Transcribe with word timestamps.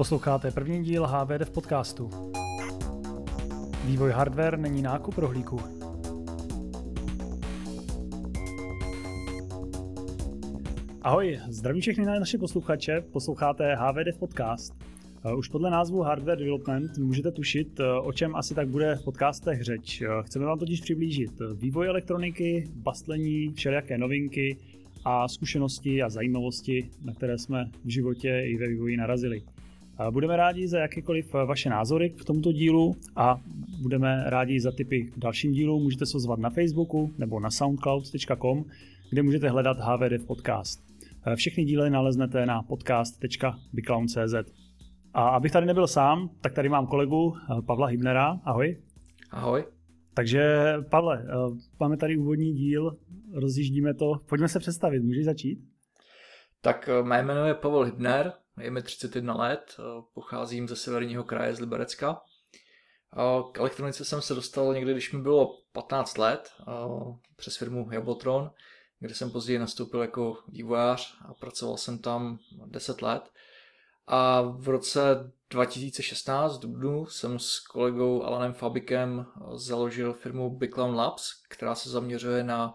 Posloucháte 0.00 0.50
první 0.50 0.84
díl 0.84 1.06
HVD 1.06 1.50
podcastu. 1.50 2.10
Vývoj 3.84 4.10
hardware 4.10 4.58
není 4.58 4.82
nákup 4.82 5.18
rohlíku. 5.18 5.60
Ahoj, 11.02 11.40
zdravím 11.48 11.80
všechny 11.80 12.04
naše 12.04 12.38
posluchače, 12.38 13.00
posloucháte 13.00 13.74
HVD 13.74 14.18
podcast. 14.18 14.74
Eh, 15.24 15.34
už 15.34 15.48
podle 15.48 15.70
názvu 15.70 16.00
Hardware 16.00 16.38
Development 16.38 16.98
můžete 16.98 17.30
tušit, 17.32 17.80
eh, 17.80 17.92
o 17.92 18.12
čem 18.12 18.36
asi 18.36 18.54
tak 18.54 18.68
bude 18.68 18.96
v 18.96 19.04
podcastech 19.04 19.62
řeč. 19.62 20.02
Eh, 20.02 20.06
chceme 20.22 20.44
vám 20.44 20.58
totiž 20.58 20.80
přiblížit 20.80 21.32
vývoj 21.54 21.88
elektroniky, 21.88 22.68
bastlení, 22.74 23.52
všelijaké 23.52 23.98
novinky 23.98 24.56
a 25.04 25.28
zkušenosti 25.28 26.02
a 26.02 26.10
zajímavosti, 26.10 26.90
na 27.04 27.14
které 27.14 27.38
jsme 27.38 27.70
v 27.84 27.88
životě 27.88 28.42
i 28.46 28.56
ve 28.56 28.68
vývoji 28.68 28.96
narazili. 28.96 29.42
Budeme 30.10 30.36
rádi 30.36 30.68
za 30.68 30.78
jakékoliv 30.78 31.32
vaše 31.32 31.70
názory 31.70 32.10
k 32.10 32.24
tomuto 32.24 32.52
dílu 32.52 32.96
a 33.16 33.40
budeme 33.82 34.24
rádi 34.26 34.60
za 34.60 34.72
tipy 34.72 35.04
k 35.04 35.18
dalším 35.18 35.52
dílům. 35.52 35.82
Můžete 35.82 36.06
se 36.06 36.16
ozvat 36.16 36.38
na 36.38 36.50
Facebooku 36.50 37.10
nebo 37.18 37.40
na 37.40 37.50
soundcloud.com, 37.50 38.64
kde 39.10 39.22
můžete 39.22 39.48
hledat 39.48 39.76
HVD 39.80 40.26
podcast. 40.26 40.90
Všechny 41.34 41.64
díly 41.64 41.90
naleznete 41.90 42.46
na 42.46 42.62
podcast.biclown.cz. 42.62 44.34
A 45.14 45.28
abych 45.28 45.52
tady 45.52 45.66
nebyl 45.66 45.86
sám, 45.86 46.30
tak 46.40 46.52
tady 46.52 46.68
mám 46.68 46.86
kolegu 46.86 47.34
eh, 47.36 47.62
Pavla 47.62 47.86
Hybnera. 47.86 48.40
Ahoj. 48.44 48.76
Ahoj. 49.30 49.64
Takže 50.14 50.74
Pavle, 50.90 51.24
eh, 51.24 51.58
máme 51.80 51.96
tady 51.96 52.16
úvodní 52.16 52.52
díl, 52.52 52.96
rozjíždíme 53.32 53.94
to. 53.94 54.12
Pojďme 54.28 54.48
se 54.48 54.58
představit, 54.58 55.00
můžeš 55.00 55.24
začít? 55.24 55.58
Tak 56.60 56.88
eh, 56.88 57.02
mé 57.02 57.22
jméno 57.22 57.46
je 57.46 57.54
Pavel 57.54 57.84
Hybner, 57.84 58.32
je 58.60 58.70
mi 58.70 58.82
31 58.82 59.34
let, 59.34 59.76
pocházím 60.14 60.68
ze 60.68 60.76
severního 60.76 61.24
kraje 61.24 61.54
z 61.54 61.60
Liberecka. 61.60 62.20
K 63.52 63.58
elektronice 63.58 64.04
jsem 64.04 64.22
se 64.22 64.34
dostal 64.34 64.74
někdy, 64.74 64.92
když 64.92 65.12
mi 65.12 65.22
bylo 65.22 65.58
15 65.72 66.18
let, 66.18 66.52
přes 67.36 67.56
firmu 67.56 67.88
Jablotron, 67.92 68.50
kde 68.98 69.14
jsem 69.14 69.30
později 69.30 69.58
nastoupil 69.58 70.00
jako 70.00 70.38
vývojář 70.48 71.18
a 71.28 71.34
pracoval 71.34 71.76
jsem 71.76 71.98
tam 71.98 72.38
10 72.66 73.02
let. 73.02 73.30
A 74.06 74.42
v 74.42 74.68
roce 74.68 75.32
2016 75.50 76.56
v 76.56 76.60
Dubnu 76.60 77.06
jsem 77.06 77.38
s 77.38 77.58
kolegou 77.58 78.22
Alanem 78.22 78.52
Fabikem 78.52 79.26
založil 79.54 80.12
firmu 80.12 80.50
Biclown 80.50 80.94
Labs, 80.94 81.32
která 81.48 81.74
se 81.74 81.90
zaměřuje 81.90 82.44
na 82.44 82.72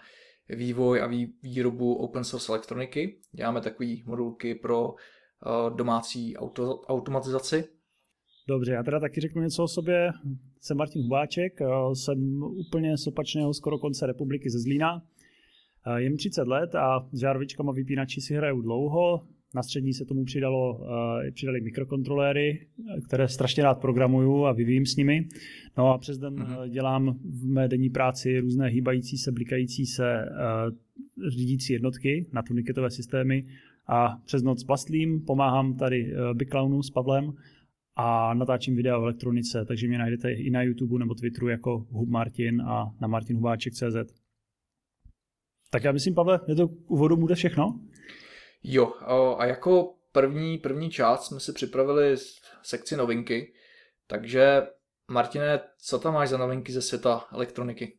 vývoj 0.50 1.02
a 1.02 1.10
výrobu 1.44 1.96
open 1.96 2.24
source 2.24 2.52
elektroniky. 2.52 3.20
Děláme 3.32 3.62
takové 3.62 3.90
modulky 4.06 4.56
pro 4.56 4.94
eh, 4.94 5.02
domácí 5.76 6.38
auto, 6.38 6.82
automatizaci. 6.82 7.76
Dobře, 8.48 8.72
já 8.72 8.84
teda 8.84 9.00
taky 9.00 9.22
řeknu 9.22 9.42
něco 9.42 9.64
o 9.64 9.68
sobě. 9.68 10.10
Jsem 10.62 10.78
Martin 10.78 11.02
Hubáček, 11.02 11.62
eh, 11.62 11.66
jsem 11.94 12.44
úplně 12.44 12.98
z 12.98 13.08
opačného 13.08 13.54
skoro 13.54 13.80
konce 13.80 14.08
republiky 14.08 14.50
ze 14.50 14.60
Zlína. 14.60 15.02
Eh, 15.88 16.02
je 16.02 16.10
mi 16.10 16.18
30 16.18 16.48
let 16.48 16.76
a 16.76 17.08
s 17.12 17.20
žárovičkama 17.20 17.72
vypínači 17.72 18.22
si 18.22 18.34
hraju 18.36 18.62
dlouho. 18.62 19.28
Na 19.56 19.64
střední 19.64 19.94
se 19.94 20.06
tomu 20.06 20.26
přidalo, 20.26 20.88
přidali 21.34 21.62
mikrokontroléry, 21.62 22.68
které 23.08 23.28
strašně 23.28 23.64
rád 23.64 23.82
programuju 23.82 24.46
a 24.46 24.52
vyvíjím 24.52 24.86
s 24.86 24.96
nimi. 24.96 25.28
No 25.78 25.94
a 25.94 25.98
přes 25.98 26.18
den 26.18 26.34
uh-huh. 26.36 26.70
dělám 26.70 27.20
v 27.24 27.46
mé 27.46 27.68
denní 27.68 27.90
práci 27.90 28.40
různé 28.40 28.68
hýbající 28.68 29.18
se, 29.18 29.32
blikající 29.32 29.86
se 29.86 30.26
řídící 31.28 31.74
jednotky 31.74 32.26
na 32.34 32.42
turniketové 32.42 32.90
systémy 32.90 33.44
a 33.88 34.18
přes 34.26 34.44
noc 34.44 34.64
bastlím, 34.64 35.26
pomáhám 35.26 35.78
tady 35.78 36.14
Big 36.34 36.50
Clownu 36.50 36.84
s 36.84 36.90
Pavlem 36.90 37.34
a 37.96 38.34
natáčím 38.34 38.76
videa 38.76 38.98
v 38.98 39.02
elektronice, 39.02 39.66
takže 39.66 39.88
mě 39.88 39.98
najdete 39.98 40.32
i 40.32 40.50
na 40.50 40.62
YouTube 40.62 41.00
nebo 41.00 41.16
Twitteru 41.16 41.48
jako 41.48 41.78
Hub 41.78 42.10
Martin 42.10 42.62
a 42.62 42.92
na 43.02 43.08
martinhubáček.cz. 43.08 44.14
Tak 45.72 45.84
já 45.84 45.92
myslím, 45.92 46.16
Pavle, 46.16 46.40
je 46.48 46.56
to 46.56 46.68
úvodu 46.68 47.18
bude 47.18 47.36
všechno? 47.36 47.80
Jo, 48.64 48.94
a 49.38 49.46
jako 49.46 49.96
první, 50.12 50.58
první 50.58 50.90
část 50.90 51.26
jsme 51.26 51.40
si 51.40 51.54
připravili 51.54 52.16
sekci 52.64 52.98
novinky, 52.98 53.54
takže 54.08 54.62
Martine, 55.12 55.60
co 55.78 56.00
tam 56.00 56.14
máš 56.14 56.30
za 56.30 56.38
novinky 56.38 56.72
ze 56.72 56.82
světa 56.82 57.26
elektroniky? 57.32 57.98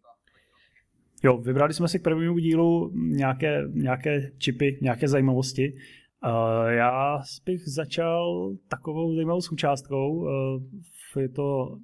Jo, 1.25 1.39
vybrali 1.39 1.75
jsme 1.75 1.89
si 1.89 1.99
k 1.99 2.03
prvnímu 2.03 2.39
dílu 2.39 2.93
nějaké, 2.95 3.63
nějaké 3.73 4.31
čipy, 4.39 4.79
nějaké 4.83 5.09
zajímavosti. 5.09 5.73
Uh, 5.73 6.69
já 6.69 7.19
bych 7.47 7.69
začal 7.69 8.53
takovou 8.69 9.15
zajímavou 9.15 9.41
součástkou. 9.41 10.15
Uh, 10.15 11.23
je 11.23 11.29
to 11.29 11.79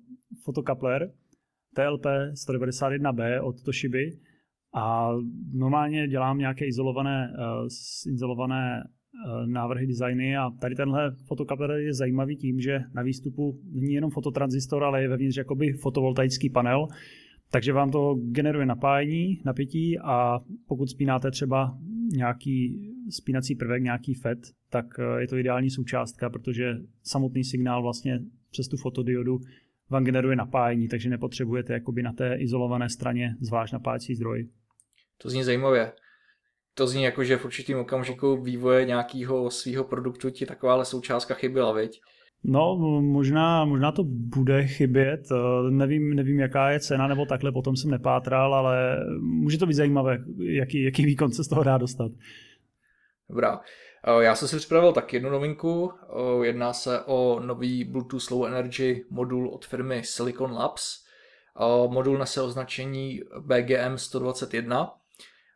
fotokapler 0.44 1.10
TLP 1.74 2.06
191B 2.48 3.44
od 3.44 3.62
Toshiby 3.62 4.10
a 4.74 5.08
normálně 5.52 6.08
dělám 6.08 6.38
nějaké 6.38 6.66
izolované, 6.66 7.32
uh, 7.38 7.66
izolované 8.12 8.82
návrhy 9.46 9.86
designy 9.86 10.36
a 10.36 10.50
tady 10.60 10.74
tenhle 10.74 11.14
fotokapel 11.26 11.70
je 11.70 11.94
zajímavý 11.94 12.36
tím, 12.36 12.60
že 12.60 12.80
na 12.94 13.02
výstupu 13.02 13.60
není 13.72 13.94
jenom 13.94 14.10
fototransistor, 14.10 14.84
ale 14.84 15.02
je 15.02 15.08
vevnitř 15.08 15.36
jakoby 15.36 15.72
fotovoltaický 15.72 16.50
panel, 16.50 16.86
takže 17.52 17.72
vám 17.72 17.90
to 17.90 18.14
generuje 18.14 18.66
napájení, 18.66 19.42
napětí 19.44 19.98
a 19.98 20.38
pokud 20.66 20.90
spínáte 20.90 21.30
třeba 21.30 21.78
nějaký 22.12 22.90
spínací 23.10 23.54
prvek, 23.54 23.82
nějaký 23.82 24.14
FET, 24.14 24.38
tak 24.70 24.86
uh, 24.98 25.20
je 25.20 25.28
to 25.28 25.36
ideální 25.36 25.70
součástka, 25.70 26.30
protože 26.30 26.74
samotný 27.02 27.44
signál 27.44 27.82
vlastně 27.82 28.20
přes 28.50 28.68
tu 28.68 28.76
fotodiodu 28.76 29.38
vám 29.90 30.04
generuje 30.04 30.36
napájení, 30.36 30.88
takže 30.88 31.10
nepotřebujete 31.10 31.72
jakoby 31.72 32.02
na 32.02 32.12
té 32.12 32.36
izolované 32.38 32.88
straně 32.88 33.36
zvlášť 33.40 33.72
napájecí 33.72 34.14
zdroj. 34.14 34.48
To 35.18 35.30
zní 35.30 35.44
zajímavě. 35.44 35.92
To 36.74 36.86
zní 36.86 37.02
jako, 37.02 37.24
že 37.24 37.36
v 37.36 37.44
určitým 37.44 37.78
okamžiku 37.78 38.42
vývoje 38.42 38.84
nějakého 38.84 39.50
svého 39.50 39.84
produktu 39.84 40.30
ti 40.30 40.46
takováhle 40.46 40.84
součástka 40.84 41.34
chyběla, 41.34 41.72
viď? 41.72 42.00
No, 42.44 42.76
možná, 43.00 43.64
možná 43.64 43.92
to 43.92 44.04
bude 44.04 44.66
chybět. 44.66 45.20
Eh, 45.32 45.70
nevím, 45.70 46.14
nevím, 46.14 46.40
jaká 46.40 46.70
je 46.70 46.80
cena, 46.80 47.06
nebo 47.06 47.26
takhle, 47.26 47.52
potom 47.52 47.76
jsem 47.76 47.90
nepátral, 47.90 48.54
ale 48.54 48.96
může 49.20 49.58
to 49.58 49.66
být 49.66 49.74
zajímavé, 49.74 50.18
jaký, 50.38 50.82
jaký 50.82 51.06
výkon 51.06 51.32
se 51.32 51.44
z 51.44 51.48
toho 51.48 51.62
dá 51.62 51.78
dostat. 51.78 52.12
Dobrá. 53.28 53.60
Eh, 54.04 54.24
já 54.24 54.34
jsem 54.34 54.48
si 54.48 54.56
připravil 54.56 54.92
tak 54.92 55.12
jednu 55.12 55.30
novinku. 55.30 55.92
Eh, 55.92 56.46
jedná 56.46 56.72
se 56.72 57.00
o 57.00 57.40
nový 57.40 57.84
Bluetooth 57.84 58.30
Low 58.30 58.46
Energy 58.46 59.04
modul 59.10 59.48
od 59.48 59.66
firmy 59.66 60.02
Silicon 60.04 60.52
Labs. 60.52 61.02
Modul 61.88 62.18
nese 62.18 62.42
označení 62.42 63.20
BGM 63.40 63.96
121 63.98 64.90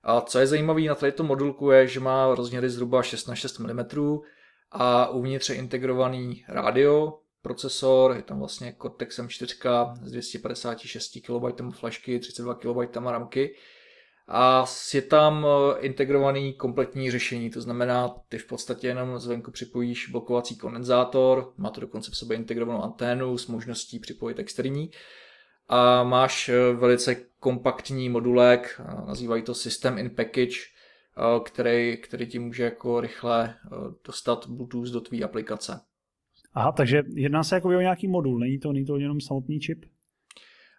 a 0.03 0.21
co 0.21 0.39
je 0.39 0.47
zajímavé 0.47 0.81
na 0.81 0.95
této 0.95 1.25
modulku 1.25 1.71
je, 1.71 1.87
že 1.87 2.01
má 2.01 2.35
rozměry 2.35 2.71
zhruba 2.71 3.03
6 3.03 3.27
na 3.27 3.35
6 3.35 3.59
mm 3.59 3.85
a 4.73 5.09
uvnitř 5.09 5.49
je 5.49 5.57
integrovaný 5.57 6.45
rádio, 6.49 7.19
procesor, 7.43 8.17
je 8.17 8.23
tam 8.23 8.39
vlastně 8.39 8.77
Cortex 8.83 9.19
M4 9.19 9.95
s 10.03 10.11
256 10.11 11.19
KB 11.21 11.75
flashky, 11.75 12.19
32 12.19 12.55
KB 12.55 12.97
ramky. 12.97 13.55
A 14.29 14.65
je 14.95 15.03
tam 15.03 15.47
eh, 15.47 15.81
integrovaný 15.81 16.53
kompletní 16.55 17.11
řešení, 17.11 17.51
to 17.51 17.61
znamená, 17.61 18.15
ty 18.29 18.39
v 18.39 18.47
podstatě 18.47 18.87
jenom 18.87 19.19
zvenku 19.19 19.51
připojíš 19.51 20.09
blokovací 20.09 20.57
kondenzátor, 20.57 21.53
má 21.57 21.71
to 21.71 21.81
dokonce 21.81 22.11
v 22.11 22.17
sobě 22.17 22.37
integrovanou 22.37 22.83
anténu 22.83 23.39
s 23.39 23.47
možností 23.47 23.99
připojit 23.99 24.39
externí. 24.39 24.91
A 25.69 26.03
máš 26.03 26.49
eh, 26.49 26.73
velice 26.73 27.15
kompaktní 27.41 28.09
modulek, 28.09 28.81
nazývají 29.07 29.43
to 29.43 29.55
System 29.55 29.99
in 29.99 30.11
Package, 30.11 30.57
eh, 30.61 30.76
který, 31.45 31.97
který 31.97 32.27
ti 32.27 32.39
může 32.39 32.65
jako 32.65 33.01
rychle 33.01 33.55
eh, 33.55 33.69
dostat 34.05 34.47
Bluetooth 34.47 34.89
do 34.89 35.01
tvé 35.01 35.23
aplikace. 35.23 35.81
Aha, 36.53 36.73
takže 36.73 37.03
jedná 37.15 37.45
se 37.45 37.55
jako 37.55 37.69
o 37.69 37.81
nějaký 37.81 38.09
modul, 38.09 38.39
není 38.39 38.59
to, 38.59 38.73
není 38.73 38.87
to 38.87 38.97
jenom 38.97 39.21
samotný 39.21 39.61
čip? 39.61 39.85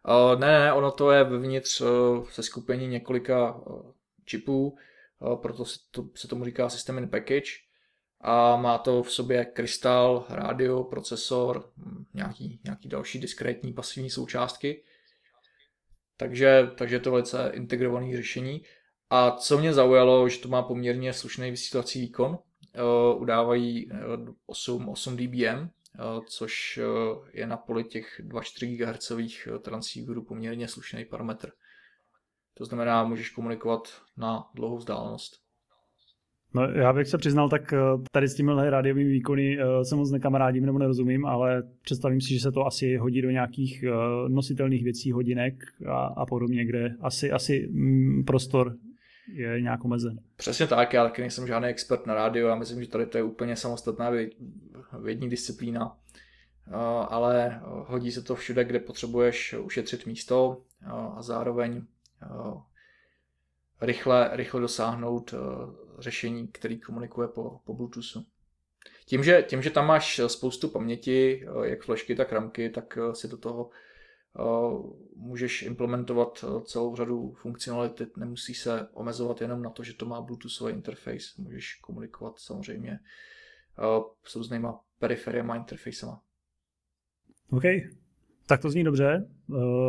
Uh, 0.08 0.40
ne, 0.40 0.60
ne, 0.60 0.74
ono 0.74 0.92
to 0.92 1.12
je 1.12 1.24
vevnitř 1.24 1.82
uh, 1.82 2.30
se 2.30 2.44
skupení 2.44 2.88
několika 2.88 3.56
uh, 3.56 3.92
čipů, 4.26 4.78
proto 5.42 5.66
se, 5.66 5.80
to, 5.92 6.10
se 6.16 6.28
tomu 6.28 6.46
říká 6.46 6.70
System 6.70 6.98
in 6.98 7.10
Package 7.10 7.52
a 8.22 8.56
má 8.56 8.78
to 8.78 9.04
v 9.04 9.12
sobě 9.12 9.46
krystal, 9.46 10.26
rádio, 10.30 10.84
procesor, 10.84 11.72
hm, 11.78 12.06
nějaký, 12.14 12.60
nějaký 12.64 12.90
další 12.90 13.20
diskrétní 13.20 13.74
pasivní 13.74 14.10
součástky. 14.10 14.84
Takže, 16.18 16.72
takže 16.78 16.96
je 16.96 17.00
to 17.00 17.12
velice 17.12 17.52
integrované 17.54 18.18
řešení. 18.18 18.62
A 19.10 19.32
co 19.32 19.58
mě 19.58 19.74
zaujalo, 19.74 20.30
že 20.30 20.40
to 20.40 20.50
má 20.50 20.62
poměrně 20.62 21.14
slušný 21.14 21.52
vysílací 21.52 22.02
výkon. 22.02 22.32
Uh, 22.32 23.22
udávají 23.22 23.90
8, 24.46 24.90
8 24.90 25.18
dBm, 25.18 25.60
uh, 25.60 26.26
což 26.26 26.80
je 27.34 27.48
na 27.48 27.58
poli 27.58 27.84
těch 27.84 28.22
2,4 28.24 28.78
GHz 28.78 29.12
transceiverů 29.62 30.24
poměrně 30.24 30.68
slušný 30.68 31.06
parametr. 31.06 31.52
To 32.54 32.66
znamená, 32.66 33.04
můžeš 33.04 33.30
komunikovat 33.30 33.82
na 34.18 34.50
dlouhou 34.56 34.78
vzdálenost. 34.78 35.48
No, 36.54 36.64
já 36.64 36.94
bych 36.94 37.08
se 37.08 37.18
přiznal, 37.18 37.50
tak 37.50 37.74
eh, 37.74 37.78
tady 38.12 38.28
s 38.28 38.36
těmihle 38.36 38.70
rádiovými 38.70 39.10
výkony 39.10 39.58
se 39.84 39.96
moc 39.96 40.12
nekamarádím 40.12 40.66
nebo 40.66 40.80
nerozumím, 40.80 41.26
ale 41.26 41.64
představím 41.82 42.22
si, 42.22 42.34
že 42.34 42.40
se 42.40 42.52
to 42.52 42.66
asi 42.66 42.96
hodí 42.96 43.22
do 43.22 43.32
nějakých 43.32 43.84
nositelných 44.28 44.84
věcí, 44.84 45.12
hodinek 45.12 45.54
a, 45.88 45.98
a 45.98 46.26
podobně, 46.26 46.66
kde 46.66 46.96
asi, 47.02 47.32
asi 47.32 47.68
mm, 47.72 48.24
prostor 48.24 48.76
je 49.34 49.62
nějak 49.62 49.86
omezen. 49.86 50.20
Přesně 50.36 50.68
tak, 50.68 50.94
já 50.94 51.04
taky 51.04 51.22
nejsem 51.22 51.48
žádný 51.48 51.68
expert 51.68 52.06
na 52.06 52.14
rádio, 52.14 52.48
já 52.48 52.56
myslím, 52.56 52.84
že 52.84 52.90
tady 52.90 53.06
to 53.06 53.18
je 53.18 53.24
úplně 53.24 53.56
samostatná 53.56 54.12
vědní 55.00 55.30
disciplína, 55.30 55.86
uh, 55.86 56.74
ale 57.10 57.62
hodí 57.64 58.12
se 58.12 58.22
to 58.22 58.36
všude, 58.36 58.64
kde 58.64 58.80
potřebuješ 58.80 59.54
ušetřit 59.54 60.06
místo 60.06 60.62
a 60.92 61.22
zároveň 61.22 61.84
rychle, 63.82 64.30
rychle 64.34 64.62
dosáhnout 64.62 65.34
řešení, 66.00 66.48
který 66.48 66.80
komunikuje 66.80 67.28
po, 67.28 67.60
po 67.66 67.74
Bluetoothu. 67.74 68.26
Tím 69.06 69.24
že, 69.24 69.44
tím, 69.48 69.62
že 69.62 69.70
tam 69.70 69.88
máš 69.88 70.22
spoustu 70.28 70.68
paměti, 70.68 71.46
eh, 71.46 71.70
jak 71.70 71.84
flashky, 71.84 72.16
tak 72.16 72.34
ramky, 72.34 72.70
tak 72.70 72.98
eh, 72.98 73.16
si 73.16 73.28
do 73.28 73.38
toho 73.38 73.70
eh, 73.70 73.87
můžeš 75.16 75.62
implementovat 75.62 76.46
celou 76.66 76.96
řadu 76.96 77.32
funkcionality, 77.32 78.08
nemusí 78.18 78.54
se 78.54 78.88
omezovat 78.94 79.42
jenom 79.42 79.62
na 79.62 79.70
to, 79.70 79.84
že 79.84 79.94
to 79.94 80.06
má 80.06 80.22
Bluetoothový 80.22 80.74
interface, 80.74 81.26
můžeš 81.38 81.76
komunikovat 81.76 82.34
samozřejmě 82.38 83.00
s 84.24 84.36
různýma 84.36 84.80
periferiema 85.00 85.56
interfacema. 85.56 86.22
OK, 87.52 87.64
tak 88.48 88.62
to 88.62 88.70
zní 88.70 88.84
dobře. 88.84 89.30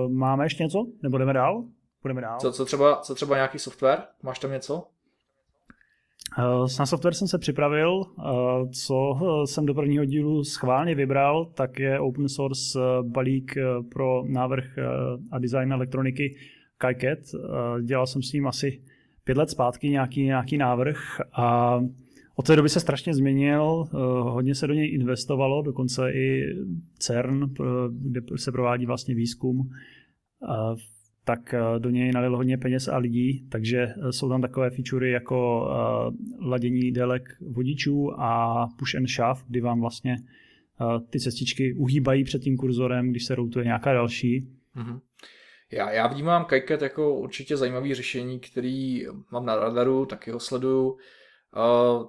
Máme 0.08 0.44
ještě 0.44 0.62
něco? 0.62 0.86
Nebo 1.02 1.18
jdeme 1.18 1.32
dál? 1.32 1.64
Půjdeme 2.02 2.20
dál. 2.20 2.40
Co, 2.40 2.52
co, 2.52 2.64
třeba, 2.64 3.00
co 3.00 3.14
třeba 3.14 3.36
nějaký 3.36 3.58
software? 3.58 4.02
Máš 4.22 4.38
tam 4.38 4.50
něco? 4.50 4.86
Na 6.78 6.86
software 6.86 7.14
jsem 7.14 7.28
se 7.28 7.38
připravil. 7.38 8.02
Co 8.72 9.18
jsem 9.44 9.66
do 9.66 9.74
prvního 9.74 10.04
dílu 10.04 10.44
schválně 10.44 10.94
vybral, 10.94 11.44
tak 11.44 11.78
je 11.78 12.00
open 12.00 12.28
source 12.28 12.78
balík 13.02 13.54
pro 13.92 14.24
návrh 14.26 14.64
a 15.32 15.38
design 15.38 15.72
elektroniky 15.72 16.36
KiCat. 16.78 17.18
Dělal 17.82 18.06
jsem 18.06 18.22
s 18.22 18.32
ním 18.32 18.46
asi 18.46 18.82
pět 19.24 19.36
let 19.36 19.50
zpátky 19.50 19.88
nějaký, 19.88 20.22
nějaký 20.22 20.58
návrh 20.58 21.20
a 21.32 21.78
od 22.36 22.46
té 22.46 22.56
doby 22.56 22.68
se 22.68 22.80
strašně 22.80 23.14
změnil, 23.14 23.84
hodně 24.22 24.54
se 24.54 24.66
do 24.66 24.74
něj 24.74 24.94
investovalo, 24.94 25.62
dokonce 25.62 26.12
i 26.12 26.44
CERN, 26.98 27.54
kde 27.90 28.20
se 28.36 28.52
provádí 28.52 28.86
vlastně 28.86 29.14
výzkum 29.14 29.70
tak 31.28 31.54
eh, 31.54 31.60
do 31.78 31.90
něj 31.90 32.12
nalil 32.12 32.36
hodně 32.36 32.58
peněz 32.58 32.88
a 32.88 32.96
lidí, 32.96 33.48
takže 33.48 33.78
eh, 33.78 34.12
jsou 34.12 34.28
tam 34.28 34.42
takové 34.42 34.70
featurey 34.70 35.12
jako 35.12 35.60
uh, 35.60 36.48
ladění 36.48 36.92
délek 36.92 37.22
vodičů 37.40 38.20
a 38.20 38.66
push 38.78 38.94
and 38.94 39.06
shove, 39.06 39.40
kdy 39.48 39.60
vám 39.60 39.80
vlastně 39.80 40.16
ty 41.10 41.20
cestičky 41.20 41.74
uhýbají 41.74 42.24
před 42.24 42.38
tím 42.38 42.56
kurzorem, 42.56 43.10
když 43.10 43.24
se 43.24 43.34
routuje 43.34 43.64
nějaká 43.64 43.92
další. 43.92 44.48
Mm-hmm. 44.76 45.00
Já, 45.72 45.90
já 45.90 46.06
vnímám 46.06 46.44
KiCat 46.44 46.82
jako 46.82 47.14
určitě 47.14 47.56
zajímavý 47.56 47.94
řešení, 47.94 48.40
který 48.40 49.06
mám 49.32 49.46
na 49.46 49.56
radaru, 49.56 50.06
taky 50.06 50.30
ho 50.30 50.40
sleduju. 50.40 50.98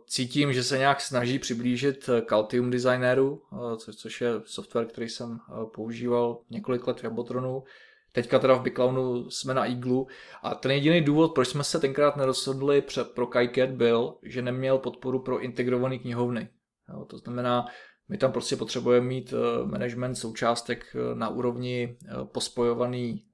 Cítím, 0.08 0.54
že 0.54 0.64
se 0.64 0.78
nějak 0.78 1.02
snaží 1.02 1.40
přiblížit 1.40 2.10
Caltium 2.26 2.70
Designeru, 2.70 3.42
co, 3.78 3.94
což 3.94 4.22
je 4.22 4.30
software, 4.46 4.86
který 4.86 5.10
jsem 5.10 5.40
používal 5.76 6.38
několik 6.50 6.88
let 6.88 7.00
v 7.00 7.04
Jabotronu. 7.04 7.64
Teďka 8.12 8.40
teda 8.40 8.54
v 8.54 8.62
Biclownu 8.62 9.30
jsme 9.30 9.54
na 9.54 9.66
Eagle 9.66 10.04
a 10.44 10.56
ten 10.56 10.72
jediný 10.72 11.02
důvod, 11.02 11.36
proč 11.36 11.48
jsme 11.48 11.64
se 11.64 11.80
tenkrát 11.80 12.16
nerozhodli 12.16 12.84
pro 13.14 13.28
KiCat 13.28 13.70
byl, 13.70 14.18
že 14.24 14.42
neměl 14.42 14.78
podporu 14.78 15.20
pro 15.20 15.40
integrované 15.40 15.98
knihovny. 15.98 16.50
Jo, 16.94 17.06
to 17.06 17.18
znamená, 17.18 17.66
my 18.10 18.18
tam 18.18 18.32
prostě 18.32 18.56
potřebujeme 18.56 19.08
mít 19.08 19.34
eh, 19.34 19.66
management 19.66 20.16
součástek 20.16 20.96
eh, 20.96 21.16
na 21.16 21.30
úrovni 21.30 21.98
eh, 22.06 22.14
pospojovaný 22.26 23.26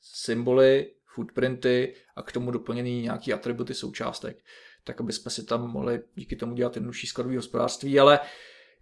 symboly, 0.00 0.90
footprinty 1.14 1.94
a 2.16 2.22
k 2.22 2.32
tomu 2.32 2.50
doplněný 2.50 3.02
nějaký 3.02 3.32
atributy 3.32 3.74
součástek, 3.74 4.38
tak 4.84 5.00
aby 5.00 5.12
jsme 5.12 5.30
si 5.30 5.44
tam 5.44 5.70
mohli 5.70 6.02
díky 6.14 6.36
tomu 6.36 6.54
dělat 6.54 6.76
jednodušší 6.76 7.06
skladové 7.06 7.36
hospodářství, 7.36 8.00
ale 8.00 8.20
uh, 8.20 8.26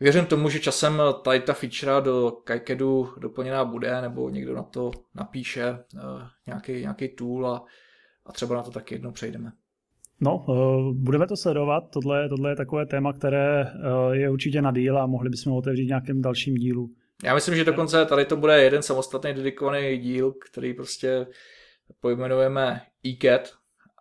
Věřím 0.01 0.27
tomu, 0.27 0.49
že 0.49 0.61
časem 0.61 1.03
tady 1.23 1.41
ta 1.41 1.53
feature 1.53 2.05
do 2.05 2.31
KiCadu 2.31 3.09
doplněná 3.21 3.65
bude, 3.65 4.01
nebo 4.01 4.31
někdo 4.31 4.55
na 4.55 4.63
to 4.63 4.91
napíše 5.15 5.71
uh, 5.71 6.01
nějaký, 6.47 6.73
nějaký 6.73 7.09
tool 7.09 7.47
a, 7.47 7.65
a 8.27 8.33
třeba 8.33 8.57
na 8.57 8.63
to 8.63 8.71
taky 8.71 8.95
jednou 8.95 9.13
přejdeme. 9.13 9.53
No, 10.21 10.45
uh, 10.49 10.95
budeme 10.95 11.27
to 11.27 11.37
sledovat. 11.37 11.85
Tohle, 11.93 12.29
tohle 12.29 12.51
je 12.51 12.57
takové 12.57 12.87
téma, 12.87 13.13
které 13.13 13.65
uh, 13.65 14.13
je 14.13 14.31
určitě 14.31 14.63
na 14.63 14.73
díl 14.73 14.99
a 14.99 15.07
mohli 15.07 15.31
bychom 15.31 15.53
otevřít 15.53 15.87
nějakém 15.87 16.23
dalším 16.23 16.55
dílu. 16.55 16.91
Já 17.25 17.35
myslím, 17.35 17.57
že 17.57 17.65
dokonce 17.65 18.07
tady 18.07 18.25
to 18.25 18.37
bude 18.37 18.63
jeden 18.63 18.83
samostatný 18.83 19.35
dedikovaný 19.35 19.99
díl, 19.99 20.33
který 20.33 20.75
prostě 20.75 21.27
pojmenujeme 22.01 22.81
eCat 23.07 23.53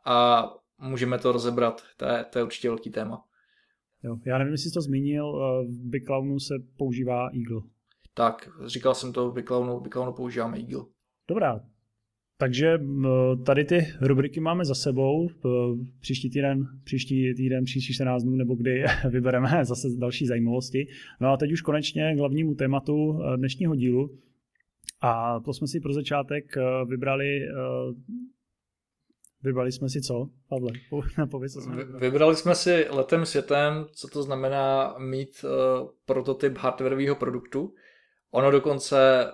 a 0.06 0.48
můžeme 0.82 1.18
to 1.18 1.32
rozebrat. 1.32 1.82
To 1.98 2.06
je, 2.06 2.26
to 2.30 2.40
je 2.40 2.44
určitě 2.44 2.70
velký 2.70 2.90
téma. 2.90 3.24
Jo, 4.04 4.18
já 4.26 4.38
nevím, 4.38 4.52
jestli 4.52 4.70
jsi 4.70 4.74
to 4.74 4.82
zmínil, 4.82 5.32
v 5.68 5.90
BigClownu 5.90 6.40
se 6.40 6.54
používá 6.78 7.30
Eagle. 7.30 7.62
Tak, 8.14 8.50
říkal 8.66 8.96
jsem 8.96 9.14
to 9.14 9.32
v 9.32 9.34
BigClownu, 9.34 9.80
v 9.80 9.82
BigClownu 9.82 10.14
používáme 10.14 10.60
Eagle. 10.60 10.86
Dobrá, 11.28 11.62
takže 12.38 12.80
tady 13.46 13.66
ty 13.66 13.88
rubriky 14.02 14.40
máme 14.40 14.66
za 14.66 14.76
sebou. 14.76 15.30
Příští 16.00 16.30
týden, 16.30 16.68
příští 16.84 17.34
týden, 17.36 17.64
příští 17.64 17.94
14 17.94 18.24
dnů, 18.24 18.36
nebo 18.36 18.56
kdy 18.56 18.84
vybereme 19.10 19.66
zase 19.66 19.88
další 19.98 20.26
zajímavosti. 20.26 20.88
No 21.22 21.30
a 21.30 21.38
teď 21.38 21.52
už 21.52 21.62
konečně 21.62 22.16
k 22.16 22.20
hlavnímu 22.20 22.56
tématu 22.56 23.20
eh, 23.20 23.38
dnešního 23.38 23.76
dílu. 23.76 24.10
A 25.02 25.40
to 25.40 25.54
jsme 25.54 25.68
si 25.68 25.80
pro 25.80 25.94
začátek 25.94 26.58
eh, 26.58 26.62
vybrali 26.86 27.44
eh, 27.44 27.52
Vybrali 29.44 29.72
jsme 29.72 29.90
si 29.90 30.02
co, 30.02 30.30
Pavle? 30.50 30.72
Pověz, 31.32 31.54
co 31.54 31.62
jsme 31.62 31.76
vybrali. 32.00 32.36
jsme 32.36 32.56
si 32.56 32.88
letem 32.90 33.26
světem, 33.26 33.86
co 33.94 34.08
to 34.08 34.24
znamená 34.24 34.96
mít 34.98 35.30
uh, 35.44 35.90
prototyp 36.06 36.58
hardwareového 36.58 37.16
produktu. 37.16 37.74
Ono 38.32 38.52
dokonce 38.52 39.28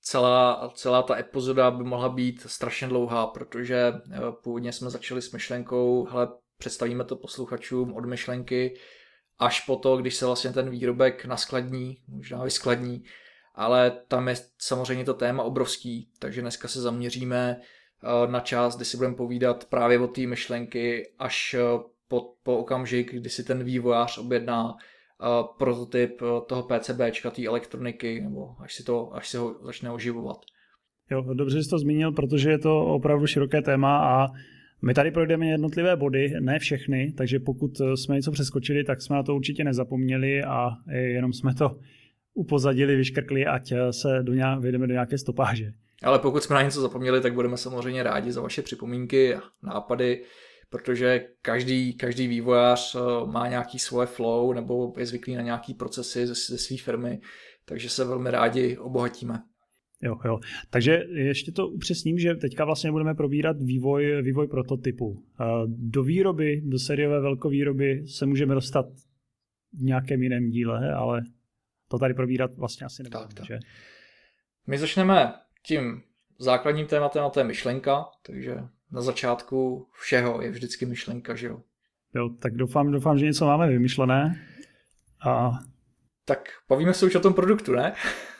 celá, 0.00 0.72
celá 0.74 1.02
ta 1.02 1.18
epizoda 1.18 1.70
by 1.70 1.84
mohla 1.84 2.08
být 2.08 2.40
strašně 2.40 2.88
dlouhá, 2.88 3.26
protože 3.26 3.92
uh, 3.92 4.30
původně 4.42 4.72
jsme 4.72 4.90
začali 4.90 5.22
s 5.22 5.32
myšlenkou, 5.32 6.04
hele, 6.04 6.28
představíme 6.58 7.04
to 7.04 7.16
posluchačům 7.16 7.92
od 7.92 8.04
myšlenky 8.04 8.74
až 9.38 9.60
po 9.60 9.76
to, 9.76 9.96
když 9.96 10.14
se 10.14 10.26
vlastně 10.26 10.52
ten 10.52 10.70
výrobek 10.70 11.24
naskladní, 11.24 11.96
možná 12.08 12.44
vyskladní, 12.44 13.04
ale 13.54 13.90
tam 14.08 14.28
je 14.28 14.36
samozřejmě 14.58 15.04
to 15.04 15.14
téma 15.14 15.42
obrovský, 15.42 16.10
takže 16.18 16.40
dneska 16.40 16.68
se 16.68 16.80
zaměříme 16.80 17.60
na 18.30 18.40
čas, 18.40 18.76
kdy 18.76 18.84
si 18.84 18.96
budeme 18.96 19.14
povídat 19.14 19.64
právě 19.64 19.98
o 19.98 20.06
té 20.06 20.26
myšlenky 20.26 21.10
až 21.18 21.54
eh, 21.54 21.82
po, 22.08 22.34
po 22.42 22.58
okamžik, 22.58 23.14
kdy 23.14 23.30
si 23.30 23.44
ten 23.44 23.64
vývojář 23.64 24.18
objedná 24.18 24.64
uh, 24.72 24.76
prototyp 25.58 26.20
toho 26.46 26.62
PCBčka, 26.62 27.30
té 27.30 27.46
elektroniky, 27.46 28.20
nebo 28.20 28.48
až 28.60 28.74
si, 28.74 28.84
to, 28.84 29.14
až 29.14 29.28
si 29.28 29.36
ho 29.36 29.56
začne 29.64 29.90
oživovat. 29.90 30.36
Jo, 31.10 31.34
dobře 31.34 31.62
jsi 31.62 31.70
to 31.70 31.78
zmínil, 31.78 32.12
protože 32.12 32.50
je 32.50 32.58
to 32.58 32.86
opravdu 32.86 33.26
široké 33.26 33.62
téma 33.62 33.98
a 33.98 34.26
my 34.82 34.94
tady 34.94 35.10
projdeme 35.10 35.46
jednotlivé 35.46 35.96
body, 35.96 36.32
ne 36.40 36.58
všechny, 36.58 37.12
takže 37.16 37.38
pokud 37.40 37.70
jsme 37.94 38.16
něco 38.16 38.32
přeskočili, 38.32 38.84
tak 38.84 39.02
jsme 39.02 39.16
na 39.16 39.22
to 39.22 39.34
určitě 39.34 39.64
nezapomněli 39.64 40.44
a 40.44 40.70
jenom 40.90 41.32
jsme 41.32 41.54
to 41.54 41.78
upozadili, 42.34 42.96
vyškrkli, 42.96 43.46
ať 43.46 43.72
se 43.90 44.22
do 44.22 44.34
nějak, 44.34 44.60
vyjdeme 44.60 44.86
do 44.86 44.92
nějaké 44.92 45.18
stopáže. 45.18 45.72
Ale 46.02 46.18
pokud 46.18 46.42
jsme 46.42 46.54
na 46.54 46.62
něco 46.62 46.80
zapomněli, 46.80 47.20
tak 47.20 47.34
budeme 47.34 47.56
samozřejmě 47.56 48.02
rádi 48.02 48.32
za 48.32 48.40
vaše 48.40 48.62
připomínky 48.62 49.34
a 49.34 49.42
nápady, 49.62 50.24
protože 50.70 51.26
každý, 51.42 51.94
každý 51.94 52.26
vývojář 52.26 52.94
eh, 52.94 53.26
má 53.26 53.48
nějaký 53.48 53.78
svoje 53.78 54.06
flow 54.06 54.52
nebo 54.52 54.92
je 54.98 55.06
zvyklý 55.06 55.34
na 55.34 55.42
nějaký 55.42 55.74
procesy 55.74 56.26
ze, 56.26 56.34
ze 56.34 56.58
své 56.58 56.76
firmy, 56.76 57.20
takže 57.64 57.90
se 57.90 58.04
velmi 58.04 58.30
rádi 58.30 58.78
obohatíme. 58.78 59.42
Jo, 60.02 60.16
jo. 60.24 60.38
Takže 60.70 61.04
ještě 61.10 61.52
to 61.52 61.68
upřesním, 61.68 62.18
že 62.18 62.34
teďka 62.34 62.64
vlastně 62.64 62.92
budeme 62.92 63.14
probírat 63.14 63.56
vývoj, 63.60 64.22
vývoj 64.22 64.48
prototypu. 64.48 65.22
Eh, 65.40 65.44
do 65.66 66.02
výroby, 66.02 66.62
do 66.64 66.78
sériové 66.78 67.20
velkovýroby 67.20 68.06
se 68.06 68.26
můžeme 68.26 68.54
dostat 68.54 68.86
v 69.72 69.82
nějakém 69.82 70.22
jiném 70.22 70.50
díle, 70.50 70.94
ale 70.94 71.22
to 71.88 71.98
tady 71.98 72.14
probírat 72.14 72.54
vlastně 72.56 72.84
asi 72.84 73.02
nebudeme. 73.02 73.24
Tak, 73.24 73.34
tak. 73.34 73.46
Že? 73.46 73.58
My 74.66 74.78
začneme 74.78 75.32
tím 75.68 76.02
základním 76.38 76.86
tématem 76.86 77.24
a 77.24 77.30
to 77.30 77.40
je 77.40 77.44
myšlenka, 77.44 78.04
takže 78.22 78.56
na 78.90 79.02
začátku 79.02 79.88
všeho 79.92 80.42
je 80.42 80.50
vždycky 80.50 80.86
myšlenka, 80.86 81.34
že 81.34 81.46
jo. 81.46 81.60
Jo, 82.14 82.30
tak 82.38 82.54
doufám, 82.54 82.92
doufám, 82.92 83.18
že 83.18 83.26
něco 83.26 83.46
máme 83.46 83.68
vymyšlené. 83.68 84.46
A... 85.26 85.50
Tak 86.24 86.48
bavíme 86.68 86.94
se 86.94 87.06
už 87.06 87.14
o 87.14 87.20
tom 87.20 87.34
produktu, 87.34 87.72
ne? 87.72 87.94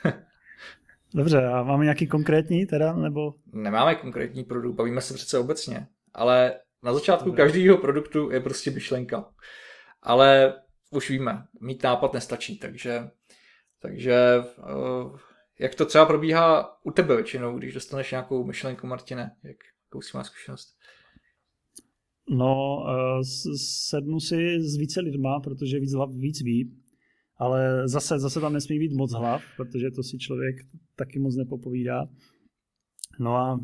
Dobře, 1.14 1.46
a 1.46 1.62
máme 1.62 1.84
nějaký 1.84 2.06
konkrétní 2.06 2.66
teda, 2.66 2.92
nebo? 2.92 3.34
Nemáme 3.52 3.94
konkrétní 3.94 4.44
produkt, 4.44 4.74
bavíme 4.74 5.00
se 5.00 5.14
přece 5.14 5.38
obecně, 5.38 5.86
ale 6.14 6.54
Na 6.82 6.94
začátku 6.94 7.32
každého 7.32 7.76
produktu 7.76 8.30
je 8.30 8.40
prostě 8.40 8.70
myšlenka. 8.70 9.28
Ale 10.02 10.54
už 10.90 11.10
víme, 11.10 11.44
mít 11.60 11.82
nápad 11.82 12.12
nestačí, 12.12 12.58
takže, 12.58 13.10
takže 13.80 14.42
uh, 14.58 15.18
jak 15.58 15.74
to 15.74 15.86
třeba 15.86 16.06
probíhá 16.06 16.78
u 16.84 16.90
tebe 16.90 17.16
většinou, 17.16 17.58
když 17.58 17.74
dostaneš 17.74 18.10
nějakou 18.10 18.44
myšlenku, 18.44 18.86
Martine? 18.86 19.36
Jak, 19.42 19.56
jakou 19.86 20.00
si 20.00 20.16
má 20.16 20.24
zkušenost? 20.24 20.78
No, 22.30 22.76
uh, 22.76 23.22
sednu 23.88 24.20
si 24.20 24.60
s 24.60 24.76
více 24.76 25.00
lidma, 25.00 25.40
protože 25.40 25.80
víc 25.80 25.92
hlav 25.92 26.10
víc 26.12 26.42
ví, 26.42 26.82
ale 27.36 27.88
zase, 27.88 28.18
zase 28.18 28.40
tam 28.40 28.52
nesmí 28.52 28.78
být 28.78 28.92
moc 28.92 29.12
hlav, 29.12 29.42
protože 29.56 29.90
to 29.90 30.02
si 30.02 30.18
člověk 30.18 30.56
taky 30.96 31.18
moc 31.18 31.36
nepopovídá. 31.36 32.08
No 33.18 33.36
a 33.36 33.60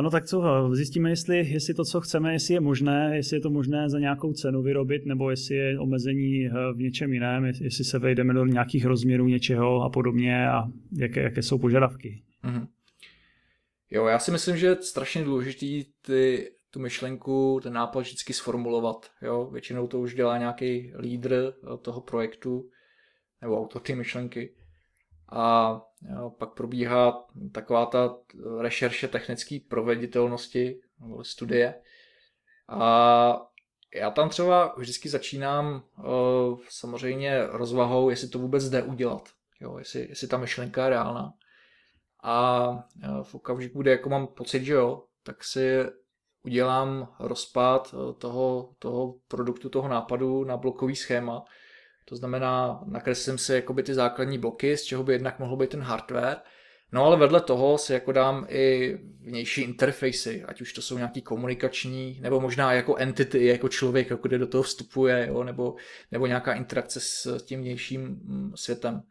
No 0.00 0.10
tak 0.10 0.24
co, 0.26 0.70
zjistíme, 0.72 1.10
jestli, 1.10 1.48
jestli 1.48 1.74
to, 1.74 1.84
co 1.84 2.00
chceme, 2.00 2.32
jestli 2.32 2.54
je 2.54 2.60
možné, 2.60 3.16
jestli 3.16 3.36
je 3.36 3.40
to 3.40 3.50
možné 3.50 3.90
za 3.90 3.98
nějakou 3.98 4.32
cenu 4.32 4.62
vyrobit, 4.62 5.06
nebo 5.06 5.30
jestli 5.30 5.56
je 5.56 5.78
omezení 5.78 6.48
v 6.48 6.78
něčem 6.78 7.12
jiném, 7.12 7.44
jestli 7.44 7.84
se 7.84 7.98
vejdeme 7.98 8.34
do 8.34 8.46
nějakých 8.46 8.84
rozměrů 8.84 9.28
něčeho 9.28 9.82
a 9.82 9.90
podobně 9.90 10.48
a 10.48 10.62
jaké, 10.98 11.22
jaké 11.22 11.42
jsou 11.42 11.58
požadavky. 11.58 12.22
Mm-hmm. 12.44 12.66
Jo, 13.90 14.06
já 14.06 14.18
si 14.18 14.30
myslím, 14.30 14.56
že 14.56 14.66
je 14.66 14.76
strašně 14.76 15.24
důležitý 15.24 15.84
ty, 16.02 16.50
tu 16.70 16.80
myšlenku, 16.80 17.60
ten 17.62 17.72
nápad 17.72 18.00
vždycky 18.00 18.32
sformulovat. 18.32 19.10
Jo? 19.22 19.48
Většinou 19.52 19.86
to 19.86 20.00
už 20.00 20.14
dělá 20.14 20.38
nějaký 20.38 20.92
lídr 20.98 21.52
toho 21.82 22.00
projektu 22.00 22.68
nebo 23.42 23.60
autor 23.60 23.82
ty 23.82 23.94
myšlenky 23.94 24.54
a 25.32 25.80
pak 26.38 26.50
probíhá 26.50 27.26
taková 27.52 27.86
ta 27.86 28.16
rešerše 28.60 29.08
technické 29.08 29.58
proveditelnosti 29.68 30.80
nebo 31.00 31.24
studie. 31.24 31.74
A 32.68 33.46
já 33.94 34.10
tam 34.10 34.28
třeba 34.28 34.74
vždycky 34.76 35.08
začínám 35.08 35.82
uh, 35.98 36.60
samozřejmě 36.68 37.46
rozvahou, 37.46 38.10
jestli 38.10 38.28
to 38.28 38.38
vůbec 38.38 38.70
jde 38.70 38.82
udělat, 38.82 39.28
jo, 39.60 39.78
jestli, 39.78 40.08
jestli 40.08 40.28
ta 40.28 40.36
myšlenka 40.36 40.84
je 40.84 40.90
reálná. 40.90 41.32
A 42.22 42.68
uh, 42.70 43.22
v 43.22 43.34
okamžiku, 43.34 43.82
kdy 43.82 43.90
jako 43.90 44.08
mám 44.08 44.26
pocit, 44.26 44.64
že 44.64 44.72
jo, 44.72 45.04
tak 45.22 45.44
si 45.44 45.78
udělám 46.42 47.14
rozpad 47.18 47.94
toho, 48.18 48.74
toho 48.78 49.14
produktu, 49.28 49.68
toho 49.68 49.88
nápadu 49.88 50.44
na 50.44 50.56
blokový 50.56 50.96
schéma 50.96 51.44
to 52.04 52.16
znamená, 52.16 52.82
nakreslím 52.84 53.38
si 53.38 53.54
jakoby 53.54 53.82
ty 53.82 53.94
základní 53.94 54.38
bloky, 54.38 54.76
z 54.76 54.82
čeho 54.82 55.04
by 55.04 55.12
jednak 55.12 55.38
mohl 55.38 55.56
být 55.56 55.70
ten 55.70 55.80
hardware, 55.80 56.36
No 56.92 57.04
ale 57.04 57.16
vedle 57.16 57.40
toho 57.40 57.78
si 57.78 57.92
jako 57.92 58.12
dám 58.12 58.46
i 58.48 58.98
vnější 59.20 59.62
interfejsy, 59.62 60.44
ať 60.44 60.60
už 60.60 60.72
to 60.72 60.82
jsou 60.82 60.96
nějaký 60.96 61.22
komunikační, 61.22 62.18
nebo 62.22 62.40
možná 62.40 62.72
jako 62.72 62.96
entity, 62.96 63.46
jako 63.46 63.68
člověk, 63.68 64.10
jako 64.10 64.28
kde 64.28 64.38
do 64.38 64.46
toho 64.46 64.62
vstupuje, 64.62 65.26
jo, 65.28 65.44
nebo, 65.44 65.74
nebo 66.10 66.26
nějaká 66.26 66.54
interakce 66.54 67.00
s 67.00 67.42
tím 67.42 67.60
vnějším 67.60 68.00
mm, 68.02 68.52
světem. 68.54 69.02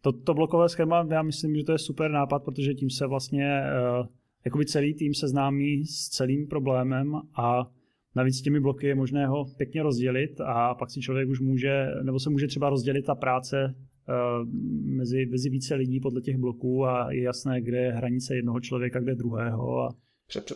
To, 0.00 0.12
to 0.12 0.34
blokové 0.34 0.68
schéma, 0.68 1.06
já 1.10 1.22
myslím, 1.22 1.56
že 1.56 1.64
to 1.64 1.72
je 1.72 1.78
super 1.78 2.10
nápad, 2.10 2.44
protože 2.44 2.74
tím 2.74 2.90
se 2.90 3.06
vlastně 3.06 3.62
uh, 4.00 4.06
jakoby 4.44 4.66
celý 4.66 4.94
tým 4.94 5.14
seznámí 5.14 5.86
s 5.86 6.08
celým 6.08 6.46
problémem 6.48 7.14
a 7.34 7.70
Navíc 8.16 8.40
těmi 8.40 8.60
bloky 8.60 8.86
je 8.86 8.94
možné 8.94 9.26
ho 9.26 9.44
pěkně 9.56 9.82
rozdělit 9.82 10.40
a 10.40 10.74
pak 10.74 10.90
si 10.90 11.00
člověk 11.00 11.28
už 11.28 11.40
může, 11.40 11.86
nebo 12.02 12.20
se 12.20 12.30
může 12.30 12.46
třeba 12.46 12.70
rozdělit 12.70 13.02
ta 13.02 13.14
práce 13.14 13.74
uh, 13.74 14.48
mezi, 14.96 15.26
mezi 15.26 15.50
více 15.50 15.74
lidí 15.74 16.00
podle 16.00 16.20
těch 16.20 16.36
bloků 16.36 16.86
a 16.86 17.12
je 17.12 17.22
jasné, 17.22 17.60
kde 17.60 17.78
je 17.78 17.92
hranice 17.92 18.36
jednoho 18.36 18.60
člověka, 18.60 19.00
kde 19.00 19.14
druhého. 19.14 19.80
A 19.80 19.94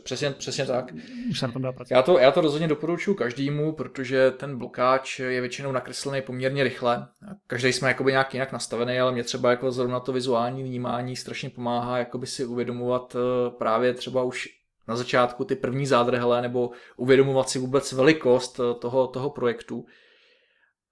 Přesně, 0.05 0.31
přesně 0.31 0.67
tak. 0.67 0.95
Už 1.31 1.39
se 1.39 1.47
na 1.47 1.53
tom 1.53 1.63
dá 1.63 1.73
pracovat. 1.73 1.99
Já 1.99 2.03
to, 2.03 2.19
já 2.19 2.33
to 2.33 2.41
rozhodně 2.41 2.69
doporučuji 2.69 3.15
každému, 3.15 3.73
protože 3.73 4.31
ten 4.31 4.59
blokáč 4.59 5.19
je 5.19 5.41
většinou 5.41 5.73
nakreslený 5.73 6.23
poměrně 6.23 6.65
rychle. 6.65 7.09
Každý 7.47 7.73
jsme 7.73 7.89
jakoby 7.89 8.11
nějak 8.11 8.35
jinak 8.35 8.53
nastavený, 8.53 8.99
ale 8.99 9.13
mě 9.13 9.25
třeba 9.25 9.51
jako 9.51 9.73
zrovna 9.73 10.01
to 10.01 10.13
vizuální 10.13 10.63
vnímání 10.63 11.17
strašně 11.17 11.51
pomáhá 11.51 11.99
jakoby 11.99 12.27
si 12.27 12.45
uvědomovat 12.45 13.17
eh, 13.17 13.51
právě 13.59 13.95
třeba 13.95 14.23
už 14.23 14.49
na 14.89 14.97
začátku 14.97 15.45
ty 15.45 15.57
první 15.57 15.87
zádrhele 15.87 16.43
nebo 16.43 16.71
uvědomovat 16.97 17.49
si 17.49 17.59
vůbec 17.59 17.93
velikost 17.93 18.61
eh, 18.61 18.75
toho, 18.75 19.07
toho 19.07 19.31
projektu. 19.31 19.87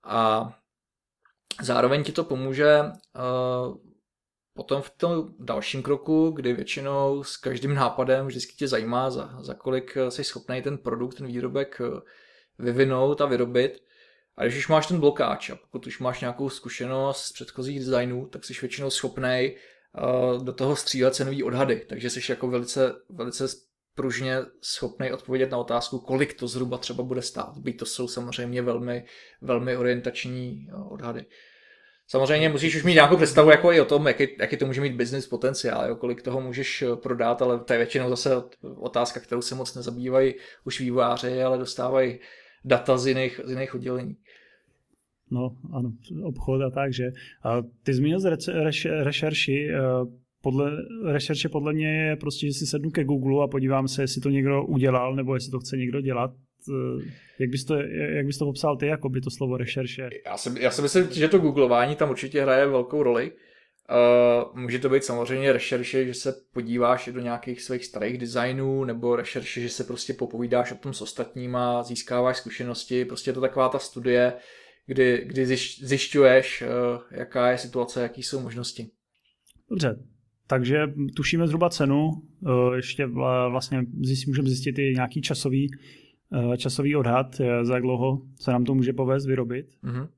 A 0.04 0.52
zároveň 1.62 2.04
ti 2.04 2.12
to 2.12 2.24
pomůže 2.24 2.80
uh, 2.80 3.76
potom 4.54 4.82
v 4.82 4.90
tom 4.90 5.34
dalším 5.38 5.82
kroku, 5.82 6.30
kdy 6.30 6.52
většinou 6.52 7.22
s 7.22 7.36
každým 7.36 7.74
nápadem 7.74 8.26
vždycky 8.26 8.56
tě 8.56 8.68
zajímá, 8.68 9.10
za, 9.10 9.38
za 9.40 9.54
kolik 9.54 9.96
jsi 10.08 10.24
schopný 10.24 10.62
ten 10.62 10.78
produkt, 10.78 11.14
ten 11.14 11.26
výrobek 11.26 11.80
eh, 11.80 12.00
vyvinout 12.58 13.20
a 13.20 13.26
vyrobit. 13.26 13.82
A 14.36 14.44
když 14.44 14.56
už 14.56 14.68
máš 14.68 14.86
ten 14.86 15.00
blokáč 15.00 15.50
a 15.50 15.56
pokud 15.56 15.86
už 15.86 15.98
máš 15.98 16.20
nějakou 16.20 16.48
zkušenost 16.48 17.22
z 17.22 17.32
předchozích 17.32 17.78
designů, 17.78 18.26
tak 18.26 18.44
jsi 18.44 18.54
většinou 18.60 18.90
schopný 18.90 19.56
do 20.42 20.52
toho 20.52 20.76
střílet 20.76 21.14
cenový 21.14 21.42
odhady. 21.42 21.84
Takže 21.88 22.10
jsi 22.10 22.32
jako 22.32 22.48
velice, 22.48 22.94
velice 23.08 23.48
pružně 23.96 24.36
schopný 24.60 25.12
odpovědět 25.12 25.50
na 25.50 25.58
otázku, 25.58 25.98
kolik 25.98 26.34
to 26.34 26.48
zhruba 26.48 26.78
třeba 26.78 27.04
bude 27.04 27.22
stát. 27.22 27.58
Byť 27.58 27.78
to 27.78 27.86
jsou 27.86 28.08
samozřejmě 28.08 28.62
velmi, 28.62 29.04
velmi 29.40 29.76
orientační 29.76 30.68
odhady. 30.88 31.26
Samozřejmě 32.08 32.48
musíš 32.48 32.76
už 32.76 32.84
mít 32.84 32.94
nějakou 32.94 33.16
představu 33.16 33.50
jako 33.50 33.72
i 33.72 33.80
o 33.80 33.84
tom, 33.84 34.06
jaký, 34.06 34.28
jaký 34.40 34.56
to 34.56 34.66
může 34.66 34.80
mít 34.80 34.96
business 34.96 35.26
potenciál, 35.26 35.88
jo, 35.88 35.96
kolik 35.96 36.22
toho 36.22 36.40
můžeš 36.40 36.82
eh, 36.82 36.96
prodat, 36.96 37.42
ale 37.42 37.60
to 37.60 37.72
je 37.72 37.78
většinou 37.78 38.10
zase 38.10 38.30
otázka, 38.76 39.20
kterou 39.20 39.42
se 39.42 39.54
moc 39.54 39.74
nezabývají 39.74 40.34
už 40.64 40.80
vývojáři, 40.80 41.42
ale 41.42 41.58
dostávají 41.58 42.18
data 42.64 42.98
z 42.98 43.06
jiných, 43.06 43.40
z 43.44 43.50
jiných 43.50 43.74
oddělení. 43.74 44.16
No 45.30 45.56
ano, 45.72 45.92
obchod 46.24 46.62
a 46.62 46.70
tak, 46.70 46.92
že. 46.92 47.04
A 47.42 47.62
ty 47.82 47.94
zmínil 47.94 48.20
z 48.20 48.48
rešerši, 49.02 49.68
eh, 49.70 50.25
podle 50.46 50.70
rešerše 51.12 51.48
podle 51.48 51.72
mě 51.72 51.88
je 51.88 52.16
prostě, 52.16 52.46
že 52.46 52.52
si 52.52 52.66
sednu 52.66 52.90
ke 52.90 53.04
Google 53.04 53.44
a 53.44 53.46
podívám 53.46 53.88
se, 53.88 54.02
jestli 54.02 54.20
to 54.20 54.30
někdo 54.30 54.64
udělal, 54.64 55.16
nebo 55.16 55.34
jestli 55.34 55.50
to 55.50 55.58
chce 55.58 55.76
někdo 55.76 56.00
dělat. 56.00 56.30
Eh, 56.68 57.04
jak 57.38 57.50
bys 57.50 57.64
to, 57.64 57.74
jak 58.16 58.26
bys 58.26 58.38
to 58.38 58.44
popsal 58.44 58.76
ty, 58.76 58.86
jako 58.86 59.08
by 59.08 59.20
to 59.20 59.30
slovo 59.30 59.56
rešerše? 59.56 60.10
Já 60.26 60.36
si, 60.36 60.50
já 60.60 60.70
si 60.70 60.82
myslím, 60.82 61.06
že 61.10 61.28
to 61.28 61.38
googlování 61.38 61.96
tam 61.96 62.10
určitě 62.10 62.42
hraje 62.42 62.66
velkou 62.66 63.02
roli. 63.02 63.32
Uh, 63.32 64.60
může 64.60 64.78
to 64.78 64.88
být 64.88 65.04
samozřejmě 65.04 65.52
rešerše, 65.52 66.06
že 66.06 66.14
se 66.14 66.34
podíváš 66.52 67.08
do 67.12 67.20
nějakých 67.20 67.62
svých 67.62 67.84
starých 67.84 68.18
designů, 68.18 68.84
nebo 68.84 69.16
rešerše, 69.16 69.60
že 69.60 69.68
se 69.68 69.84
prostě 69.84 70.14
popovídáš 70.14 70.72
o 70.72 70.74
tom 70.74 70.92
s 70.92 71.02
ostatníma, 71.02 71.82
získáváš 71.82 72.36
zkušenosti, 72.36 73.04
prostě 73.04 73.30
je 73.30 73.34
to 73.34 73.40
taková 73.40 73.68
ta 73.68 73.78
studie, 73.78 74.32
kdy, 74.86 75.22
kdy 75.26 75.46
zjišťuješ, 75.82 76.62
uh, 76.62 77.02
jaká 77.10 77.50
je 77.50 77.58
situace, 77.58 78.02
jaký 78.02 78.22
jsou 78.22 78.40
možnosti. 78.40 78.90
Dobře, 79.70 79.96
takže 80.46 80.92
tušíme 81.16 81.46
zhruba 81.46 81.70
cenu, 81.70 82.10
eh, 82.46 82.76
ještě 82.76 83.06
vlastně 83.50 83.84
můžeme 84.26 84.48
zjistit 84.48 84.78
i 84.78 84.92
nějaký 84.94 85.22
časový, 85.22 85.70
eh, 86.52 86.56
časový 86.56 86.96
odhad, 86.96 87.40
eh, 87.40 87.64
za 87.64 87.74
jak 87.74 87.82
dlouho 87.82 88.22
se 88.40 88.50
nám 88.50 88.64
to 88.64 88.74
může 88.74 88.92
povést 88.92 89.26
vyrobit. 89.26 89.66
Mm-hmm. 89.84 90.08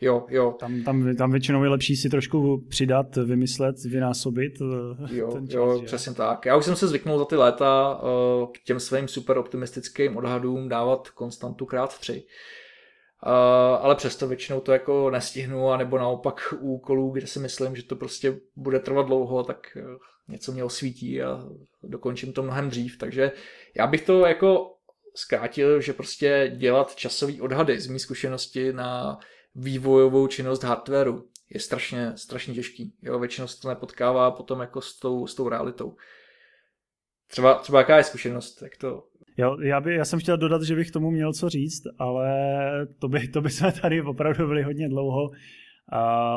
Jo, 0.00 0.26
jo. 0.28 0.56
Tam, 0.60 0.82
tam, 0.82 1.16
tam 1.16 1.30
většinou 1.30 1.62
je 1.62 1.68
lepší 1.68 1.96
si 1.96 2.08
trošku 2.08 2.66
přidat, 2.68 3.16
vymyslet, 3.16 3.84
vynásobit 3.84 4.52
jo, 5.10 5.32
ten 5.32 5.48
čas. 5.48 5.54
Jo, 5.54 5.78
že? 5.80 5.86
přesně 5.86 6.14
tak. 6.14 6.46
Já 6.46 6.56
už 6.56 6.64
jsem 6.64 6.76
se 6.76 6.88
zvyknul 6.88 7.18
za 7.18 7.24
ty 7.24 7.36
léta 7.36 8.00
k 8.54 8.64
těm 8.64 8.80
svým 8.80 9.08
super 9.08 9.38
optimistickým 9.38 10.16
odhadům 10.16 10.68
dávat 10.68 11.08
konstantu 11.08 11.66
krát 11.66 11.98
tři 11.98 12.24
ale 13.80 13.94
přesto 13.94 14.28
většinou 14.28 14.60
to 14.60 14.72
jako 14.72 15.10
nestihnu, 15.10 15.70
anebo 15.70 15.98
naopak 15.98 16.54
u 16.60 16.74
úkolů, 16.74 17.10
kde 17.10 17.26
si 17.26 17.38
myslím, 17.38 17.76
že 17.76 17.82
to 17.82 17.96
prostě 17.96 18.40
bude 18.56 18.80
trvat 18.80 19.06
dlouho, 19.06 19.42
tak 19.42 19.76
eh, 19.76 19.82
něco 20.28 20.52
mě 20.52 20.64
osvítí 20.64 21.22
a 21.22 21.44
dokončím 21.82 22.32
to 22.32 22.42
mnohem 22.42 22.70
dřív. 22.70 22.98
Takže 22.98 23.32
já 23.74 23.86
bych 23.86 24.02
to 24.02 24.26
jako 24.26 24.74
zkrátil, 25.14 25.80
že 25.80 25.92
prostě 25.92 26.52
dělat 26.56 26.94
časový 26.94 27.40
odhady 27.40 27.80
z 27.80 27.86
mý 27.86 27.98
zkušenosti 27.98 28.72
na 28.72 29.18
vývojovou 29.54 30.26
činnost 30.26 30.64
hardwareu 30.64 31.28
je 31.50 31.60
strašně, 31.60 32.12
strašně 32.16 32.54
těžký. 32.54 32.94
Jo, 33.02 33.18
většinou 33.18 33.46
se 33.46 33.60
to 33.60 33.68
nepotkává 33.68 34.30
potom 34.30 34.60
jako 34.60 34.80
s 34.80 34.98
tou, 34.98 35.26
s 35.26 35.34
tou 35.34 35.48
realitou. 35.48 35.96
Třeba, 37.26 37.54
třeba 37.54 37.78
jaká 37.78 37.96
je 37.96 38.04
zkušenost, 38.04 38.62
jak 38.62 38.76
to 38.76 39.04
Jo, 39.38 39.56
já, 39.60 39.80
by, 39.80 39.94
já 39.94 40.04
jsem 40.04 40.20
chtěl 40.20 40.36
dodat, 40.36 40.62
že 40.62 40.74
bych 40.74 40.90
tomu 40.90 41.10
měl 41.10 41.32
co 41.32 41.48
říct, 41.48 41.82
ale 41.98 42.30
to 42.98 43.08
by, 43.08 43.28
to 43.28 43.40
by 43.40 43.50
jsme 43.50 43.72
tady 43.72 44.02
opravdu 44.02 44.46
byli 44.46 44.62
hodně 44.62 44.88
dlouho. 44.88 45.30
A 45.92 46.36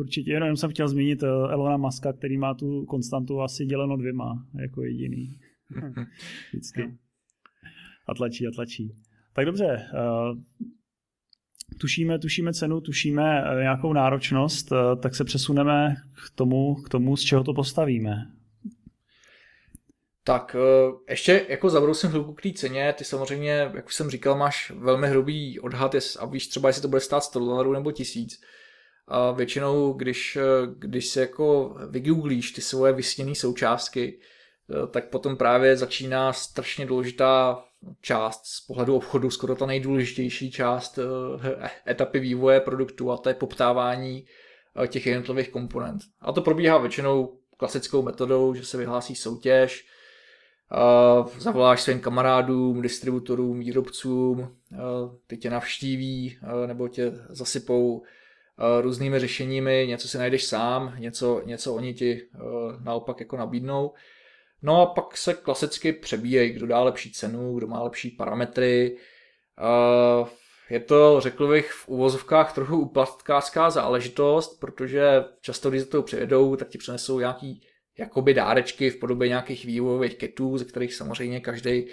určitě 0.00 0.32
jenom 0.32 0.56
jsem 0.56 0.70
chtěl 0.70 0.88
zmínit 0.88 1.22
eh, 1.22 1.26
Elona 1.26 1.76
Muska, 1.76 2.12
který 2.12 2.38
má 2.38 2.54
tu 2.54 2.84
konstantu 2.84 3.40
asi 3.40 3.66
děleno 3.66 3.96
dvěma 3.96 4.46
jako 4.60 4.82
jediný. 4.82 5.38
Vždycky. 6.52 6.98
A 8.08 8.14
tlačí 8.14 8.46
a 8.46 8.50
tlačí. 8.54 8.96
Tak 9.32 9.46
dobře, 9.46 9.90
uh, 9.94 10.38
tušíme, 11.80 12.18
tušíme 12.18 12.52
cenu, 12.52 12.80
tušíme 12.80 13.44
eh, 13.44 13.60
nějakou 13.60 13.92
náročnost, 13.92 14.72
tak 15.02 15.14
se 15.14 15.24
přesuneme 15.24 15.96
k 16.26 16.36
tomu, 16.36 16.74
k 16.74 16.88
tomu, 16.88 17.16
z 17.16 17.22
čeho 17.22 17.44
to 17.44 17.54
postavíme. 17.54 18.37
Tak 20.28 20.56
eh, 20.58 20.92
ještě 21.08 21.46
jako 21.48 21.70
zabrousím 21.70 22.10
chvilku 22.10 22.34
k 22.34 22.42
té 22.42 22.52
ceně, 22.52 22.92
ty 22.98 23.04
samozřejmě, 23.04 23.70
jak 23.74 23.86
už 23.86 23.94
jsem 23.94 24.10
říkal, 24.10 24.36
máš 24.36 24.70
velmi 24.70 25.08
hrubý 25.08 25.60
odhad 25.60 25.94
a 26.18 26.26
víš 26.26 26.48
třeba, 26.48 26.68
jestli 26.68 26.82
to 26.82 26.88
bude 26.88 27.00
stát 27.00 27.20
100 27.24 27.38
dolarů 27.38 27.72
nebo 27.72 27.92
1000. 27.92 28.40
A 29.06 29.30
většinou, 29.30 29.92
když, 29.92 30.36
eh, 30.36 30.42
když 30.78 31.06
se 31.06 31.20
jako 31.20 31.76
vygooglíš 31.90 32.52
ty 32.52 32.60
svoje 32.60 32.92
vysněné 32.92 33.34
součástky, 33.34 34.20
eh, 34.70 34.86
tak 34.86 35.08
potom 35.08 35.36
právě 35.36 35.76
začíná 35.76 36.32
strašně 36.32 36.86
důležitá 36.86 37.64
část 38.00 38.46
z 38.46 38.60
pohledu 38.60 38.96
obchodu, 38.96 39.30
skoro 39.30 39.54
ta 39.54 39.66
nejdůležitější 39.66 40.50
část 40.50 40.98
etapy 41.88 42.20
vývoje 42.20 42.60
produktu 42.60 43.12
a 43.12 43.16
to 43.16 43.28
je 43.28 43.34
poptávání 43.34 44.26
těch 44.86 45.06
jednotlivých 45.06 45.48
komponent. 45.48 46.02
A 46.20 46.32
to 46.32 46.42
probíhá 46.42 46.78
většinou 46.78 47.38
klasickou 47.56 48.02
metodou, 48.02 48.54
že 48.54 48.64
se 48.64 48.78
vyhlásí 48.78 49.14
soutěž, 49.14 49.86
zavoláš 51.38 51.82
svým 51.82 52.00
kamarádům, 52.00 52.82
distributorům, 52.82 53.60
výrobcům, 53.60 54.56
ty 55.26 55.36
tě 55.36 55.50
navštíví 55.50 56.38
nebo 56.66 56.88
tě 56.88 57.12
zasypou 57.28 58.02
různými 58.80 59.18
řešeními, 59.18 59.84
něco 59.88 60.08
si 60.08 60.18
najdeš 60.18 60.44
sám, 60.44 60.94
něco, 60.98 61.42
něco 61.44 61.74
oni 61.74 61.94
ti 61.94 62.22
naopak 62.84 63.20
jako 63.20 63.36
nabídnou. 63.36 63.92
No 64.62 64.82
a 64.82 64.86
pak 64.86 65.16
se 65.16 65.34
klasicky 65.34 65.92
přebíjejí, 65.92 66.52
kdo 66.52 66.66
dá 66.66 66.80
lepší 66.80 67.12
cenu, 67.12 67.54
kdo 67.54 67.66
má 67.66 67.82
lepší 67.82 68.10
parametry. 68.10 68.96
Je 70.70 70.80
to, 70.80 71.20
řekl 71.20 71.48
bych, 71.48 71.72
v 71.72 71.88
uvozovkách 71.88 72.54
trochu 72.54 72.78
uplatkářská 72.80 73.70
záležitost, 73.70 74.60
protože 74.60 75.24
často, 75.40 75.70
když 75.70 75.82
za 75.82 75.88
to 75.88 76.02
přijedou, 76.02 76.56
tak 76.56 76.68
ti 76.68 76.78
přinesou 76.78 77.18
nějaký 77.18 77.62
jakoby 77.98 78.34
dárečky 78.34 78.90
v 78.90 78.96
podobě 78.96 79.28
nějakých 79.28 79.64
vývojových 79.64 80.14
kitů, 80.14 80.58
ze 80.58 80.64
kterých 80.64 80.94
samozřejmě 80.94 81.40
každý 81.40 81.84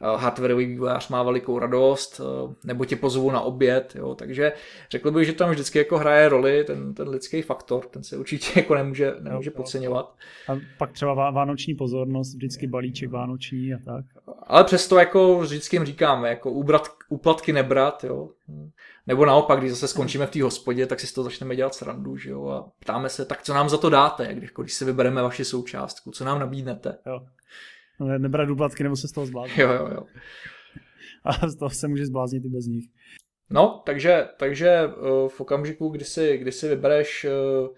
hardwareový 0.00 0.66
vývojář 0.66 1.08
má 1.08 1.22
velikou 1.22 1.58
radost, 1.58 2.20
eh, 2.20 2.54
nebo 2.64 2.84
tě 2.84 2.96
pozvu 2.96 3.30
na 3.30 3.40
oběd, 3.40 3.92
jo, 3.98 4.14
takže 4.14 4.52
řekl 4.90 5.10
bych, 5.10 5.26
že 5.26 5.32
tam 5.32 5.50
vždycky 5.50 5.78
jako 5.78 5.98
hraje 5.98 6.28
roli 6.28 6.64
ten, 6.64 6.94
ten 6.94 7.08
lidský 7.08 7.42
faktor, 7.42 7.84
ten 7.84 8.02
se 8.02 8.16
určitě 8.16 8.60
jako 8.60 8.74
nemůže, 8.74 9.14
nemůže 9.20 9.50
podceňovat. 9.50 10.14
A 10.48 10.56
pak 10.78 10.92
třeba 10.92 11.30
vánoční 11.30 11.74
pozornost, 11.74 12.34
vždycky 12.34 12.66
balíček 12.66 13.10
vánoční 13.10 13.74
a 13.74 13.78
tak. 13.84 14.04
Ale 14.42 14.64
přesto 14.64 14.98
jako 14.98 15.38
vždycky 15.38 15.76
jim 15.76 15.84
říkáme, 15.84 16.28
jako 16.28 16.50
ubrat, 16.50 16.88
úplatky 17.08 17.52
nebrat, 17.52 18.04
jo. 18.04 18.28
Nebo 19.06 19.26
naopak, 19.26 19.58
když 19.58 19.70
zase 19.70 19.88
skončíme 19.88 20.26
v 20.26 20.30
té 20.30 20.42
hospodě, 20.42 20.86
tak 20.86 21.00
si 21.00 21.06
z 21.06 21.12
toho 21.12 21.24
začneme 21.24 21.56
dělat 21.56 21.74
srandu, 21.74 22.16
že 22.16 22.30
jo, 22.30 22.48
a 22.48 22.70
ptáme 22.78 23.08
se, 23.08 23.24
tak 23.24 23.42
co 23.42 23.54
nám 23.54 23.68
za 23.68 23.78
to 23.78 23.90
dáte, 23.90 24.34
když, 24.34 24.50
když 24.62 24.74
si 24.74 24.84
vybereme 24.84 25.22
vaši 25.22 25.44
součástku, 25.44 26.10
co 26.10 26.24
nám 26.24 26.38
nabídnete. 26.38 26.98
Jo. 27.06 27.20
No, 28.00 28.18
nebrat 28.18 28.50
úplatky 28.50 28.82
nebo 28.82 28.96
se 28.96 29.08
z 29.08 29.12
toho 29.12 29.26
zbláznit. 29.26 29.58
Jo, 29.58 29.72
jo, 29.72 29.88
jo. 29.94 30.06
A 31.24 31.48
z 31.48 31.56
toho 31.56 31.70
se 31.70 31.88
může 31.88 32.06
zbláznit 32.06 32.44
i 32.44 32.48
bez 32.48 32.66
nich. 32.66 32.84
No, 33.50 33.82
takže, 33.86 34.28
takže 34.38 34.86
uh, 34.86 35.28
v 35.28 35.40
okamžiku, 35.40 35.88
kdy 35.88 36.04
si, 36.04 36.38
kdy 36.38 36.52
si 36.52 36.68
vybereš 36.68 37.24
uh, 37.24 37.68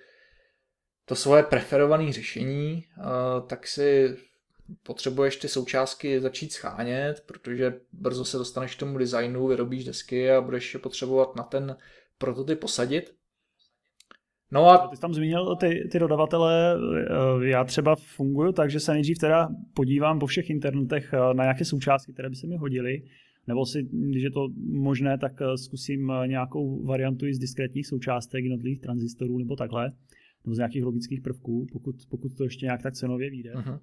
to 1.05 1.15
svoje 1.15 1.43
preferované 1.43 2.13
řešení, 2.13 2.85
uh, 2.99 3.47
tak 3.47 3.67
si 3.67 4.17
potřebuješ 4.83 5.37
ty 5.37 5.49
součástky 5.49 6.21
začít 6.21 6.53
schánět, 6.53 7.23
protože 7.27 7.81
brzo 7.93 8.25
se 8.25 8.39
dostaneš 8.39 8.77
k 8.77 8.79
tomu 8.79 8.99
designu, 8.99 9.47
vyrobíš 9.47 9.85
desky 9.85 10.31
a 10.31 10.41
budeš 10.41 10.75
je 10.75 10.81
potřebovat 10.81 11.37
na 11.37 11.43
ten 11.43 11.77
prototyp 12.19 12.61
posadit. 12.61 13.15
No 14.53 14.67
a... 14.67 14.89
Ty 14.89 14.97
jsi 14.97 15.03
tam 15.03 15.15
zmínil 15.15 15.57
ty, 15.57 15.89
ty 15.93 15.99
dodavatele, 15.99 16.77
eh, 17.41 17.47
já 17.47 17.65
třeba 17.65 17.97
funguju 17.97 18.53
tak, 18.53 18.71
že 18.71 18.81
se 18.81 18.93
nejdřív 18.93 19.19
teda 19.19 19.49
podívám 19.75 20.19
po 20.19 20.27
všech 20.27 20.51
internetech 20.51 21.13
eh, 21.13 21.35
na 21.35 21.45
nějaké 21.45 21.65
součástky, 21.65 22.13
které 22.13 22.31
by 22.31 22.37
se 22.37 22.47
mi 22.47 22.57
hodily, 22.57 23.03
nebo 23.47 23.67
si, 23.67 23.83
když 23.83 24.23
je 24.23 24.31
to 24.31 24.49
možné, 24.73 25.19
tak 25.19 25.33
eh, 25.43 25.59
zkusím 25.59 26.13
nějakou 26.27 26.85
variantu 26.85 27.27
i 27.27 27.35
z 27.35 27.39
diskrétních 27.39 27.87
součástek 27.87 28.45
jednotlivých 28.45 28.81
tranzistorů 28.81 29.39
nebo 29.39 29.57
takhle, 29.57 29.93
nebo 30.45 30.55
z 30.55 30.59
nějakých 30.59 30.85
logických 30.85 31.21
prvků, 31.21 31.67
pokud, 31.73 31.97
pokud 32.09 32.37
to 32.37 32.45
ještě 32.45 32.67
nějak 32.67 32.83
tak 32.83 32.95
cenově 32.95 33.31
vyjde. 33.31 33.53
Uh-huh. 33.53 33.81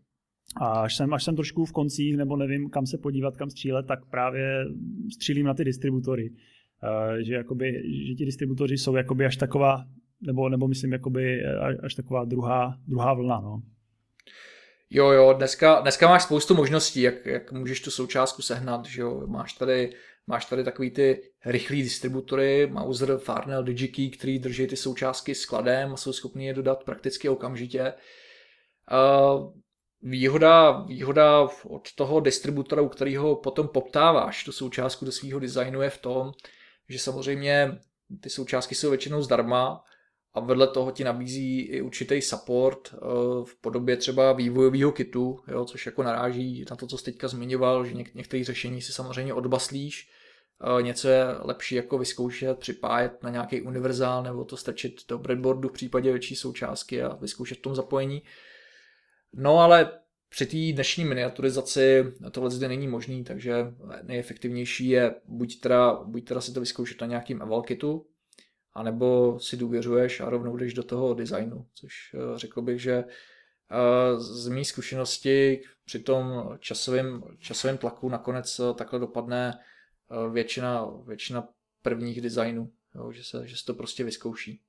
A 0.62 0.68
až 0.68 0.96
jsem, 0.96 1.14
až 1.14 1.24
jsem 1.24 1.36
trošku 1.36 1.66
v 1.66 1.72
koncích, 1.72 2.18
nebo 2.18 2.38
nevím, 2.38 2.70
kam 2.70 2.86
se 2.86 2.98
podívat, 2.98 3.38
kam 3.38 3.50
střílet, 3.50 3.86
tak 3.86 4.06
právě 4.06 4.66
střílím 5.14 5.46
na 5.46 5.54
ty 5.54 5.64
distributory. 5.64 6.30
Uh, 6.30 7.18
že, 7.18 7.34
jakoby, 7.34 7.84
že 8.08 8.14
ti 8.14 8.26
distributoři 8.26 8.78
jsou 8.78 8.96
jakoby 8.96 9.26
až 9.26 9.38
taková 9.38 9.86
nebo, 10.22 10.50
nebo 10.50 10.68
myslím 10.68 10.94
jakoby 10.94 11.46
až 11.84 11.96
taková 11.96 12.26
druhá, 12.26 12.78
druhá 12.88 13.14
vlna, 13.14 13.40
no. 13.40 13.62
Jo, 14.90 15.10
jo, 15.10 15.34
dneska, 15.34 15.80
dneska 15.80 16.08
máš 16.08 16.24
spoustu 16.24 16.56
možností, 16.56 17.02
jak, 17.02 17.26
jak 17.26 17.52
můžeš 17.52 17.82
tu 17.82 17.92
součástku 17.92 18.42
sehnat, 18.42 18.86
že 18.86 19.02
jo, 19.02 19.28
máš 19.28 19.54
tady, 19.54 19.94
máš 20.28 20.46
tady 20.46 20.64
takový 20.64 20.92
ty 20.92 21.22
rychlý 21.46 21.82
distributory, 21.84 22.68
Mauser, 22.68 23.18
Farnell, 23.18 23.64
DigiKey, 23.64 24.10
který 24.10 24.40
drží 24.40 24.68
ty 24.68 24.76
součástky 24.76 25.36
skladem 25.36 25.94
a 25.94 25.98
jsou 25.98 26.14
schopni 26.14 26.48
je 26.48 26.54
dodat 26.54 26.84
prakticky 26.84 27.30
okamžitě. 27.30 27.94
Uh, 28.92 29.54
výhoda, 30.02 30.72
výhoda 30.72 31.48
od 31.64 31.94
toho 31.96 32.20
distributora, 32.20 32.82
u 32.82 32.90
kterého 32.90 33.36
potom 33.36 33.68
poptáváš 33.68 34.44
tu 34.44 34.52
součástku 34.52 35.06
do 35.06 35.12
svého 35.12 35.40
designu 35.40 35.82
je 35.82 35.90
v 35.90 35.98
tom, 35.98 36.32
že 36.90 37.00
samozřejmě 37.00 37.80
ty 38.22 38.30
součástky 38.30 38.76
jsou 38.76 38.90
většinou 38.90 39.22
zdarma, 39.22 39.84
a 40.38 40.40
vedle 40.40 40.68
toho 40.68 40.92
ti 40.92 41.04
nabízí 41.04 41.62
i 41.62 41.82
určitý 41.82 42.22
support 42.22 42.94
eh, 42.94 42.98
v 43.44 43.62
podobě 43.62 43.98
třeba 43.98 44.34
vývojového 44.34 44.92
kitu, 44.92 45.40
jo, 45.48 45.66
což 45.66 45.86
jako 45.86 46.04
naráží 46.04 46.66
na 46.70 46.76
to, 46.76 46.88
co 46.88 46.98
jsi 46.98 47.04
teďka 47.04 47.28
zmiňoval, 47.28 47.86
že 47.86 47.94
něk- 47.94 48.12
některé 48.16 48.44
řešení 48.44 48.82
si 48.82 48.94
samozřejmě 48.94 49.34
odbaslíš, 49.34 50.10
eh, 50.80 50.82
něco 50.82 51.08
je 51.08 51.26
lepší 51.40 51.76
jako 51.76 51.98
vyzkoušet, 51.98 52.60
připájet 52.60 53.24
na 53.24 53.30
nějaký 53.30 53.62
univerzál 53.62 54.24
nebo 54.24 54.46
to 54.46 54.58
strčit 54.58 54.94
do 55.10 55.18
breadboardu 55.18 55.70
v 55.70 55.72
případě 55.72 56.12
větší 56.12 56.36
součástky 56.36 57.04
a 57.04 57.16
vyzkoušet 57.16 57.58
v 57.58 57.62
tom 57.62 57.76
zapojení. 57.76 58.22
No 59.34 59.60
ale 59.60 59.92
při 60.30 60.46
té 60.46 60.74
dnešní 60.74 61.06
miniaturizaci 61.06 62.04
tohle 62.32 62.50
zde 62.50 62.68
není 62.68 62.88
možný, 62.88 63.24
takže 63.24 63.54
nejefektivnější 64.04 64.90
je 64.90 65.16
buď 65.26 65.60
teda, 65.60 65.94
buď 66.04 66.28
teda 66.28 66.42
si 66.42 66.54
to 66.54 66.60
vyzkoušet 66.60 67.02
na 67.02 67.08
nějakým 67.08 67.42
eval 67.42 67.62
kitu, 67.62 68.06
anebo 68.78 69.40
si 69.40 69.58
důvěřuješ 69.58 70.20
a 70.20 70.30
rovnou 70.30 70.58
jdeš 70.58 70.74
do 70.74 70.84
toho 70.84 71.14
designu, 71.14 71.68
což 71.74 71.94
eh, 72.14 72.40
řekl 72.40 72.62
bych, 72.62 72.82
že 72.82 72.94
eh, 72.94 74.20
z 74.20 74.48
mý 74.48 74.66
zkušenosti 74.66 75.62
při 75.86 76.00
tom 76.00 76.58
časovém, 76.60 77.24
časovém 77.40 77.78
tlaku 77.78 78.10
nakonec 78.10 78.60
eh, 78.60 78.74
takhle 78.74 79.00
dopadne 79.00 79.60
většina, 80.32 80.86
většina 81.06 81.48
prvních 81.82 82.22
designů, 82.22 82.72
jo, 82.96 83.12
že, 83.12 83.24
se, 83.24 83.48
že 83.48 83.58
se 83.58 83.66
to 83.66 83.74
prostě 83.74 84.04
vyzkouší. 84.04 84.62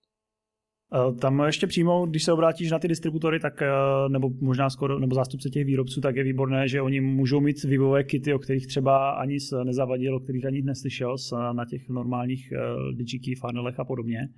Tam 1.20 1.42
ještě 1.46 1.66
přímo, 1.66 2.06
když 2.06 2.24
se 2.24 2.32
obrátíš 2.32 2.70
na 2.70 2.78
ty 2.78 2.88
distributory, 2.88 3.40
tak, 3.40 3.62
nebo 4.08 4.30
možná 4.40 4.70
skoro, 4.70 4.98
nebo 4.98 5.14
zástupce 5.14 5.50
těch 5.50 5.64
výrobců, 5.64 6.00
tak 6.00 6.16
je 6.16 6.24
výborné, 6.24 6.68
že 6.68 6.82
oni 6.82 7.00
můžou 7.00 7.40
mít 7.40 7.62
vývojové 7.62 8.04
kity, 8.04 8.34
o 8.34 8.38
kterých 8.38 8.66
třeba 8.66 9.10
ani 9.10 9.38
nezavadil, 9.64 10.16
o 10.16 10.20
kterých 10.20 10.46
ani 10.46 10.62
neslyšel 10.62 11.16
na 11.52 11.64
těch 11.64 11.88
normálních 11.88 12.52
DigiKey, 12.92 13.34
funnelech 13.34 13.80
a 13.80 13.84
podobně. 13.84 14.28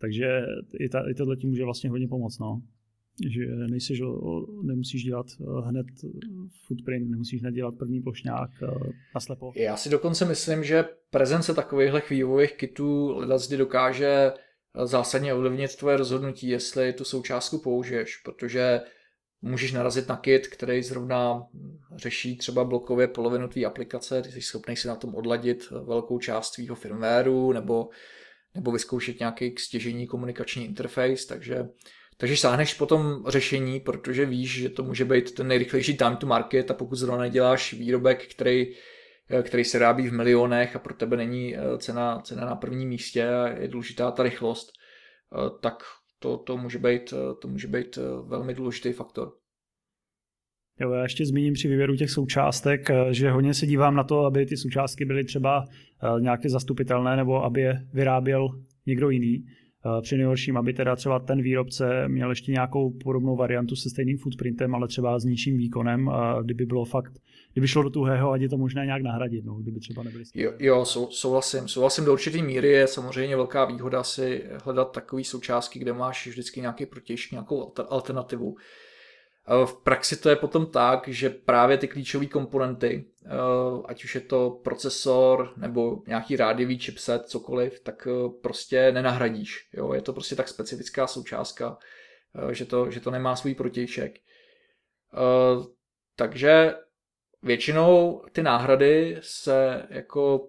Takže 0.00 0.42
i, 0.78 0.88
ta, 0.88 1.10
i 1.10 1.14
tohle 1.14 1.36
ti 1.36 1.46
může 1.46 1.64
vlastně 1.64 1.90
hodně 1.90 2.08
pomoct. 2.08 2.38
No. 2.38 2.62
Že 3.30 3.46
nejsi, 3.46 3.96
že 3.96 4.04
nemusíš 4.62 5.04
dělat 5.04 5.26
hned 5.64 5.86
footprint, 6.66 7.10
nemusíš 7.10 7.40
hned 7.40 7.54
dělat 7.54 7.74
první 7.78 8.00
plošňák 8.00 8.50
na 9.14 9.20
slepo. 9.20 9.52
Já 9.56 9.76
si 9.76 9.90
dokonce 9.90 10.24
myslím, 10.24 10.64
že 10.64 10.84
prezence 11.10 11.54
takovýchhle 11.54 12.02
vývojových 12.10 12.52
kitů 12.52 13.20
zde 13.36 13.56
dokáže 13.56 14.32
zásadně 14.84 15.34
ovlivnit 15.34 15.76
tvoje 15.76 15.96
rozhodnutí, 15.96 16.48
jestli 16.48 16.92
tu 16.92 17.04
součástku 17.04 17.58
použiješ, 17.58 18.16
protože 18.16 18.80
můžeš 19.42 19.72
narazit 19.72 20.08
na 20.08 20.16
kit, 20.16 20.46
který 20.46 20.82
zrovna 20.82 21.46
řeší 21.96 22.36
třeba 22.36 22.64
blokově 22.64 23.08
polovinu 23.08 23.48
tvý 23.48 23.66
aplikace, 23.66 24.22
ty 24.22 24.32
jsi 24.32 24.42
schopný 24.42 24.76
si 24.76 24.88
na 24.88 24.96
tom 24.96 25.14
odladit 25.14 25.70
velkou 25.70 26.18
část 26.18 26.50
tvýho 26.50 26.74
firmwareu 26.74 27.52
nebo, 27.52 27.88
nebo 28.54 28.72
vyzkoušet 28.72 29.18
nějaký 29.18 29.54
stěžení 29.58 30.06
komunikační 30.06 30.64
interface, 30.64 31.26
takže 31.28 31.68
takže 32.16 32.36
sáhneš 32.36 32.74
potom 32.74 33.24
řešení, 33.28 33.80
protože 33.80 34.26
víš, 34.26 34.60
že 34.60 34.68
to 34.68 34.82
může 34.82 35.04
být 35.04 35.34
ten 35.34 35.48
nejrychlejší 35.48 35.96
time 35.96 36.16
to 36.16 36.26
market 36.26 36.70
a 36.70 36.74
pokud 36.74 36.96
zrovna 36.96 37.22
neděláš 37.22 37.72
výrobek, 37.72 38.34
který 38.34 38.74
který 39.42 39.64
se 39.64 39.78
rábí 39.78 40.08
v 40.08 40.12
milionech 40.12 40.76
a 40.76 40.78
pro 40.78 40.94
tebe 40.94 41.16
není 41.16 41.56
eh, 41.56 41.78
cena, 41.78 42.20
cena 42.20 42.46
na 42.46 42.56
prvním 42.56 42.88
místě 42.88 43.28
a 43.28 43.48
je 43.48 43.68
důležitá 43.68 44.10
ta 44.10 44.22
rychlost, 44.22 44.68
eh, 44.72 45.50
tak 45.60 45.74
to, 46.18 46.36
to, 46.36 46.56
může 46.56 46.78
být, 46.78 47.14
to 47.40 47.48
může 47.48 47.68
být 47.68 47.98
velmi 48.26 48.54
důležitý 48.54 48.92
faktor. 48.92 49.32
Jo, 50.80 50.92
já 50.92 51.02
ještě 51.02 51.26
zmíním 51.26 51.54
při 51.54 51.68
výběru 51.68 51.96
těch 51.96 52.10
součástek, 52.10 52.88
že 53.10 53.30
hodně 53.30 53.54
se 53.54 53.66
dívám 53.66 53.94
na 53.94 54.04
to, 54.04 54.20
aby 54.20 54.46
ty 54.46 54.56
součástky 54.56 55.04
byly 55.04 55.24
třeba 55.24 55.64
nějaké 56.20 56.48
zastupitelné 56.48 57.16
nebo 57.16 57.44
aby 57.44 57.60
je 57.60 57.86
vyráběl 57.92 58.48
někdo 58.86 59.10
jiný. 59.10 59.44
Při 60.02 60.16
nejhorším, 60.16 60.56
aby 60.56 60.72
teda 60.72 60.96
třeba 60.96 61.18
ten 61.18 61.42
výrobce 61.42 62.08
měl 62.08 62.30
ještě 62.30 62.52
nějakou 62.52 62.90
podobnou 62.90 63.36
variantu 63.36 63.76
se 63.76 63.90
stejným 63.90 64.18
footprintem, 64.18 64.74
ale 64.74 64.88
třeba 64.88 65.18
s 65.18 65.24
nižším 65.24 65.56
výkonem, 65.56 66.10
kdyby 66.42 66.66
bylo 66.66 66.84
fakt, 66.84 67.12
kdyby 67.52 67.68
šlo 67.68 67.82
do 67.82 67.90
tuhého, 67.90 68.30
ať 68.30 68.40
je 68.40 68.48
to 68.48 68.56
možné 68.56 68.86
nějak 68.86 69.02
nahradit, 69.02 69.44
no, 69.44 69.54
kdyby 69.54 69.80
třeba 69.80 70.02
nebyly 70.02 70.24
Jo, 70.34 70.52
jo 70.58 70.84
sou, 70.84 71.10
souhlasím. 71.10 71.68
Souhlasím 71.68 72.04
do 72.04 72.12
určité 72.12 72.42
míry 72.42 72.68
je 72.68 72.86
samozřejmě 72.86 73.36
velká 73.36 73.64
výhoda 73.64 74.02
si 74.02 74.44
hledat 74.64 74.92
takové 74.92 75.24
součástky, 75.24 75.78
kde 75.78 75.92
máš 75.92 76.26
vždycky 76.26 76.60
nějaký 76.60 76.86
protějšek, 76.86 77.32
nějakou 77.32 77.72
alternativu. 77.88 78.56
V 79.64 79.74
praxi 79.82 80.16
to 80.16 80.28
je 80.28 80.36
potom 80.36 80.66
tak, 80.66 81.08
že 81.08 81.30
právě 81.30 81.78
ty 81.78 81.88
klíčové 81.88 82.26
komponenty, 82.26 83.04
eh, 83.24 83.28
ať 83.84 84.04
už 84.04 84.14
je 84.14 84.20
to 84.20 84.60
procesor 84.64 85.52
nebo 85.56 86.02
nějaký 86.06 86.36
rádiový 86.36 86.78
chipset, 86.78 87.28
cokoliv, 87.28 87.80
tak 87.80 88.08
eh, 88.10 88.28
prostě 88.42 88.92
nenahradíš. 88.92 89.68
Jo? 89.72 89.92
Je 89.92 90.02
to 90.02 90.12
prostě 90.12 90.36
tak 90.36 90.48
specifická 90.48 91.06
součástka, 91.06 91.78
eh, 92.50 92.54
že 92.54 92.64
to, 92.64 92.90
že 92.90 93.00
to 93.00 93.10
nemá 93.10 93.36
svůj 93.36 93.54
protějšek. 93.54 94.18
Takže 96.16 96.74
většinou 97.42 98.22
ty 98.32 98.42
náhrady 98.42 99.18
se 99.20 99.86
jako 99.90 100.48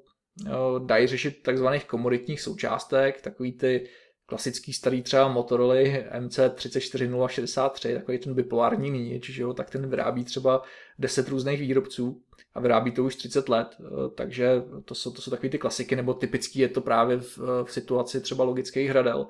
dají 0.86 1.08
řešit 1.08 1.44
takzvaných 1.44 1.86
komoditních 1.86 2.42
součástek, 2.42 3.22
takový 3.22 3.52
ty 3.52 3.90
klasický 4.34 4.74
starý 4.74 5.02
třeba 5.02 5.28
Motorola 5.28 5.76
MC34063, 6.20 7.94
takový 7.94 8.18
ten 8.18 8.34
bipolární 8.34 8.92
míč, 8.92 9.30
že 9.30 9.42
jo, 9.42 9.54
tak 9.54 9.70
ten 9.70 9.90
vyrábí 9.90 10.24
třeba 10.24 10.62
10 11.00 11.30
různých 11.30 11.60
výrobců 11.60 12.22
a 12.54 12.60
vyrábí 12.60 12.92
to 12.92 13.04
už 13.04 13.16
30 13.16 13.50
let, 13.50 13.68
eh, 13.80 13.84
takže 14.16 14.62
to 14.86 14.96
jsou, 14.96 15.12
to 15.12 15.22
jsou 15.22 15.32
takové 15.32 15.50
ty 15.50 15.58
klasiky, 15.58 15.96
nebo 15.96 16.14
typický 16.14 16.60
je 16.60 16.68
to 16.68 16.82
právě 16.82 17.18
v, 17.18 17.38
v 17.64 17.72
situaci 17.72 18.22
třeba 18.22 18.44
logických 18.44 18.90
hradel. 18.90 19.28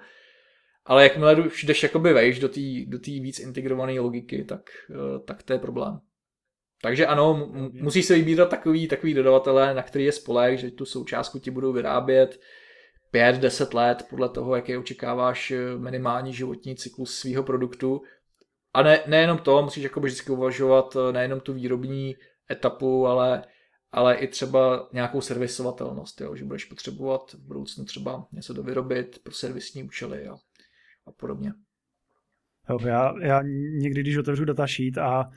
Ale 0.86 1.04
jakmile 1.04 1.36
už 1.36 1.64
jdeš 1.64 1.84
jakoby 1.84 2.14
vejš 2.14 2.40
do 2.40 2.50
té 2.50 2.62
do 2.88 3.00
tý 3.00 3.20
víc 3.20 3.40
integrované 3.40 4.00
logiky, 4.00 4.44
tak, 4.44 4.70
eh, 4.92 5.20
tak 5.26 5.44
to 5.44 5.54
je 5.54 5.60
problém. 5.60 6.00
Takže 6.82 7.06
ano, 7.06 7.52
musíš 7.72 8.06
se 8.06 8.16
vybírat 8.16 8.50
takový, 8.50 8.88
takový 8.88 9.14
dodavatele, 9.14 9.74
na 9.74 9.84
který 9.84 10.06
je 10.06 10.12
spolek, 10.12 10.60
že 10.60 10.72
tu 10.72 10.86
součástku 10.86 11.40
ti 11.40 11.52
budou 11.52 11.74
vyrábět, 11.74 12.40
5-10 13.14 13.76
let 13.76 14.06
podle 14.10 14.30
toho, 14.30 14.56
jaký 14.56 14.78
očekáváš 14.78 15.52
eh, 15.52 15.78
minimální 15.78 16.34
životní 16.34 16.76
cyklus 16.76 17.16
svého 17.16 17.44
produktu. 17.44 18.02
A 18.74 18.84
ne, 18.84 19.00
nejenom 19.08 19.38
to, 19.38 19.64
musíš 19.64 19.84
jako 19.84 20.00
vždycky 20.00 20.32
uvažovat 20.32 20.96
eh, 20.96 21.14
nejenom 21.14 21.40
tu 21.40 21.54
výrobní 21.54 22.16
etapu, 22.52 23.08
ale, 23.08 23.44
ale 23.92 24.16
i 24.16 24.28
třeba 24.28 24.90
nějakou 24.94 25.22
servisovatelnost, 25.22 26.22
jo, 26.22 26.36
že 26.36 26.46
budeš 26.46 26.66
potřebovat 26.66 27.34
v 27.34 27.48
budoucnu 27.48 27.86
třeba 27.86 28.28
něco 28.32 28.54
dovyrobit 28.54 29.20
pro 29.24 29.34
servisní 29.34 29.84
účely 29.84 30.28
a, 30.28 30.34
a 31.08 31.12
podobně. 31.12 31.54
Jo, 32.70 32.78
já, 32.86 33.14
já 33.22 33.42
někdy, 33.80 34.02
když 34.02 34.18
otevřu 34.18 34.46
datasheet 34.46 34.98
a 34.98 35.30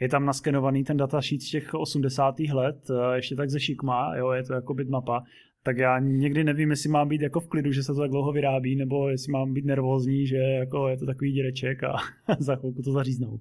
je 0.00 0.08
tam 0.08 0.26
naskenovaný 0.26 0.84
ten 0.84 0.96
datasheet 0.96 1.42
z 1.42 1.50
těch 1.50 1.74
80. 1.74 2.34
let, 2.40 2.90
eh, 2.90 3.16
ještě 3.16 3.36
tak 3.36 3.50
ze 3.50 3.60
šikma, 3.60 4.16
jo, 4.16 4.30
je 4.30 4.42
to 4.44 4.54
jako 4.54 4.74
bitmapa, 4.74 5.22
tak 5.66 5.78
já 5.78 5.98
někdy 5.98 6.44
nevím, 6.44 6.70
jestli 6.70 6.88
mám 6.88 7.08
být 7.08 7.20
jako 7.20 7.40
v 7.40 7.48
klidu, 7.48 7.72
že 7.72 7.82
se 7.82 7.94
to 7.94 8.00
tak 8.00 8.10
dlouho 8.10 8.32
vyrábí, 8.32 8.76
nebo 8.76 9.08
jestli 9.08 9.32
mám 9.32 9.54
být 9.54 9.64
nervózní, 9.64 10.26
že 10.26 10.36
jako 10.36 10.88
je 10.88 10.96
to 10.96 11.06
takový 11.06 11.32
dědeček 11.32 11.84
a 11.84 11.96
za 12.38 12.56
chvilku 12.56 12.82
to 12.82 12.92
zaříznou. 12.92 13.38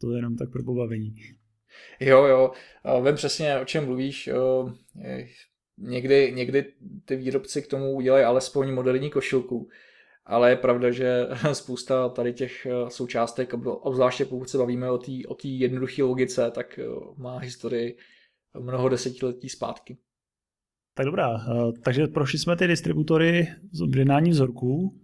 To 0.00 0.10
je 0.10 0.18
jenom 0.18 0.36
tak 0.36 0.52
pro 0.52 0.62
pobavení. 0.64 1.14
Jo, 2.00 2.24
jo, 2.24 2.52
vím 3.04 3.14
přesně, 3.14 3.58
o 3.58 3.64
čem 3.64 3.84
mluvíš. 3.84 4.30
Někdy, 5.78 6.32
někdy 6.36 6.72
ty 7.04 7.16
výrobci 7.16 7.62
k 7.62 7.66
tomu 7.66 7.92
udělají 7.92 8.24
alespoň 8.24 8.72
moderní 8.74 9.10
košilku, 9.10 9.68
ale 10.24 10.50
je 10.50 10.56
pravda, 10.56 10.90
že 10.90 11.26
spousta 11.52 12.08
tady 12.08 12.32
těch 12.32 12.66
součástek, 12.88 13.54
obzvláště 13.64 14.24
pokud 14.24 14.50
se 14.50 14.58
bavíme 14.58 14.90
o 14.90 14.98
té 14.98 15.12
o 15.28 15.36
jednoduché 15.44 16.02
logice, 16.02 16.50
tak 16.50 16.80
má 17.16 17.38
historii 17.38 17.98
mnoho 18.58 18.88
desetiletí 18.88 19.48
zpátky. 19.48 19.98
Tak 20.96 21.06
dobrá, 21.06 21.36
eh, 21.36 21.72
takže 21.84 22.06
prošli 22.06 22.38
jsme 22.38 22.56
ty 22.56 22.66
distributory 22.66 23.48
z 23.72 23.80
objednání 23.80 24.30
vzorků. 24.30 25.00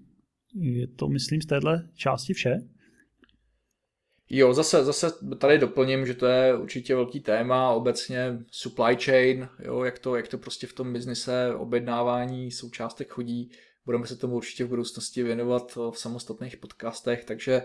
Je 0.54 0.86
to, 0.88 1.08
myslím, 1.08 1.42
z 1.42 1.46
téhle 1.46 1.88
části 1.94 2.34
vše? 2.34 2.58
Jo, 4.30 4.54
zase, 4.54 4.84
zase 4.84 5.10
tady 5.38 5.58
doplním, 5.58 6.06
že 6.06 6.14
to 6.14 6.26
je 6.26 6.56
určitě 6.56 6.94
velký 6.94 7.20
téma, 7.20 7.70
obecně 7.70 8.38
supply 8.50 8.96
chain, 8.96 9.48
jo, 9.58 9.84
jak, 9.84 9.98
to, 9.98 10.16
jak 10.16 10.28
to 10.28 10.38
prostě 10.38 10.66
v 10.66 10.72
tom 10.72 10.92
biznise 10.92 11.54
objednávání 11.54 12.50
součástek 12.50 13.10
chodí. 13.10 13.50
Budeme 13.84 14.06
se 14.06 14.16
tomu 14.16 14.36
určitě 14.36 14.64
v 14.64 14.68
budoucnosti 14.68 15.22
věnovat 15.22 15.78
v 15.90 15.98
samostatných 15.98 16.56
podcastech, 16.56 17.24
takže 17.24 17.62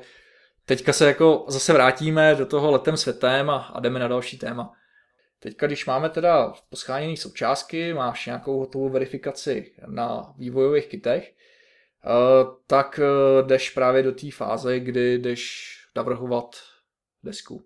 teďka 0.66 0.94
se 0.94 1.08
jako 1.08 1.46
zase 1.48 1.74
vrátíme 1.74 2.36
do 2.36 2.46
toho 2.46 2.72
letem 2.72 2.98
světem 2.98 3.50
a, 3.50 3.58
a 3.58 3.80
jdeme 3.80 4.00
na 4.00 4.08
další 4.08 4.38
téma. 4.38 4.74
Teďka, 5.40 5.68
když 5.68 5.86
máme 5.86 6.10
teda 6.10 6.54
poscháněné 6.70 7.18
součástky, 7.18 7.94
máš 7.94 8.26
nějakou 8.26 8.60
hotovou 8.60 8.90
verifikaci 8.90 9.76
na 9.88 10.34
vývojových 10.38 10.88
kitech, 10.88 11.34
eh, 11.34 12.10
tak 12.68 13.00
eh, 13.00 13.44
jdeš 13.44 13.70
právě 13.70 14.04
do 14.04 14.12
té 14.12 14.32
fáze, 14.32 14.80
kdy 14.80 15.18
jdeš 15.18 15.74
navrhovat 15.96 16.56
desku. 17.24 17.66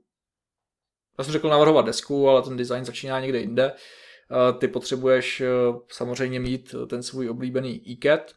Já 1.17 1.23
jsem 1.23 1.33
řekl 1.33 1.49
navrhovat 1.49 1.85
desku, 1.85 2.29
ale 2.29 2.41
ten 2.41 2.57
design 2.57 2.85
začíná 2.85 3.19
někde 3.19 3.39
jinde. 3.39 3.71
Eh, 3.73 4.53
ty 4.59 4.67
potřebuješ 4.67 5.43
samozřejmě 5.87 6.39
mít 6.39 6.75
ten 6.89 7.03
svůj 7.03 7.29
oblíbený 7.29 7.91
e-cat 7.91 8.31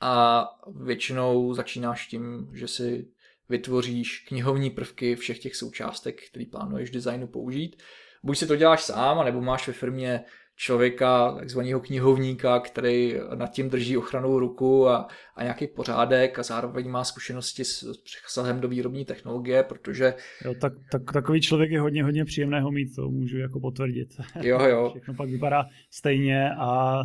a 0.00 0.44
většinou 0.66 1.54
začínáš 1.54 2.06
tím, 2.06 2.50
že 2.54 2.68
si 2.68 3.08
vytvoříš 3.48 4.24
knihovní 4.28 4.70
prvky 4.70 5.16
všech 5.16 5.38
těch 5.38 5.56
součástek, 5.56 6.20
který 6.30 6.46
plánuješ 6.46 6.90
designu 6.90 7.26
použít. 7.26 7.82
Buď 8.22 8.38
si 8.38 8.46
to 8.46 8.56
děláš 8.56 8.84
sám, 8.84 9.24
nebo 9.24 9.40
máš 9.40 9.66
ve 9.66 9.72
firmě 9.72 10.24
člověka, 10.58 11.32
takzvaného 11.38 11.80
knihovníka, 11.80 12.60
který 12.60 13.14
nad 13.34 13.46
tím 13.46 13.70
drží 13.70 13.96
ochranou 13.96 14.38
ruku 14.38 14.88
a, 14.88 15.08
a 15.36 15.42
nějaký 15.42 15.66
pořádek 15.66 16.38
a 16.38 16.42
zároveň 16.42 16.90
má 16.90 17.04
zkušenosti 17.04 17.64
s, 17.64 17.82
s 17.82 17.96
přesahem 18.04 18.60
do 18.60 18.68
výrobní 18.68 19.04
technologie, 19.04 19.62
protože... 19.62 20.14
Jo, 20.44 20.54
tak, 20.60 20.72
tak, 20.92 21.02
takový 21.12 21.40
člověk 21.40 21.70
je 21.70 21.80
hodně, 21.80 22.04
hodně 22.04 22.24
příjemného 22.24 22.70
mít, 22.70 22.94
to 22.96 23.10
můžu 23.10 23.38
jako 23.38 23.60
potvrdit. 23.60 24.08
Jo, 24.40 24.60
jo. 24.62 24.90
Všechno 24.94 25.14
pak 25.14 25.28
vypadá 25.28 25.64
stejně 25.90 26.50
a 26.58 27.00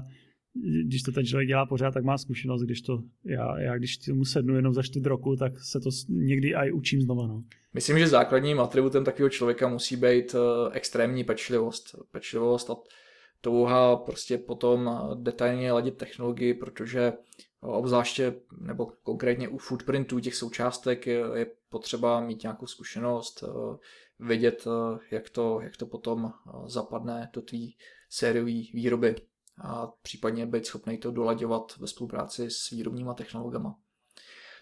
když 0.86 1.02
to 1.02 1.12
ten 1.12 1.26
člověk 1.26 1.48
dělá 1.48 1.66
pořád, 1.66 1.92
tak 1.92 2.04
má 2.04 2.18
zkušenost, 2.18 2.62
když 2.62 2.82
to, 2.82 3.04
já, 3.26 3.60
já 3.60 3.78
když 3.78 3.98
tomu 3.98 4.26
sednu 4.26 4.56
jenom 4.56 4.74
za 4.74 4.84
čtvrt 4.84 5.06
roku, 5.06 5.36
tak 5.36 5.54
se 5.60 5.80
to 5.80 5.90
někdy 6.10 6.56
i 6.56 6.72
učím 6.72 7.02
znova. 7.02 7.28
No. 7.28 7.44
Myslím, 7.74 8.00
že 8.00 8.08
základním 8.08 8.60
atributem 8.60 9.04
takového 9.04 9.30
člověka 9.30 9.68
musí 9.68 9.96
být 9.96 10.34
uh, 10.34 10.40
extrémní 10.72 11.24
pečlivost. 11.24 11.96
Pečlivost 12.12 12.70
a 12.70 12.76
touha 13.42 13.96
prostě 13.96 14.38
potom 14.38 14.90
eh, 14.90 15.16
detailně 15.16 15.72
ladit 15.72 15.98
technologii, 15.98 16.54
protože 16.54 17.14
obzvláště 17.62 18.34
nebo 18.60 18.86
konkrétně 19.04 19.48
u 19.48 19.58
footprintů 19.58 20.20
těch 20.20 20.36
součástek 20.36 21.08
je, 21.08 21.48
potřeba 21.70 22.20
mít 22.20 22.44
nějakou 22.44 22.68
zkušenost, 22.68 23.44
vědět, 24.20 24.66
jak 25.12 25.30
to, 25.30 25.60
jak 25.62 25.78
to 25.78 25.86
potom 25.86 26.34
zapadne 26.66 27.30
do 27.34 27.42
tvý 27.42 27.76
sériové 28.10 28.62
výroby 28.74 29.16
a 29.62 29.88
případně 30.02 30.46
být 30.46 30.66
schopný 30.66 30.98
to 30.98 31.12
dolaďovat 31.12 31.78
ve 31.78 31.88
spolupráci 31.88 32.50
s 32.50 32.70
výrobníma 32.70 33.14
technologama. 33.14 33.76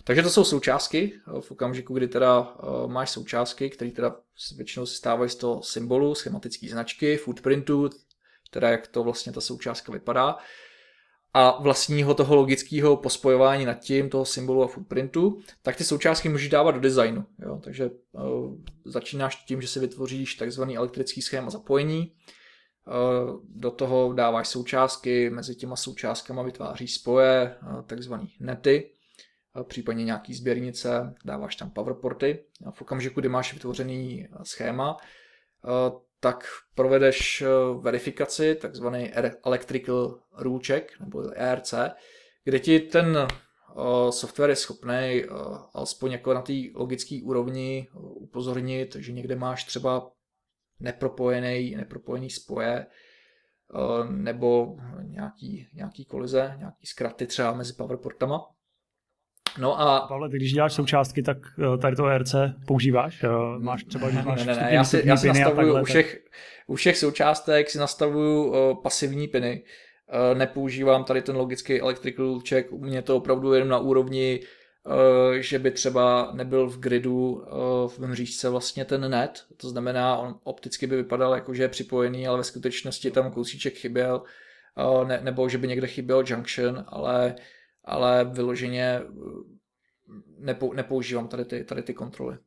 Takže 0.04 0.24
to 0.24 0.30
jsou 0.30 0.44
součástky 0.44 1.14
v 1.40 1.52
okamžiku, 1.52 1.94
kdy 1.94 2.08
teda 2.08 2.56
eh, 2.60 2.88
máš 2.88 3.10
součástky, 3.10 3.70
které 3.70 3.92
teda 3.92 4.16
většinou 4.56 4.86
se 4.86 4.96
stávají 4.96 5.30
z 5.30 5.36
toho 5.36 5.64
symbolu, 5.64 6.16
schematické 6.16 6.68
značky, 6.70 7.18
footprintu, 7.18 7.90
teda 8.50 8.70
jak 8.70 8.88
to 8.88 9.04
vlastně 9.04 9.32
ta 9.32 9.42
součástka 9.42 9.92
vypadá, 9.92 10.38
a 11.34 11.62
vlastního 11.62 12.14
toho 12.14 12.36
logického 12.36 12.98
pospojování 12.98 13.66
nad 13.66 13.74
tím, 13.74 14.10
toho 14.10 14.26
symbolu 14.26 14.64
a 14.64 14.68
footprintu, 14.68 15.40
tak 15.62 15.76
ty 15.76 15.84
součástky 15.84 16.30
můžeš 16.30 16.50
dávat 16.50 16.72
do 16.72 16.80
designu. 16.80 17.26
Jo? 17.40 17.60
Takže 17.64 17.90
uh, 18.12 18.56
začínáš 18.86 19.36
tím, 19.36 19.62
že 19.62 19.68
si 19.68 19.80
vytvoříš 19.80 20.36
takzvaný 20.36 20.78
elektrický 20.78 21.22
schéma 21.22 21.50
zapojení, 21.50 22.12
Eh, 22.12 22.40
do 23.50 23.72
toho 23.72 24.14
dáváš 24.14 24.48
součástky, 24.48 25.30
mezi 25.30 25.56
těma 25.56 25.76
součástkama 25.76 26.44
vytváříš 26.44 26.94
spoje, 26.94 27.56
eh, 27.62 27.84
takzvané 27.86 28.28
nety, 28.40 28.92
eh, 29.60 29.64
případně 29.64 30.06
nějaký 30.06 30.34
sběrnice, 30.34 31.14
dáváš 31.26 31.56
tam 31.56 31.70
powerporty. 31.70 32.40
V 32.72 32.82
okamžiku, 32.82 33.20
kdy 33.20 33.30
máš 33.30 33.54
vytvořený 33.54 34.28
schéma, 34.44 34.98
tak 36.20 36.46
provedeš 36.76 37.44
verifikaci, 37.80 38.56
takzvaný 38.56 39.12
Electrical 39.46 40.20
Rule 40.38 40.60
Check, 40.68 41.00
nebo 41.00 41.24
ERC, 41.36 41.74
kde 42.44 42.60
ti 42.60 42.80
ten 42.80 43.28
software 44.10 44.50
je 44.50 44.56
schopný 44.56 45.24
alespoň 45.74 46.12
jako 46.12 46.34
na 46.34 46.42
té 46.42 46.54
logické 46.76 47.20
úrovni 47.24 47.88
upozornit, 47.94 48.96
že 48.96 49.12
někde 49.12 49.36
máš 49.36 49.64
třeba 49.64 50.12
nepropojený, 50.82 51.76
nepropojený 51.76 52.30
spoje, 52.30 52.86
nebo 54.10 54.76
nějaký, 55.02 55.68
nějaký 55.74 56.06
kolize, 56.06 56.56
nějaký 56.58 56.86
zkraty 56.86 57.28
třeba 57.28 57.54
mezi 57.54 57.74
powerportama. 57.74 58.40
No 59.60 59.80
a... 59.80 60.08
Pavle, 60.08 60.30
ty 60.30 60.38
když 60.38 60.54
děláš 60.54 60.74
součástky, 60.74 61.24
tak 61.24 61.38
tady 61.82 61.96
to 61.96 62.06
ERC 62.06 62.36
používáš? 62.68 63.26
Máš 63.58 63.84
třeba, 63.84 64.10
že 64.10 64.22
máš 64.22 64.46
ne, 64.46 64.56
ne, 64.56 64.62
ne, 64.62 64.70
já 64.74 64.84
si, 64.84 65.02
já 65.06 65.18
si 65.18 65.28
nastavuju 65.28 65.82
u 65.82 65.84
všech, 65.84 66.20
u 66.68 66.76
všech 66.76 66.98
součástek 66.98 67.70
si 67.70 67.78
nastavuju 67.78 68.54
pasivní 68.76 69.28
piny. 69.28 69.64
Nepoužívám 70.34 71.04
tady 71.04 71.22
ten 71.22 71.36
logický 71.36 71.82
electrical 71.82 72.40
check, 72.50 72.72
u 72.72 72.78
mě 72.78 73.02
to 73.02 73.18
opravdu 73.18 73.54
jenom 73.54 73.70
na 73.70 73.80
úrovni 73.80 74.40
že 75.40 75.60
by 75.60 75.72
třeba 75.72 76.32
nebyl 76.34 76.70
v 76.70 76.80
gridu 76.80 77.32
uh, 77.32 77.90
v 77.90 78.00
mřížce 78.00 78.50
vlastně 78.50 78.86
ten 78.86 79.12
net, 79.12 79.44
to 79.58 79.70
znamená, 79.70 80.18
on 80.18 80.40
opticky 80.44 80.88
by 80.88 80.96
vypadal 80.96 81.34
jako, 81.34 81.54
že 81.54 81.64
je 81.64 81.70
připojený, 81.70 82.28
ale 82.28 82.38
ve 82.38 82.44
skutečnosti 82.44 83.12
tam 83.12 83.32
kousíček 83.32 83.74
chyběl, 83.74 84.24
uh, 84.78 85.08
ne, 85.08 85.22
nebo 85.24 85.50
že 85.50 85.58
by 85.58 85.68
někde 85.68 85.88
chyběl 85.88 86.24
junction, 86.28 86.86
ale 86.88 87.36
ale 87.84 88.26
vyloženě 88.26 88.84
eh, 88.84 89.04
nepou, 90.38 90.74
nepoužívám 90.74 91.28
tady 91.28 91.46
ty, 91.46 91.64
tady 91.64 91.84
ty 91.84 91.94
kontroly. 91.94 92.38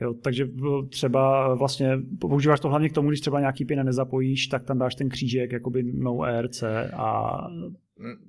Jo, 0.00 0.14
takže 0.14 0.44
eh, 0.44 0.86
třeba 0.88 1.54
vlastně 1.54 1.98
používáš 2.20 2.60
to 2.60 2.68
hlavně 2.68 2.88
k 2.88 2.92
tomu, 2.92 3.08
když 3.08 3.20
třeba 3.20 3.40
nějaký 3.40 3.64
pin 3.64 3.84
nezapojíš, 3.84 4.46
tak 4.46 4.64
tam 4.64 4.78
dáš 4.78 4.94
ten 4.94 5.08
křížek, 5.08 5.52
jakoby 5.52 5.82
no 5.82 6.22
ERC 6.22 6.62
a... 6.96 7.38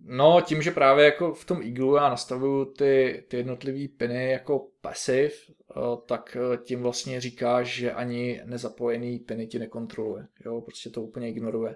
No, 0.05 0.41
tím, 0.41 0.61
že 0.61 0.71
právě 0.71 1.05
jako 1.05 1.33
v 1.33 1.45
tom 1.45 1.61
Eagle 1.61 1.97
já 1.97 2.09
nastavuju 2.09 2.65
ty, 2.65 3.23
ty 3.27 3.37
jednotlivý 3.37 3.87
piny 3.87 4.31
jako 4.31 4.67
passive, 4.81 5.29
eh, 5.29 5.79
tak 6.05 6.37
tím 6.63 6.81
vlastně 6.81 7.21
říkáš, 7.21 7.75
že 7.75 7.91
ani 7.91 8.41
nezapojený 8.45 9.19
piny 9.19 9.47
ti 9.47 9.59
nekontroluje. 9.59 10.27
Jo, 10.45 10.61
prostě 10.61 10.89
to 10.89 11.01
úplně 11.01 11.29
ignoruje. 11.29 11.75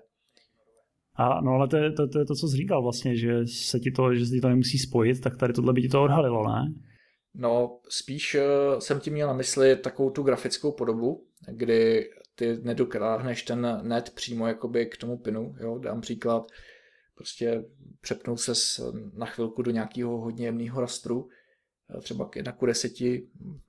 A 1.15 1.41
no 1.41 1.51
ale 1.51 1.67
to 1.67 1.77
je 1.77 1.91
to, 1.91 2.07
to, 2.07 2.19
je 2.19 2.25
to 2.25 2.35
co 2.35 2.47
jsi 2.47 2.57
říkal 2.57 2.83
vlastně, 2.83 3.15
že 3.15 3.47
se 3.47 3.79
ti 3.79 3.91
to, 3.91 4.15
že 4.15 4.25
se 4.25 4.31
ti 4.31 4.41
to 4.41 4.49
nemusí 4.49 4.77
spojit, 4.77 5.21
tak 5.21 5.37
tady 5.37 5.53
tohle 5.53 5.73
by 5.73 5.81
ti 5.81 5.89
to 5.89 6.03
odhalilo, 6.03 6.47
ne? 6.47 6.73
No, 7.33 7.79
spíš 7.89 8.35
uh, 8.35 8.79
jsem 8.79 8.99
ti 8.99 9.09
měl 9.09 9.27
na 9.27 9.33
mysli 9.33 9.75
takovou 9.75 10.09
tu 10.09 10.23
grafickou 10.23 10.71
podobu, 10.71 11.25
kdy 11.47 12.09
ty 12.35 12.57
nedokráhneš 12.61 13.43
ten 13.43 13.79
net 13.81 14.09
přímo 14.09 14.47
jakoby 14.47 14.85
k 14.85 14.97
tomu 14.97 15.17
pinu, 15.17 15.55
jo, 15.59 15.77
dám 15.77 16.01
příklad, 16.01 16.47
prostě 17.15 17.65
přepnou 18.01 18.37
se 18.37 18.53
na 19.13 19.25
chvilku 19.25 19.61
do 19.61 19.71
nějakého 19.71 20.17
hodně 20.17 20.45
jemného 20.45 20.81
rastru, 20.81 21.29
eh, 21.97 22.01
třeba 22.01 22.29
k 22.29 22.35
1 22.35 22.51
ku 22.51 22.65
10 22.65 23.01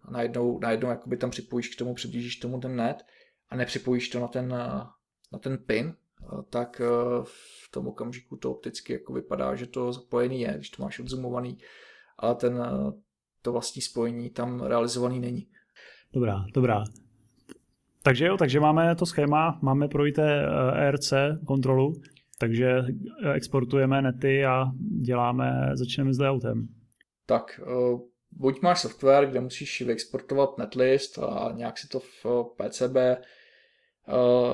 a 0.02 0.10
najednou, 0.10 0.58
najednou 0.58 0.88
jakoby 0.88 1.16
tam 1.16 1.30
připojíš 1.30 1.68
k 1.68 1.78
tomu, 1.78 1.94
přiblížíš 1.94 2.36
tomu 2.36 2.60
ten 2.60 2.76
net 2.76 2.96
a 3.48 3.56
nepřipojíš 3.56 4.08
to 4.08 4.20
na 4.20 4.28
ten, 4.28 4.52
eh, 4.52 4.86
na 5.32 5.38
ten 5.38 5.58
pin, 5.58 5.94
tak 6.50 6.80
eh, 6.80 7.24
v 7.24 7.70
tom 7.70 7.88
okamžiku 7.88 8.36
to 8.36 8.50
opticky 8.50 8.92
jako 8.92 9.12
vypadá, 9.12 9.54
že 9.54 9.66
to 9.66 9.92
zapojený 9.92 10.40
je, 10.40 10.54
když 10.56 10.70
to 10.70 10.82
máš 10.82 10.98
odzumovaný, 10.98 11.58
ale 12.18 12.34
ten, 12.34 12.62
eh, 12.62 12.92
to 13.42 13.52
vlastní 13.52 13.82
spojení 13.82 14.30
tam 14.30 14.60
realizovaný 14.60 15.20
není. 15.20 15.46
Dobrá, 16.12 16.44
dobrá. 16.54 16.84
Takže 18.02 18.26
jo, 18.26 18.36
takže 18.36 18.60
máme 18.60 18.96
to 18.96 19.06
schéma, 19.06 19.58
máme 19.62 19.88
projité 19.88 20.46
ERC 20.74 21.12
kontrolu, 21.46 21.92
takže 22.38 22.84
exportujeme 23.34 24.02
nety 24.02 24.44
a 24.46 24.64
děláme, 25.02 25.70
začneme 25.74 26.14
s 26.14 26.18
layoutem. 26.18 26.68
Tak, 27.26 27.60
eh, 27.62 27.98
buď 28.30 28.62
máš 28.62 28.80
software, 28.80 29.26
kde 29.26 29.40
musíš 29.40 29.82
vyexportovat 29.82 30.58
netlist 30.58 31.18
a 31.18 31.52
nějak 31.56 31.78
si 31.78 31.88
to 31.88 32.00
v 32.00 32.26
PCB 32.56 32.96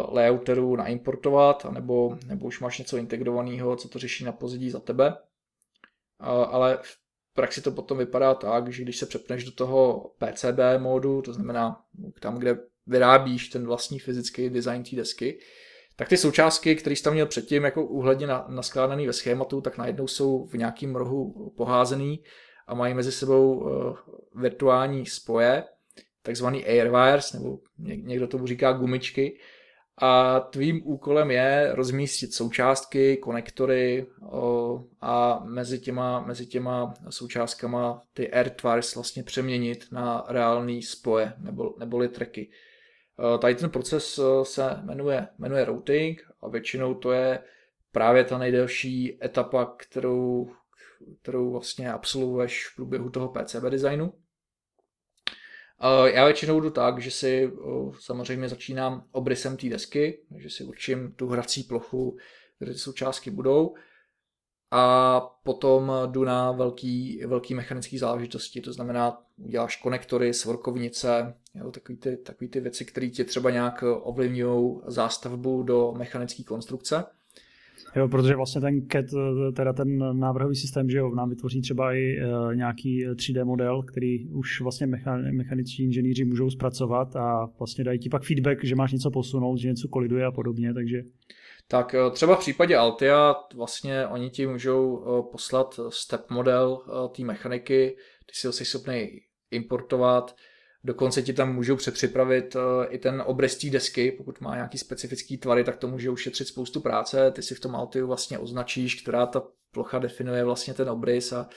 layouterů 0.09 0.77
naimportovat, 0.77 1.67
anebo, 1.67 2.17
nebo 2.27 2.47
už 2.47 2.61
máš 2.61 2.79
něco 2.79 2.97
integrovaného, 2.97 3.77
co 3.77 3.89
to 3.89 3.99
řeší 3.99 4.25
na 4.25 4.33
pozadí 4.33 4.71
za 4.71 4.81
tebe. 4.81 5.17
Ale 6.21 6.79
v 6.83 6.99
praxi 7.39 7.63
to 7.63 7.71
potom 7.71 7.99
vypadá 7.99 8.35
tak, 8.35 8.73
že 8.73 8.83
když 8.83 8.97
se 8.97 9.07
přepneš 9.07 9.45
do 9.45 9.53
toho 9.53 10.11
PCB 10.19 10.59
módu, 10.79 11.23
to 11.23 11.33
znamená 11.33 11.81
tam, 12.21 12.39
kde 12.39 12.59
vyrábíš 12.87 13.49
ten 13.49 13.67
vlastní 13.67 13.99
fyzický 13.99 14.51
design 14.51 14.83
té 14.83 14.97
desky, 14.97 15.39
tak 15.97 16.09
ty 16.09 16.17
součástky, 16.17 16.77
které 16.77 16.97
jsi 16.97 17.03
tam 17.03 17.13
měl 17.13 17.27
předtím 17.27 17.65
jako 17.65 17.85
úhledně 17.85 18.27
naskládaný 18.49 19.07
ve 19.07 19.13
schématu, 19.13 19.61
tak 19.61 19.79
najednou 19.79 20.07
jsou 20.07 20.47
v 20.47 20.55
nějakém 20.55 20.97
rohu 20.97 21.51
poházený 21.57 22.23
a 22.67 22.75
mají 22.75 22.95
mezi 22.95 23.13
sebou 23.13 23.55
uh, 23.55 23.97
virtuální 24.35 25.07
spoje, 25.07 25.65
takzvaný 26.23 26.65
airwires, 26.65 27.33
nebo 27.33 27.59
někdo 27.79 28.27
tomu 28.27 28.47
říká 28.47 28.73
gumičky. 28.73 29.39
A 30.01 30.41
tvým 30.41 30.83
úkolem 30.85 31.31
je 31.31 31.71
rozmístit 31.75 32.35
součástky, 32.35 33.17
konektory 33.17 34.07
a 35.01 35.43
mezi 35.45 35.79
těma, 35.79 36.21
mezi 36.21 36.47
těma 36.47 36.95
součástkama 37.11 38.03
ty 38.15 38.33
airwires 38.33 38.95
vlastně 38.95 39.23
přeměnit 39.23 39.87
na 39.93 40.25
reální 40.29 40.83
spoje 40.83 41.33
nebo, 41.39 41.75
neboli 41.79 42.09
tracky. 42.09 42.51
Tady 43.39 43.55
ten 43.55 43.71
proces 43.71 44.21
se 44.43 44.81
jmenuje, 44.83 45.29
jmenuje 45.39 45.65
routing 45.65 46.23
a 46.41 46.49
většinou 46.49 46.95
to 46.95 47.13
je 47.13 47.39
právě 47.93 48.25
ta 48.25 48.39
nejdelší 48.39 49.19
etapa, 49.25 49.75
kterou, 49.77 50.51
kterou 51.23 51.51
vlastně 51.53 51.93
absolvuješ 51.93 52.67
v 52.67 52.77
průběhu 52.77 53.11
toho 53.11 53.29
PCB 53.29 53.63
designu. 53.63 54.13
Já 56.05 56.25
většinou 56.25 56.61
jdu 56.61 56.71
tak, 56.71 57.01
že 57.01 57.11
si 57.11 57.53
samozřejmě 58.01 58.49
začínám 58.49 59.05
obrysem 59.13 59.57
té 59.57 59.69
desky, 59.69 60.21
že 60.37 60.51
si 60.51 60.65
určím 60.65 61.13
tu 61.13 61.29
hrací 61.29 61.63
plochu, 61.63 62.17
kde 62.59 62.73
ty 62.73 62.79
součástky 62.79 63.31
budou 63.31 63.75
a 64.71 65.21
potom 65.21 65.93
jdu 66.07 66.25
na 66.25 66.53
velký, 66.53 67.23
velký 67.27 67.55
mechanický 67.55 67.99
záležitosti, 67.99 68.61
to 68.61 68.73
znamená 68.73 69.23
uděláš 69.37 69.77
konektory, 69.77 70.35
svorkovnice, 70.35 71.35
jo, 71.55 71.71
takový, 71.71 71.99
ty, 71.99 72.17
takový 72.17 72.49
ty 72.49 72.61
věci, 72.61 72.85
které 72.85 73.09
ti 73.09 73.25
třeba 73.25 73.51
nějak 73.51 73.85
ovlivňují 74.03 74.81
zástavbu 74.87 75.63
do 75.63 75.93
mechanické 75.97 76.43
konstrukce. 76.43 77.05
Jo, 77.99 78.09
protože 78.09 78.37
vlastně 78.37 78.61
ten 78.61 78.89
CAT, 78.89 79.05
teda 79.57 79.73
ten 79.73 80.21
návrhový 80.21 80.57
systém, 80.57 80.91
že 80.91 80.99
jo, 80.99 81.15
nám 81.15 81.31
vytvoří 81.31 81.61
třeba 81.61 81.95
i 81.95 82.17
uh, 82.17 82.55
nějaký 82.55 83.07
3D 83.09 83.45
model, 83.45 83.83
který 83.83 84.29
už 84.29 84.61
vlastně 84.61 84.87
mechan, 84.87 85.37
mechaniční 85.37 85.85
inženýři 85.85 86.25
můžou 86.25 86.51
zpracovat 86.51 87.17
a 87.17 87.49
vlastně 87.59 87.85
dají 87.85 87.99
ti 87.99 88.09
pak 88.09 88.23
feedback, 88.23 88.65
že 88.65 88.75
máš 88.75 88.93
něco 88.93 89.11
posunout, 89.11 89.57
že 89.57 89.69
něco 89.69 89.89
koliduje 89.89 90.25
a 90.25 90.33
podobně, 90.33 90.75
takže... 90.75 91.03
Tak 91.69 91.95
eh, 91.95 92.11
třeba 92.11 92.37
v 92.37 92.39
případě 92.39 92.77
Altia 92.77 93.35
vlastně 93.57 94.07
oni 94.07 94.31
ti 94.31 94.47
můžou 94.47 95.03
eh, 95.03 95.23
poslat 95.33 95.81
step 95.89 96.31
model 96.31 96.79
té 97.17 97.25
mechaniky, 97.25 97.97
ty 98.27 98.33
si 98.35 98.47
ho 98.47 98.53
jsi 98.53 98.65
schopný 98.65 99.21
importovat, 99.51 100.37
Dokonce 100.85 101.23
ti 101.23 101.33
tam 101.33 101.55
můžou 101.55 101.77
přepřipravit 101.77 102.57
eh, 102.57 102.87
i 102.87 102.99
ten 102.99 103.23
obrys 103.27 103.59
té 103.59 103.71
desky, 103.71 104.13
pokud 104.13 104.41
má 104.41 104.55
nějaký 104.55 104.79
specifický 104.79 105.39
tvary, 105.39 105.65
tak 105.65 105.77
to 105.77 105.89
může 105.89 106.11
ušetřit 106.11 106.49
spoustu 106.49 106.81
práce. 106.81 107.31
Ty 107.31 107.43
si 107.43 107.55
v 107.55 107.61
tom 107.61 107.77
Altiu 107.77 108.07
vlastně 108.07 108.39
označíš, 108.39 109.03
která 109.03 109.27
ta 109.27 109.43
plocha 109.73 109.99
definuje 109.99 110.45
vlastně 110.45 110.75
ten 110.75 110.91
obrys 110.91 111.33
a, 111.33 111.49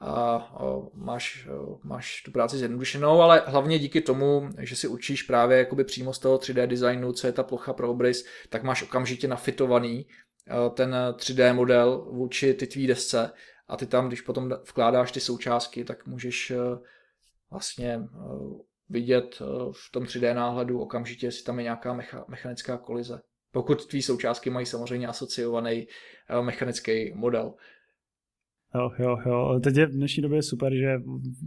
a, 0.00 0.10
a 0.10 0.62
máš, 0.94 1.48
máš 1.82 2.22
tu 2.22 2.30
práci 2.30 2.58
zjednodušenou, 2.58 3.20
ale 3.20 3.42
hlavně 3.46 3.78
díky 3.78 4.00
tomu, 4.00 4.48
že 4.58 4.76
si 4.76 4.88
učíš 4.88 5.22
právě 5.22 5.58
jakoby 5.58 5.84
přímo 5.84 6.12
z 6.12 6.18
toho 6.18 6.36
3D 6.36 6.66
designu, 6.66 7.12
co 7.12 7.26
je 7.26 7.32
ta 7.32 7.42
plocha 7.42 7.72
pro 7.72 7.90
obrys, 7.90 8.24
tak 8.48 8.62
máš 8.62 8.82
okamžitě 8.82 9.28
nafitovaný 9.28 10.06
eh, 10.48 10.70
ten 10.70 10.96
3D 11.12 11.54
model 11.54 12.08
vůči 12.12 12.54
ty 12.54 12.66
tvý 12.66 12.86
desce 12.86 13.30
a 13.68 13.76
ty 13.76 13.86
tam, 13.86 14.08
když 14.08 14.20
potom 14.20 14.50
vkládáš 14.68 15.12
ty 15.12 15.20
součástky, 15.20 15.84
tak 15.84 16.06
můžeš 16.06 16.50
eh, 16.50 16.56
vlastně 17.54 18.00
vidět 18.88 19.38
eh, 19.40 19.44
v 19.72 19.92
tom 19.92 20.04
3D 20.04 20.34
náhledu 20.34 20.80
okamžitě, 20.80 21.26
jestli 21.26 21.44
tam 21.44 21.58
je 21.58 21.62
nějaká 21.62 21.94
mecha, 21.94 22.24
mechanická 22.28 22.78
kolize. 22.78 23.20
Pokud 23.52 23.86
tvý 23.86 24.02
součástky 24.02 24.50
mají 24.50 24.66
samozřejmě 24.66 25.06
asociovaný 25.06 25.86
eh, 26.30 26.42
mechanický 26.42 27.12
model. 27.14 27.54
Jo, 28.74 28.90
jo, 28.98 29.18
jo. 29.26 29.60
Teď 29.60 29.76
je 29.76 29.86
v 29.86 29.92
dnešní 29.92 30.22
době 30.22 30.42
super, 30.42 30.74
že 30.74 30.96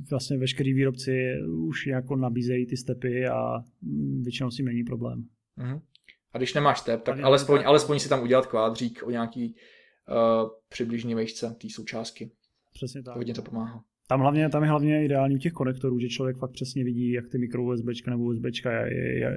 vlastně 0.09 0.37
veškerý 0.37 0.73
výrobci 0.73 1.33
už 1.67 1.87
jako 1.87 2.15
nabízejí 2.15 2.67
ty 2.67 2.77
stepy 2.77 3.27
a 3.27 3.59
mm, 3.81 4.23
většinou 4.23 4.51
s 4.51 4.55
tím 4.55 4.65
není 4.65 4.83
problém. 4.83 5.23
Uh-huh. 5.57 5.81
A 6.33 6.37
když 6.37 6.53
nemáš 6.53 6.79
step, 6.79 7.03
tak 7.03 7.19
alespoň, 7.19 7.63
alespoň 7.65 7.99
si 7.99 8.09
tam 8.09 8.23
udělat 8.23 8.45
kvádřík 8.45 9.03
o 9.03 9.11
nějaký 9.11 9.55
uh, 9.55 10.49
přibližný 10.69 11.15
vejšce 11.15 11.55
té 11.61 11.67
součástky. 11.69 12.31
Přesně 12.73 13.03
tak. 13.03 13.13
To 13.13 13.19
hodně 13.19 13.33
to 13.33 13.41
pomáhá. 13.41 13.83
Tam, 14.07 14.19
hlavně, 14.19 14.49
tam 14.49 14.63
je 14.63 14.69
hlavně 14.69 15.05
ideální 15.05 15.35
u 15.35 15.39
těch 15.39 15.53
konektorů, 15.53 15.99
že 15.99 16.07
člověk 16.07 16.37
fakt 16.37 16.51
přesně 16.51 16.83
vidí, 16.83 17.11
jak 17.11 17.27
ty 17.27 17.37
mikro 17.37 17.63
USB 17.63 18.07
nebo 18.07 18.23
USB, 18.23 18.43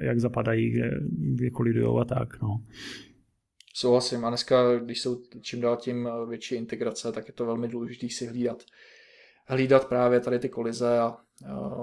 jak 0.01 0.19
zapadají, 0.19 0.69
kde, 0.69 0.91
kde 1.09 1.49
kolidujou 1.49 1.99
a 1.99 2.05
tak. 2.05 2.41
No. 2.41 2.63
Souhlasím. 3.73 4.25
A 4.25 4.29
dneska, 4.29 4.79
když 4.79 5.01
jsou 5.01 5.21
čím 5.41 5.61
dál 5.61 5.77
tím 5.77 6.09
větší 6.29 6.55
integrace, 6.55 7.11
tak 7.11 7.27
je 7.27 7.33
to 7.33 7.45
velmi 7.45 7.67
důležité 7.67 8.09
si 8.09 8.25
hlídat. 8.25 8.63
Hlídat 9.47 9.89
právě 9.89 10.19
tady 10.19 10.39
ty 10.39 10.49
kolize 10.49 10.99
a 10.99 11.17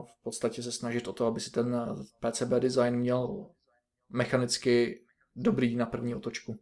v 0.02 0.22
podstatě 0.22 0.62
se 0.62 0.72
snažit 0.72 1.08
o 1.08 1.12
to, 1.12 1.26
aby 1.26 1.40
si 1.40 1.50
ten 1.50 1.76
PCB 2.20 2.50
design 2.58 2.96
měl 2.96 3.46
mechanicky 4.10 5.00
dobrý 5.36 5.76
na 5.76 5.86
první 5.86 6.14
otočku. 6.14 6.58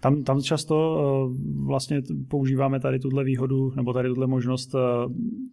Tam, 0.00 0.22
tam 0.22 0.42
často 0.42 0.76
uh, 0.76 1.66
vlastně 1.66 2.02
používáme 2.28 2.80
tady 2.80 2.98
tuhle 2.98 3.24
výhodu, 3.24 3.72
nebo 3.76 3.92
tady 3.92 4.08
tuhle 4.08 4.26
možnost 4.26 4.74
uh, 4.74 4.80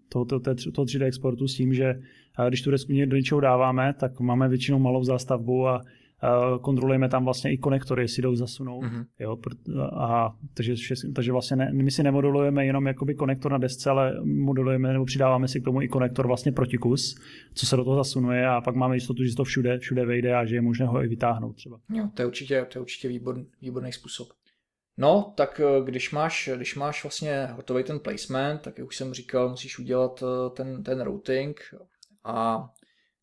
toho, 0.09 0.25
toho, 0.25 0.39
toho 0.73 0.85
3D 0.85 1.05
exportu 1.05 1.47
s 1.47 1.55
tím, 1.55 1.73
že 1.73 1.95
uh, 2.39 2.47
když 2.47 2.61
tu 2.61 2.71
desku 2.71 2.93
do 3.05 3.17
něčeho 3.17 3.41
dáváme, 3.41 3.93
tak 3.99 4.19
máme 4.19 4.49
většinou 4.49 4.79
malou 4.79 5.03
zástavbu 5.03 5.67
a 5.67 5.81
kontrolujeme 6.61 7.09
tam 7.09 7.23
vlastně 7.25 7.53
i 7.53 7.57
konektory, 7.57 8.03
jestli 8.03 8.21
jdou 8.21 8.35
zasunout. 8.35 8.83
Mm-hmm. 8.83 9.05
Jo, 9.19 9.37
a, 9.97 10.35
takže, 10.53 10.73
takže 11.15 11.31
vlastně 11.31 11.57
ne, 11.57 11.71
my 11.73 11.91
si 11.91 12.03
nemodulujeme 12.03 12.65
jenom 12.65 12.87
jakoby 12.87 13.15
konektor 13.15 13.51
na 13.51 13.57
desce, 13.57 13.89
ale 13.89 14.13
modulujeme 14.23 14.93
nebo 14.93 15.05
přidáváme 15.05 15.47
si 15.47 15.61
k 15.61 15.63
tomu 15.63 15.81
i 15.81 15.87
konektor 15.87 16.27
vlastně 16.27 16.51
protikus, 16.51 17.15
co 17.53 17.65
se 17.65 17.75
do 17.75 17.83
toho 17.83 17.95
zasunuje 17.95 18.47
a 18.47 18.61
pak 18.61 18.75
máme 18.75 18.95
jistotu, 18.95 19.23
že 19.23 19.35
to 19.35 19.43
všude, 19.43 19.79
všude 19.79 20.05
vejde 20.05 20.35
a 20.35 20.45
že 20.45 20.55
je 20.55 20.61
možné 20.61 20.85
ho 20.85 21.03
i 21.03 21.07
vytáhnout 21.07 21.55
třeba. 21.55 21.79
Jo, 21.93 22.09
to 22.13 22.21
je 22.21 22.25
určitě, 22.25 22.65
to 22.71 22.77
je 22.77 22.81
určitě 22.81 23.07
výborný, 23.07 23.47
výborný 23.61 23.91
způsob. 23.91 24.27
No, 24.97 25.33
tak 25.37 25.61
eh, 25.63 25.85
když 25.85 26.11
máš, 26.11 26.49
když 26.55 26.75
máš 26.75 27.03
vlastně 27.03 27.45
hotový 27.45 27.83
ten 27.83 27.99
placement, 27.99 28.61
tak 28.61 28.77
jak 28.77 28.87
už 28.87 28.97
jsem 28.97 29.13
říkal, 29.13 29.49
musíš 29.49 29.79
udělat 29.79 30.23
eh, 30.23 30.49
ten, 30.49 30.83
ten 30.83 31.01
routing 31.01 31.61
a 32.23 32.69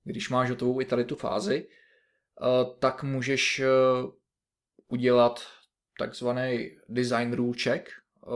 když 0.05 0.31
máš 0.31 0.51
hotovou 0.51 0.81
i 0.81 0.85
tady 0.85 1.05
tu 1.05 1.17
fázi, 1.17 1.67
tak 2.79 3.03
můžeš 3.03 3.61
eh, 3.61 3.67
udělat 4.89 5.41
takzvaný 5.99 6.71
design 6.89 7.33
rule 7.33 7.53
check, 7.63 7.89
eh, 7.89 8.31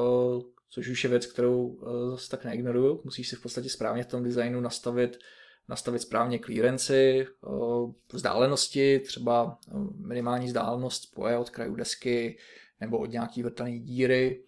což 0.71 0.88
už 0.88 1.05
je 1.05 1.11
věc, 1.11 1.27
kterou 1.27 1.81
zase 2.11 2.31
tak 2.31 2.45
neignoruju. 2.45 3.01
Musíš 3.05 3.29
si 3.29 3.37
v 3.37 3.43
podstatě 3.43 3.69
správně 3.69 4.03
v 4.03 4.07
tom 4.07 4.23
designu 4.23 4.61
nastavit, 4.61 5.19
nastavit 5.69 5.99
správně 5.99 6.38
clearancy, 6.38 7.27
vzdálenosti, 8.12 9.01
třeba 9.01 9.59
minimální 9.97 10.47
vzdálenost 10.47 11.03
spoje 11.03 11.38
od 11.38 11.51
kraju 11.51 11.75
desky 11.75 12.38
nebo 12.81 12.99
od 12.99 13.11
nějaký 13.11 13.43
vrtané 13.43 13.79
díry, 13.79 14.45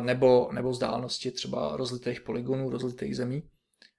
nebo, 0.00 0.48
nebo 0.52 0.70
vzdálenosti 0.70 1.30
třeba 1.30 1.76
rozlitých 1.76 2.20
polygonů, 2.20 2.70
rozlitých 2.70 3.16
zemí. 3.16 3.42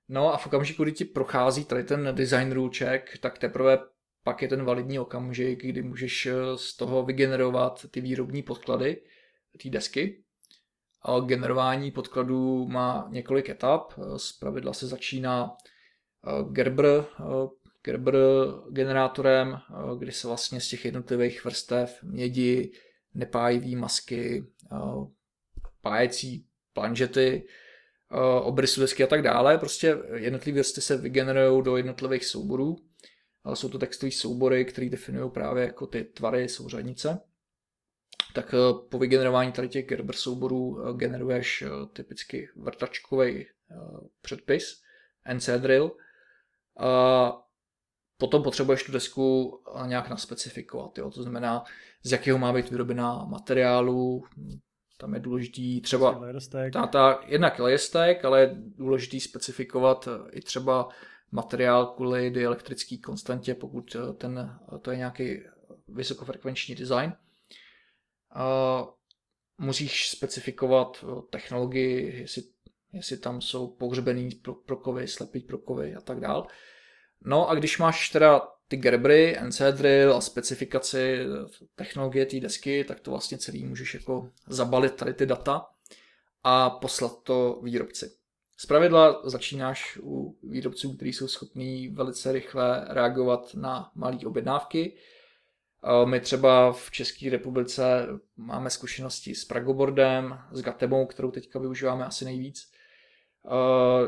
No 0.10 0.34
a 0.34 0.38
v 0.38 0.48
okamžiku, 0.48 0.84
kdy 0.84 0.92
ti 0.92 1.06
prochází 1.06 1.66
tady 1.66 1.84
ten 1.84 2.10
design 2.16 2.52
rule 2.52 2.72
check, 2.78 3.18
tak 3.18 3.38
teprve 3.38 3.80
pak 4.30 4.42
je 4.42 4.48
ten 4.48 4.64
validní 4.64 5.00
okamžik, 5.00 5.66
kdy 5.66 5.82
můžeš 5.82 6.26
eh, 6.26 6.34
z 6.56 6.76
toho 6.76 7.04
vygenerovat 7.04 7.86
ty 7.92 8.02
výrobní 8.02 8.44
podklady 8.44 9.02
té 9.64 9.70
desky. 9.70 10.24
A 11.02 11.20
generování 11.20 11.92
podkladů 11.92 12.68
má 12.68 13.08
několik 13.12 13.50
etap. 13.50 13.94
Eh, 13.98 14.20
z 14.20 14.32
pravidla 14.32 14.74
se 14.74 14.88
začíná 14.88 15.52
eh, 15.52 16.44
Gerber, 16.52 17.06
Gerber 17.84 18.16
generátorem, 18.70 19.58
kdy 20.00 20.12
se 20.12 20.28
vlastně 20.28 20.62
z 20.62 20.70
těch 20.70 20.86
jednotlivých 20.86 21.46
vrstev 21.46 22.04
mědi, 22.04 22.72
nepájivý 23.14 23.76
masky, 23.76 24.46
pájecí 25.82 26.46
planžety, 26.74 27.48
obrysu 28.42 28.82
desky 28.82 29.04
a 29.04 29.08
tak 29.08 29.22
dále. 29.22 29.58
Prostě 29.58 29.98
jednotlivé 30.14 30.60
vrsty 30.60 30.82
se 30.82 30.98
vygenerují 30.98 31.64
do 31.64 31.78
jednotlivých 31.78 32.26
souborů 32.26 32.89
ale 33.44 33.56
jsou 33.56 33.70
to 33.70 33.80
textové 33.80 34.12
soubory, 34.12 34.66
které 34.66 34.90
definují 34.90 35.32
právě 35.32 35.66
jako 35.66 35.88
ty 35.88 36.04
tvary 36.04 36.50
souřadnice. 36.50 37.22
Tak 38.34 38.54
eh, 38.54 38.88
po 38.90 39.00
vygenerování 39.00 39.52
tady 39.52 39.70
těch 39.70 39.86
Gerber 39.88 40.16
souborů 40.16 40.80
eh, 40.80 40.94
generuješ 40.94 41.62
eh, 41.62 41.70
typicky 41.94 42.50
vrtačkový 42.56 43.46
předpis, 44.22 44.82
NC 45.34 45.50
drill. 45.58 45.92
A 46.80 47.42
potom 48.18 48.44
potřebuješ 48.44 48.84
tu 48.84 48.92
desku 48.92 49.60
nějak 49.86 50.10
naspecifikovat. 50.10 50.98
Jo? 50.98 51.12
To 51.12 51.24
znamená, 51.24 51.64
z 52.04 52.12
jakého 52.12 52.38
má 52.38 52.54
být 52.54 52.70
vyrobená 52.70 53.26
materiálu, 53.26 54.24
tam 54.98 55.14
je 55.14 55.20
důležitý 55.20 55.82
třeba 55.82 56.22
ta, 56.74 56.88
ta, 56.88 57.22
jednak 57.26 57.60
layer 57.60 57.78
stack, 57.78 58.26
ale 58.26 58.42
je 58.42 58.56
důležitý 58.56 59.20
specifikovat 59.20 60.08
i 60.32 60.42
třeba 60.42 60.90
materiál 61.32 61.86
kvůli 61.86 62.32
dielektrické 62.32 62.98
konstantě, 62.98 63.56
pokud 63.56 63.96
eh, 63.96 64.14
ten, 64.14 64.60
eh, 64.76 64.80
to 64.80 64.92
je 64.92 64.98
nějaký 64.98 65.40
vysokofrekvenční 65.88 66.76
design. 66.76 67.14
Musíš 69.58 70.10
specifikovat 70.10 71.04
eh, 71.04 71.22
technologii, 71.30 72.22
jestli, 72.22 72.44
jestli 72.94 73.18
tam 73.18 73.42
jsou 73.42 73.68
pohřbený 73.68 74.30
prokovy, 74.66 75.08
slepý 75.08 75.40
prokovy 75.40 75.96
a 75.96 76.02
tak 76.02 76.20
dál. 76.20 76.48
No 77.26 77.50
a 77.50 77.56
když 77.56 77.78
máš 77.78 78.10
teda 78.10 78.42
ty 78.68 78.78
Gerbry, 78.78 79.38
NC 79.44 79.62
drill 79.72 80.14
a 80.14 80.22
specifikaci 80.22 81.26
technologie 81.76 82.26
té 82.26 82.40
desky, 82.40 82.84
tak 82.84 83.00
to 83.00 83.12
vlastně 83.12 83.38
celý 83.38 83.66
můžeš 83.66 83.94
jako 83.94 84.32
zabalit 84.48 84.96
tady 84.96 85.14
ty 85.14 85.26
data 85.26 85.66
a 86.44 86.70
poslat 86.70 87.24
to 87.24 87.62
výrobci. 87.64 88.19
Z 88.62 88.66
pravidla 88.66 89.22
začínáš 89.24 90.00
u 90.04 90.38
výrobců, 90.44 90.96
kteří 90.96 91.14
jsou 91.14 91.28
schopní 91.28 91.88
velice 91.88 92.32
rychle 92.32 92.86
reagovat 92.90 93.54
na 93.56 93.92
malé 93.96 94.18
objednávky. 94.26 94.98
My 96.06 96.20
třeba 96.20 96.74
v 96.74 96.92
České 96.92 97.30
republice 97.30 98.08
máme 98.38 98.70
zkušenosti 98.70 99.36
s 99.36 99.46
Pragoboardem, 99.46 100.40
s 100.52 100.62
Gatemou, 100.62 101.06
kterou 101.06 101.32
teďka 101.32 101.60
využíváme 101.60 102.06
asi 102.06 102.26
nejvíc. 102.26 102.72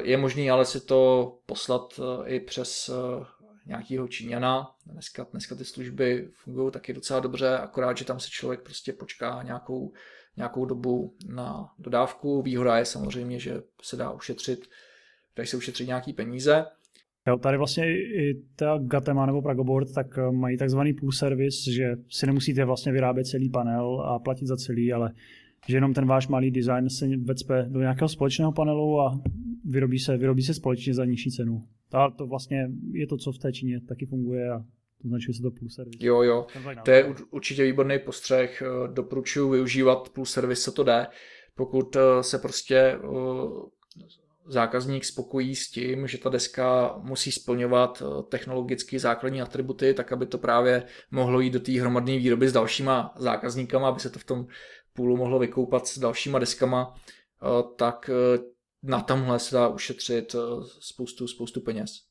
Je 0.04 0.18
možné 0.18 0.52
ale 0.52 0.66
si 0.66 0.82
to 0.82 1.34
poslat 1.46 2.00
e, 2.00 2.30
i 2.30 2.40
přes 2.40 2.90
e, 2.90 2.94
nějakého 3.66 4.08
Číňana. 4.08 4.76
Dneska, 4.86 5.28
dneska 5.32 5.56
ty 5.56 5.66
služby 5.66 6.30
fungují 6.34 6.72
taky 6.72 6.94
docela 6.94 7.20
dobře, 7.20 7.58
akorát, 7.58 7.98
že 7.98 8.06
tam 8.06 8.20
si 8.20 8.30
člověk 8.30 8.62
prostě 8.62 8.94
počká 8.94 9.44
nějakou 9.44 9.94
nějakou 10.38 10.66
dobu 10.66 11.16
na 11.30 11.70
dodávku. 11.80 12.42
Výhoda 12.42 12.78
je 12.78 12.86
samozřejmě, 12.86 13.40
že 13.40 13.62
se 13.82 13.96
dá 13.96 14.12
ušetřit, 14.12 14.68
dají 15.36 15.48
se 15.48 15.58
ušetřit 15.58 15.88
nějaký 15.88 16.14
peníze. 16.14 16.66
Jo, 17.28 17.38
tady 17.38 17.58
vlastně 17.58 17.86
i 17.98 18.42
ta 18.56 18.80
Gatema 18.82 19.26
nebo 19.26 19.42
Pragoboard 19.42 19.94
tak 19.94 20.18
eh, 20.18 20.32
mají 20.32 20.58
takzvaný 20.58 20.94
pool 20.94 21.12
service, 21.12 21.72
že 21.72 21.96
si 22.10 22.26
nemusíte 22.26 22.66
vlastně 22.66 22.92
vyrábět 22.92 23.26
celý 23.26 23.50
panel 23.50 24.02
a 24.02 24.20
platit 24.20 24.48
za 24.48 24.58
celý, 24.58 24.94
ale 24.94 25.14
že 25.68 25.78
jenom 25.78 25.94
ten 25.94 26.06
váš 26.06 26.28
malý 26.28 26.52
design 26.52 26.90
se 26.90 27.08
vecpe 27.18 27.66
do 27.70 27.80
nějakého 27.80 28.10
společného 28.10 28.52
panelu 28.52 29.02
a 29.02 29.22
vyrobí 29.66 30.00
se, 30.00 30.18
vyrobí 30.18 30.42
se 30.42 30.54
společně 30.54 30.94
za 30.94 31.06
nižší 31.06 31.32
cenu. 31.32 31.68
A 31.92 32.10
to 32.10 32.28
vlastně 32.28 32.70
je 32.92 33.08
to, 33.08 33.18
co 33.18 33.32
v 33.32 33.38
té 33.38 33.54
Číně 33.54 33.82
taky 33.82 34.06
funguje 34.06 34.52
a 34.52 34.66
Označuje 35.06 35.36
se 35.36 35.42
to 35.42 35.52
Plus 35.52 35.76
Service. 35.76 36.06
Jo, 36.06 36.22
jo. 36.22 36.48
To 36.86 36.92
je 36.92 37.16
určitě 37.30 37.64
výborný 37.64 38.00
postřeh. 38.00 38.62
Eh, 38.62 38.88
doporučuji 38.94 39.50
využívat 39.50 40.10
Plus 40.10 40.32
Service, 40.32 40.62
co 40.62 40.72
to 40.72 40.84
jde. 40.84 41.08
Pokud 41.56 41.96
eh, 41.96 42.24
se 42.24 42.38
prostě 42.38 42.76
eh, 42.76 43.00
zákazník 44.48 45.06
spokojí 45.06 45.56
s 45.56 45.72
tím, 45.72 46.08
že 46.08 46.18
ta 46.18 46.30
deska 46.30 46.96
musí 46.98 47.32
splňovat 47.32 48.04
technologicky 48.30 49.00
základní 49.00 49.42
atributy, 49.42 49.94
tak 49.94 50.12
aby 50.12 50.26
to 50.26 50.38
právě 50.38 50.84
mohlo 51.12 51.40
jít 51.40 51.54
do 51.54 51.60
té 51.60 51.80
hromadné 51.80 52.18
výroby 52.18 52.50
s 52.50 52.54
dalšíma 52.54 53.14
zákazníkama, 53.18 53.90
aby 53.90 54.00
se 54.00 54.10
to 54.10 54.20
v 54.20 54.24
tom 54.24 54.48
půlu 54.94 55.18
mohlo 55.18 55.40
vykoupat 55.40 55.88
s 55.88 56.00
dalšíma 56.00 56.40
deskama, 56.40 56.94
tak 57.76 58.10
na 58.84 59.02
tomhle 59.02 59.40
se 59.40 59.56
dá 59.56 59.68
ušetřit 59.68 60.36
spoustu, 60.80 61.28
spoustu 61.28 61.62
peněz. 61.62 62.11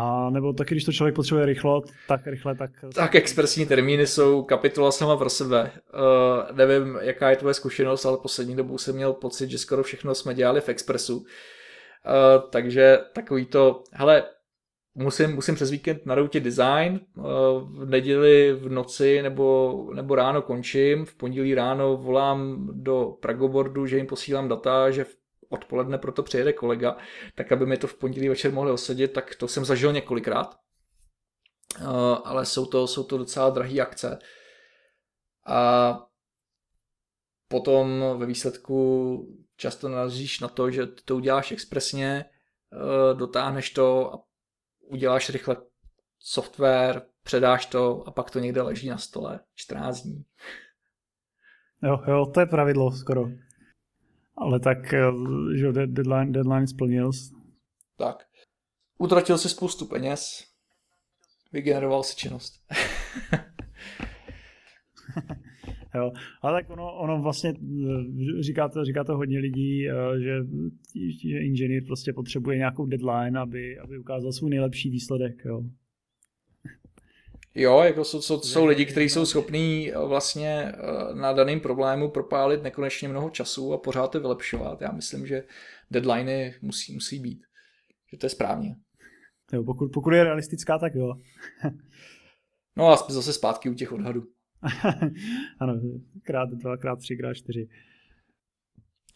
A 0.00 0.30
nebo 0.30 0.52
taky, 0.52 0.74
když 0.74 0.84
to 0.84 0.92
člověk 0.92 1.14
potřebuje 1.14 1.46
rychlo, 1.46 1.82
tak 2.08 2.26
rychle, 2.26 2.54
tak... 2.54 2.70
Tak 2.94 3.14
expresní 3.14 3.66
termíny 3.66 4.06
jsou 4.06 4.42
kapitola 4.42 4.92
sama 4.92 5.16
pro 5.16 5.30
sebe. 5.30 5.70
Uh, 5.94 6.56
nevím, 6.56 6.98
jaká 7.00 7.30
je 7.30 7.36
tvoje 7.36 7.54
zkušenost, 7.54 8.06
ale 8.06 8.18
poslední 8.22 8.56
dobou 8.56 8.78
jsem 8.78 8.94
měl 8.94 9.12
pocit, 9.12 9.50
že 9.50 9.58
skoro 9.58 9.82
všechno 9.82 10.14
jsme 10.14 10.34
dělali 10.34 10.60
v 10.60 10.68
expresu. 10.68 11.16
Uh, 11.16 11.24
takže 12.50 12.98
takový 13.12 13.46
to, 13.46 13.82
hele, 13.92 14.22
musím, 14.94 15.34
musím 15.34 15.54
přes 15.54 15.70
víkend 15.70 16.06
naroutit 16.06 16.44
design, 16.44 17.00
uh, 17.16 17.24
v 17.82 17.84
neděli 17.90 18.52
v 18.52 18.68
noci 18.68 19.22
nebo, 19.22 19.76
nebo 19.94 20.14
ráno 20.14 20.42
končím, 20.42 21.04
v 21.04 21.14
pondělí 21.14 21.54
ráno 21.54 21.96
volám 21.96 22.68
do 22.72 23.16
Pragoboardu, 23.20 23.86
že 23.86 23.96
jim 23.96 24.06
posílám 24.06 24.48
data, 24.48 24.90
že 24.90 25.04
v 25.04 25.17
odpoledne 25.48 25.98
proto 25.98 26.22
přijede 26.22 26.52
kolega, 26.52 26.96
tak 27.34 27.52
aby 27.52 27.66
mi 27.66 27.76
to 27.76 27.86
v 27.86 27.94
pondělí 27.94 28.28
večer 28.28 28.52
mohli 28.52 28.72
osadit, 28.72 29.12
tak 29.12 29.34
to 29.34 29.48
jsem 29.48 29.64
zažil 29.64 29.92
několikrát. 29.92 30.56
Uh, 31.80 32.18
ale 32.24 32.46
jsou 32.46 32.66
to, 32.66 32.86
jsou 32.86 33.04
to 33.04 33.18
docela 33.18 33.50
drahé 33.50 33.80
akce. 33.80 34.18
A 35.46 36.00
potom 37.48 38.04
ve 38.18 38.26
výsledku 38.26 39.38
často 39.56 39.88
narazíš 39.88 40.40
na 40.40 40.48
to, 40.48 40.70
že 40.70 40.86
ty 40.86 41.02
to 41.04 41.16
uděláš 41.16 41.52
expresně, 41.52 42.24
uh, 42.72 43.18
dotáhneš 43.18 43.70
to 43.70 44.14
a 44.14 44.22
uděláš 44.80 45.30
rychle 45.30 45.56
software, 46.18 47.02
předáš 47.22 47.66
to 47.66 48.02
a 48.06 48.10
pak 48.10 48.30
to 48.30 48.38
někde 48.38 48.62
leží 48.62 48.88
na 48.88 48.98
stole 48.98 49.40
14 49.54 50.02
dní. 50.02 50.24
Jo, 51.82 51.98
jo, 52.08 52.26
to 52.34 52.40
je 52.40 52.46
pravidlo 52.46 52.92
skoro. 52.92 53.24
Ale 54.40 54.60
tak, 54.60 54.94
eh, 54.94 55.12
že 55.56 55.86
deadline, 55.86 56.32
deadline 56.32 56.66
splnil. 56.66 57.10
Tak. 57.96 58.16
Utratil 58.98 59.38
si 59.38 59.48
spoustu 59.48 59.86
peněz, 59.86 60.44
vygeneroval 61.52 62.02
si 62.02 62.16
činnost. 62.16 62.54
Jo. 65.94 66.12
Ale 66.42 66.62
tak 66.62 66.70
ono, 66.70 66.94
ono 66.94 67.22
vlastně 67.22 67.50
eh, 67.50 68.42
říká 68.42 68.68
to, 68.68 68.84
říká 68.84 69.04
to 69.04 69.16
hodně 69.16 69.38
lidí, 69.38 69.88
eh, 69.88 70.20
že, 70.20 70.38
že 71.22 71.38
inženýr 71.38 71.84
prostě 71.86 72.12
potřebuje 72.12 72.56
nějakou 72.56 72.86
deadline, 72.86 73.38
aby, 73.38 73.78
aby 73.78 73.98
ukázal 73.98 74.32
svůj 74.32 74.50
nejlepší 74.50 74.90
výsledek. 74.90 75.44
Jo. 75.44 75.62
Jo, 77.58 77.80
jako 77.80 78.04
jsou, 78.04 78.22
jsou, 78.22 78.40
jsou 78.40 78.66
lidi, 78.66 78.86
kteří 78.86 79.08
jsou 79.08 79.26
schopní 79.26 79.92
eh, 79.92 79.98
vlastně 80.06 80.72
na 81.14 81.32
daném 81.32 81.60
problému 81.60 82.10
propálit 82.10 82.62
nekonečně 82.62 83.08
mnoho 83.08 83.30
času 83.30 83.72
a 83.72 83.78
pořád 83.78 84.08
to 84.08 84.20
vylepšovat. 84.20 84.80
Já 84.80 84.92
myslím, 84.92 85.26
že 85.26 85.44
deadliny 85.90 86.54
musí, 86.62 86.94
musí 86.94 87.18
být. 87.18 87.42
Že 88.12 88.18
to 88.18 88.26
je 88.26 88.30
správně. 88.30 88.76
Jo, 89.52 89.64
pokud, 89.64 89.88
pokud 89.92 90.10
je 90.10 90.24
realistická, 90.24 90.78
tak 90.78 90.94
jo. 90.94 91.14
no 92.76 92.88
a 92.88 92.96
zase 93.08 93.32
zpátky 93.32 93.70
u 93.70 93.74
těch 93.74 93.92
odhadů. 93.92 94.22
ano, 95.60 95.80
krát 96.22 96.48
dva, 96.50 96.76
krát 96.76 96.98
tři, 96.98 97.16
krát 97.16 97.34
čtyři. 97.34 97.68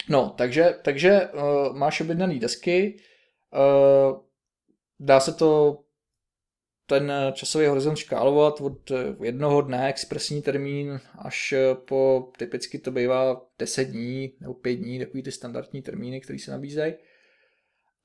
No, 0.09 0.34
takže, 0.38 0.78
takže 0.84 1.28
uh, 1.28 1.76
máš 1.76 2.01
objednaný 2.01 2.38
desky, 2.38 2.97
uh, 3.53 4.20
dá 5.01 5.20
se 5.20 5.32
to 5.32 5.82
ten 6.87 7.12
časový 7.33 7.66
horizont 7.66 7.97
škálovat 7.97 8.61
od 8.61 8.93
jednoho 9.22 9.61
dne, 9.61 9.89
expresní 9.89 10.43
termín, 10.43 11.01
až 11.18 11.55
po 11.74 12.30
typicky 12.39 12.78
to 12.78 12.91
bývá 12.91 13.47
10 13.59 13.85
dní 13.85 14.33
nebo 14.41 14.55
5 14.55 14.76
dní, 14.76 14.99
takový 14.99 15.22
ty 15.22 15.33
standardní 15.33 15.83
termíny, 15.83 16.20
které 16.20 16.39
se 16.39 16.51
nabízejí. 16.51 16.95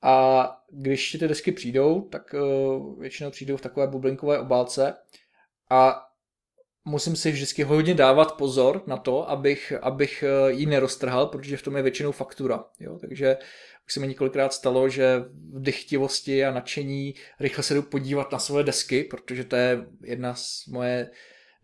A 0.02 0.48
když 0.70 1.12
ty 1.12 1.28
desky 1.28 1.52
přijdou, 1.52 2.00
tak 2.00 2.34
většinou 2.98 3.30
přijdou 3.30 3.56
v 3.56 3.60
takové 3.60 3.86
bublinkové 3.86 4.38
obálce 4.38 4.94
a 5.70 6.08
musím 6.88 7.16
si 7.16 7.30
vždycky 7.30 7.62
hodně 7.62 7.94
dávat 7.94 8.32
pozor 8.32 8.82
na 8.86 8.96
to, 8.96 9.30
abych, 9.30 9.72
abych 9.82 10.22
eh, 10.22 10.52
ji 10.52 10.66
neroztrhal, 10.66 11.26
protože 11.26 11.56
v 11.56 11.62
tom 11.62 11.76
je 11.76 11.82
většinou 11.82 12.12
faktura. 12.12 12.64
Jo? 12.80 12.98
Takže 12.98 13.36
už 13.88 13.94
se 13.94 14.00
mi 14.00 14.08
několikrát 14.08 14.52
stalo, 14.52 14.88
že 14.88 15.24
v 15.52 15.62
dychtivosti 15.62 16.44
a 16.44 16.52
nadšení 16.52 17.14
rychle 17.40 17.64
se 17.64 17.74
jdu 17.74 17.82
podívat 17.82 18.32
na 18.32 18.38
své 18.38 18.62
desky, 18.62 19.04
protože 19.04 19.44
to 19.44 19.56
je 19.56 19.86
jedna 20.04 20.34
z 20.34 20.66
moje 20.66 21.10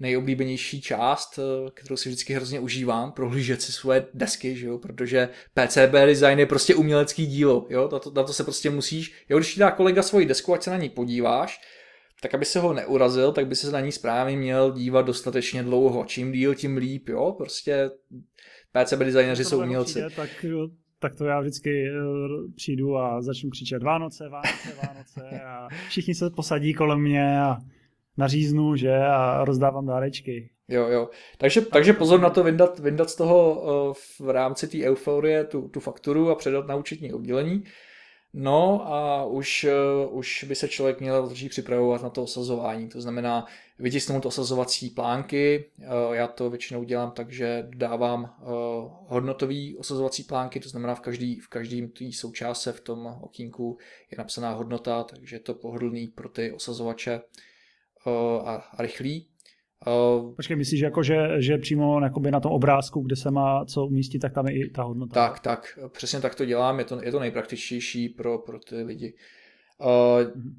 nejoblíbenější 0.00 0.80
část, 0.80 1.38
eh, 1.38 1.70
kterou 1.74 1.96
si 1.96 2.08
vždycky 2.08 2.34
hrozně 2.34 2.60
užívám, 2.60 3.12
prohlížet 3.12 3.62
si 3.62 3.72
svoje 3.72 4.06
desky, 4.14 4.56
že 4.56 4.66
jo? 4.66 4.78
protože 4.78 5.28
PCB 5.54 6.06
design 6.06 6.38
je 6.38 6.46
prostě 6.46 6.74
umělecký 6.74 7.26
dílo, 7.26 7.66
jo? 7.70 7.88
Na, 7.92 7.98
to, 7.98 8.10
na 8.10 8.22
to 8.22 8.32
se 8.32 8.44
prostě 8.44 8.70
musíš, 8.70 9.14
jo, 9.28 9.38
když 9.38 9.54
ti 9.54 9.60
dá 9.60 9.70
kolega 9.70 10.02
svoji 10.02 10.26
desku, 10.26 10.54
ať 10.54 10.62
se 10.62 10.70
na 10.70 10.76
ní 10.76 10.90
podíváš, 10.90 11.60
tak 12.22 12.34
aby 12.34 12.44
se 12.44 12.60
ho 12.60 12.72
neurazil, 12.72 13.32
tak 13.32 13.46
by 13.46 13.56
se 13.56 13.70
na 13.70 13.80
ní 13.80 13.92
správně 13.92 14.36
měl 14.36 14.72
dívat 14.72 15.02
dostatečně 15.02 15.62
dlouho. 15.62 16.04
Čím 16.04 16.32
díl, 16.32 16.54
tím 16.54 16.76
líp, 16.76 17.08
jo, 17.08 17.34
prostě 17.38 17.90
PCB 18.72 18.98
designéři 18.98 19.44
jsou 19.44 19.62
umělci. 19.62 19.92
Přijde, 19.92 20.10
tak, 20.10 20.44
tak 21.04 21.14
to 21.14 21.24
já 21.24 21.40
vždycky 21.40 21.88
eh, 21.88 21.92
přijdu 22.56 22.96
a 22.96 23.22
začnu 23.22 23.50
křičet 23.50 23.82
Vánoce, 23.82 24.28
Vánoce, 24.28 24.74
Vánoce 24.86 25.40
a 25.40 25.68
všichni 25.88 26.14
se 26.14 26.30
posadí 26.30 26.74
kolem 26.74 27.00
mě 27.00 27.40
a 27.40 27.56
naříznu, 28.16 28.76
že, 28.76 28.96
a 28.96 29.44
rozdávám 29.44 29.86
dárečky. 29.86 30.50
Jo, 30.68 30.88
jo. 30.88 31.08
Takže, 31.38 31.60
takže 31.60 31.92
pozor 31.92 32.20
na 32.20 32.30
to 32.30 32.42
vyndat, 32.42 32.78
vyndat 32.78 33.10
z 33.10 33.16
toho 33.16 33.60
uh, 33.60 33.94
v 34.26 34.30
rámci 34.30 34.68
té 34.68 34.78
euforie 34.78 35.44
tu, 35.44 35.68
tu 35.68 35.80
fakturu 35.80 36.30
a 36.30 36.34
předat 36.34 36.66
na 36.66 36.74
účetní 36.74 37.12
oddělení. 37.12 37.64
No 38.36 38.92
a 38.92 39.24
už, 39.24 39.66
uh, 40.08 40.18
už 40.18 40.44
by 40.44 40.54
se 40.54 40.68
člověk 40.68 41.00
měl 41.00 41.26
začít 41.26 41.48
připravovat 41.48 42.02
na 42.02 42.10
to 42.10 42.22
osazování. 42.22 42.88
To 42.88 43.00
znamená 43.00 43.46
vytisknout 43.78 44.26
osazovací 44.26 44.90
plánky. 44.90 45.64
Uh, 45.78 46.14
já 46.14 46.26
to 46.26 46.50
většinou 46.50 46.84
dělám 46.84 47.10
tak, 47.10 47.30
že 47.32 47.66
dávám 47.70 48.22
uh, 48.22 48.50
hodnotový 49.06 49.76
osazovací 49.76 50.22
plánky, 50.22 50.60
to 50.60 50.68
znamená 50.68 50.94
v 50.94 51.00
každý, 51.00 51.40
v 51.40 51.48
každém 51.48 51.88
té 51.88 52.04
součástce 52.12 52.72
v 52.72 52.80
tom 52.80 53.18
okýnku 53.20 53.78
je 54.10 54.18
napsaná 54.18 54.52
hodnota, 54.52 55.04
takže 55.04 55.36
je 55.36 55.40
to 55.40 55.54
pohodlný 55.54 56.06
pro 56.06 56.28
ty 56.28 56.52
osazovače 56.52 57.20
a, 58.44 58.54
a 58.54 58.82
rychlý. 59.86 60.34
Počkej, 60.36 60.56
myslíš, 60.56 60.80
jako, 60.80 61.02
že, 61.02 61.28
že 61.38 61.58
přímo 61.58 62.00
na 62.30 62.40
tom 62.40 62.52
obrázku, 62.52 63.00
kde 63.00 63.16
se 63.16 63.30
má 63.30 63.64
co 63.64 63.86
umístit, 63.86 64.18
tak 64.18 64.32
tam 64.32 64.46
je 64.46 64.54
i 64.54 64.70
ta 64.70 64.82
hodnota? 64.82 65.14
Tak, 65.14 65.40
tak, 65.40 65.78
přesně 65.88 66.20
tak 66.20 66.34
to 66.34 66.44
dělám, 66.44 66.78
je 66.78 66.84
to, 66.84 67.04
je 67.04 67.12
to 67.12 67.20
nejpraktičtější 67.20 68.08
pro, 68.08 68.38
pro 68.38 68.58
ty 68.58 68.82
lidi. 68.82 69.14
Uh, 69.78 69.88
mm-hmm. 69.88 70.52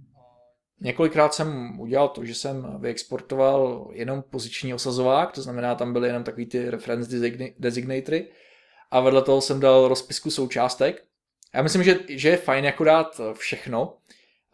Několikrát 0.81 1.33
jsem 1.33 1.79
udělal 1.79 2.07
to, 2.07 2.25
že 2.25 2.35
jsem 2.35 2.77
vyexportoval 2.79 3.89
jenom 3.93 4.23
poziční 4.29 4.73
osazovák, 4.73 5.31
to 5.31 5.41
znamená, 5.41 5.75
tam 5.75 5.93
byly 5.93 6.07
jenom 6.07 6.23
takový 6.23 6.45
ty 6.45 6.69
reference 6.69 7.29
designatory 7.59 8.27
a 8.91 8.99
vedle 8.99 9.21
toho 9.21 9.41
jsem 9.41 9.59
dal 9.59 9.87
rozpisku 9.87 10.31
součástek. 10.31 11.03
Já 11.53 11.61
myslím, 11.61 11.83
že, 11.83 11.99
že 12.09 12.29
je 12.29 12.37
fajn 12.37 12.65
jako 12.65 12.83
dát 12.83 13.21
všechno, 13.33 13.93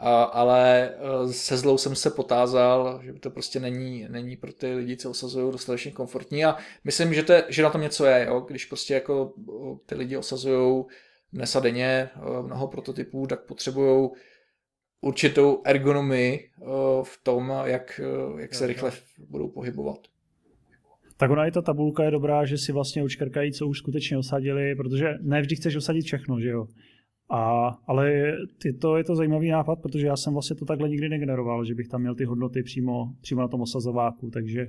ale 0.10 0.90
e, 0.90 1.34
se 1.34 1.58
zlou 1.58 1.78
jsem 1.78 1.96
se 1.96 2.10
potázal, 2.10 3.00
že 3.04 3.14
to 3.14 3.30
prostě 3.30 3.60
není, 3.60 4.08
není 4.10 4.38
pro 4.38 4.54
ty 4.54 4.74
lidi, 4.74 4.98
co 4.98 5.10
osazují, 5.10 5.52
dostatečně 5.52 5.92
komfortní 5.92 6.46
a 6.46 6.58
myslím, 6.84 7.14
že, 7.14 7.24
to 7.24 7.34
je, 7.34 7.44
že 7.50 7.64
na 7.64 7.70
tom 7.70 7.82
něco 7.82 8.06
je, 8.06 8.26
jo? 8.26 8.40
když 8.40 8.66
prostě 8.66 8.94
jako 8.94 9.34
ty 9.86 9.96
lidi 9.96 10.18
osazují 10.18 10.86
dnes 11.34 11.56
a 11.56 11.60
denně 11.60 11.86
e, 11.86 12.10
mnoho 12.44 12.68
prototypů, 12.68 13.28
tak 13.28 13.46
potřebují 13.46 14.10
určitou 15.02 15.62
ergonomii 15.66 16.50
v 17.04 17.20
tom, 17.24 17.54
jak, 17.64 18.02
jak 18.40 18.54
se 18.54 18.68
rychle 18.68 18.92
budou 19.30 19.48
pohybovat. 19.48 20.00
Tak 21.22 21.32
ona 21.32 21.46
i 21.46 21.52
ta 21.52 21.62
tabulka 21.62 22.04
je 22.04 22.12
dobrá, 22.12 22.46
že 22.46 22.58
si 22.58 22.72
vlastně 22.72 23.04
očkrkají, 23.04 23.52
co 23.52 23.68
už 23.68 23.78
skutečně 23.78 24.18
osadili, 24.18 24.76
protože 24.76 25.14
ne 25.22 25.42
vždy 25.42 25.56
chceš 25.56 25.76
osadit 25.76 26.02
všechno, 26.02 26.40
že 26.40 26.50
jo. 26.50 26.68
A, 27.34 27.76
ale 27.88 28.34
ty, 28.62 28.74
to 28.74 28.98
je 28.98 29.04
to 29.04 29.16
zajímavý 29.16 29.50
nápad, 29.50 29.82
protože 29.82 30.08
já 30.08 30.16
jsem 30.16 30.34
vlastně 30.34 30.56
to 30.56 30.66
takhle 30.66 30.90
nikdy 30.90 31.10
negeneroval, 31.10 31.66
že 31.66 31.76
bych 31.76 31.88
tam 31.88 32.02
měl 32.02 32.16
ty 32.16 32.26
hodnoty 32.26 32.64
přímo, 32.64 33.14
přímo 33.22 33.42
na 33.42 33.48
tom 33.48 33.62
osazováku, 33.62 34.30
takže 34.30 34.68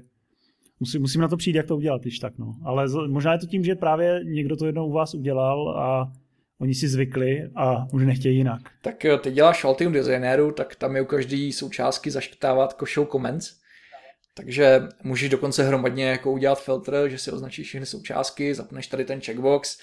musím, 0.80 1.00
musím 1.00 1.20
na 1.20 1.28
to 1.28 1.36
přijít, 1.36 1.56
jak 1.56 1.66
to 1.66 1.76
udělat, 1.76 2.02
když 2.02 2.18
tak. 2.18 2.38
No. 2.38 2.56
Ale 2.64 2.88
z, 2.88 2.94
možná 3.08 3.32
je 3.32 3.38
to 3.38 3.46
tím, 3.46 3.64
že 3.64 3.74
právě 3.74 4.20
někdo 4.24 4.56
to 4.56 4.66
jednou 4.66 4.86
u 4.86 4.92
vás 4.92 5.14
udělal 5.14 5.68
a 5.68 6.12
oni 6.60 6.74
si 6.74 6.88
zvykli 6.88 7.50
a 7.54 7.86
už 7.92 8.04
nechtějí 8.04 8.36
jinak. 8.36 8.60
Tak 8.82 9.04
jo, 9.04 9.18
ty 9.18 9.30
děláš 9.30 9.64
Altium 9.64 9.92
designéru, 9.92 10.52
tak 10.52 10.76
tam 10.76 10.96
je 10.96 11.02
u 11.02 11.04
každé 11.04 11.52
součástky 11.52 12.10
zaškrtávat 12.10 12.74
košou 12.74 13.04
comments, 13.04 13.54
takže 14.34 14.82
můžeš 15.04 15.28
dokonce 15.28 15.64
hromadně 15.64 16.04
jako 16.04 16.32
udělat 16.32 16.64
filtr, 16.64 17.08
že 17.08 17.18
si 17.18 17.30
označíš 17.30 17.66
všechny 17.66 17.86
součástky, 17.86 18.54
zapneš 18.54 18.86
tady 18.86 19.04
ten 19.04 19.20
checkbox, 19.20 19.78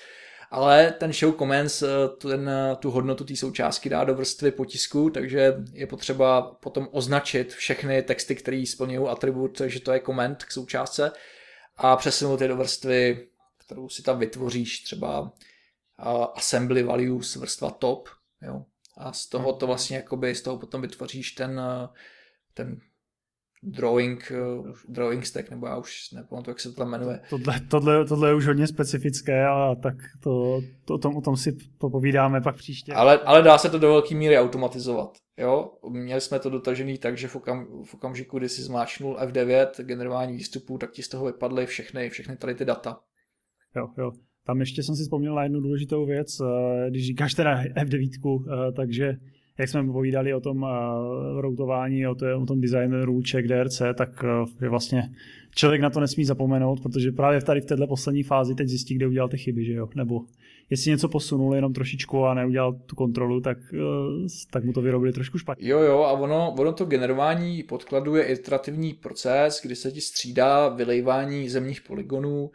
ale 0.51 0.91
ten 0.91 1.13
show 1.13 1.35
comments 1.35 1.81
eh, 1.81 1.87
ten, 2.21 2.49
eh, 2.49 2.75
tu 2.75 2.91
hodnotu 2.91 3.23
té 3.23 3.35
součástky 3.35 3.89
dá 3.89 4.03
do 4.03 4.15
vrstvy 4.15 4.51
potisku, 4.51 5.09
takže 5.09 5.55
je 5.73 5.87
potřeba 5.87 6.41
potom 6.41 6.87
označit 6.91 7.53
všechny 7.53 8.03
texty, 8.03 8.35
které 8.35 8.63
splňují 8.67 9.07
atribut, 9.07 9.61
že 9.65 9.79
to 9.79 9.91
je 9.91 9.99
koment 9.99 10.43
k 10.43 10.51
součástce 10.51 11.11
a 11.77 11.95
přesunout 11.95 12.41
je 12.41 12.47
do 12.47 12.57
vrstvy, 12.57 13.27
kterou 13.57 13.89
si 13.89 14.03
tam 14.03 14.19
vytvoříš, 14.19 14.79
třeba 14.83 15.21
uh, 15.21 15.29
assembly 16.35 16.83
values 16.83 17.35
vrstva 17.35 17.69
top, 17.69 18.09
jo. 18.41 18.65
A 18.97 19.13
z 19.13 19.27
toho 19.27 19.53
to 19.53 19.65
mhm. 19.65 19.67
vlastně 19.67 19.97
jakoby, 19.97 20.35
z 20.35 20.41
toho 20.41 20.57
potom 20.57 20.81
vytvoříš 20.81 21.31
ten, 21.31 21.61
ten 22.53 22.79
drawing, 23.63 24.31
uh, 24.59 24.71
drawing 24.89 25.25
stack, 25.25 25.49
nebo 25.49 25.67
já 25.67 25.77
už 25.77 26.11
nepamatuji, 26.11 26.51
jak 26.51 26.59
se 26.59 26.69
to 26.69 26.75
tam 26.75 26.89
jmenuje. 26.89 27.19
Tohle, 27.29 27.59
tohle, 27.59 28.05
tohle 28.05 28.29
je 28.29 28.35
už 28.35 28.47
hodně 28.47 28.67
specifické, 28.67 29.47
a 29.47 29.75
tak 29.75 29.95
to, 30.23 30.61
to, 30.85 30.93
o, 30.93 30.97
tom, 30.97 31.15
o 31.17 31.21
tom 31.21 31.37
si 31.37 31.57
popovídáme 31.77 32.41
pak 32.41 32.55
příště. 32.55 32.93
Ale, 32.93 33.17
ale 33.17 33.41
dá 33.41 33.57
se 33.57 33.69
to 33.69 33.79
do 33.79 33.87
velké 33.87 34.15
míry 34.15 34.37
automatizovat. 34.37 35.17
Jo? 35.37 35.71
Měli 35.89 36.21
jsme 36.21 36.39
to 36.39 36.49
dotažený 36.49 36.97
tak, 36.97 37.17
že 37.17 37.27
v, 37.27 37.35
okam, 37.35 37.67
v 37.85 37.93
okamžiku, 37.93 38.37
kdy 38.37 38.49
si 38.49 38.61
zmáčknul 38.61 39.17
F9, 39.17 39.83
generování 39.83 40.33
výstupů, 40.33 40.77
tak 40.77 40.91
ti 40.91 41.03
z 41.03 41.09
toho 41.09 41.25
vypadly 41.25 41.65
všechny, 41.65 42.09
všechny 42.09 42.37
tady 42.37 42.55
ty 42.55 42.65
data. 42.65 42.99
Jo, 43.75 43.87
jo. 43.97 44.11
Tam 44.45 44.59
ještě 44.59 44.83
jsem 44.83 44.95
si 44.95 45.03
vzpomněl 45.03 45.35
na 45.35 45.43
jednu 45.43 45.59
důležitou 45.59 46.05
věc, 46.05 46.37
eh, 46.39 46.89
když 46.89 47.07
říkáš 47.07 47.33
teda 47.33 47.63
F9, 47.63 48.43
eh, 48.47 48.71
takže 48.71 49.13
jak 49.59 49.69
jsme 49.69 49.91
povídali 49.91 50.33
o 50.33 50.39
tom 50.39 50.63
uh, 50.63 51.41
routování, 51.41 52.07
o, 52.07 52.15
to, 52.15 52.25
o 52.41 52.45
tom 52.45 52.61
designu 52.61 53.05
růček 53.05 53.47
DRC, 53.47 53.81
tak 53.97 54.23
uh, 54.23 54.49
je 54.61 54.69
vlastně 54.69 55.09
člověk 55.55 55.81
na 55.81 55.89
to 55.89 55.99
nesmí 55.99 56.25
zapomenout, 56.25 56.79
protože 56.81 57.11
právě 57.11 57.41
tady 57.41 57.61
v 57.61 57.65
této 57.65 57.87
poslední 57.87 58.23
fázi 58.23 58.55
teď 58.55 58.67
zjistí, 58.67 58.95
kde 58.95 59.07
udělal 59.07 59.29
ty 59.29 59.37
chyby, 59.37 59.65
že 59.65 59.73
jo? 59.73 59.89
Nebo 59.95 60.21
jestli 60.69 60.91
něco 60.91 61.09
posunul 61.09 61.55
jenom 61.55 61.73
trošičku 61.73 62.25
a 62.25 62.33
neudělal 62.33 62.73
tu 62.73 62.95
kontrolu, 62.95 63.41
tak, 63.41 63.57
uh, 63.73 64.27
tak 64.51 64.63
mu 64.63 64.73
to 64.73 64.81
vyrobili 64.81 65.13
trošku 65.13 65.37
špatně. 65.37 65.69
Jo, 65.69 65.79
jo, 65.79 65.99
a 65.99 66.11
ono, 66.11 66.55
ono 66.59 66.73
to 66.73 66.85
generování 66.85 67.63
podkladu 67.63 68.15
je 68.15 68.23
iterativní 68.23 68.93
proces, 68.93 69.61
kdy 69.63 69.75
se 69.75 69.91
ti 69.91 70.01
střídá 70.01 70.69
vylejvání 70.69 71.49
zemních 71.49 71.81
poligonů, 71.81 72.43
uh, 72.43 72.49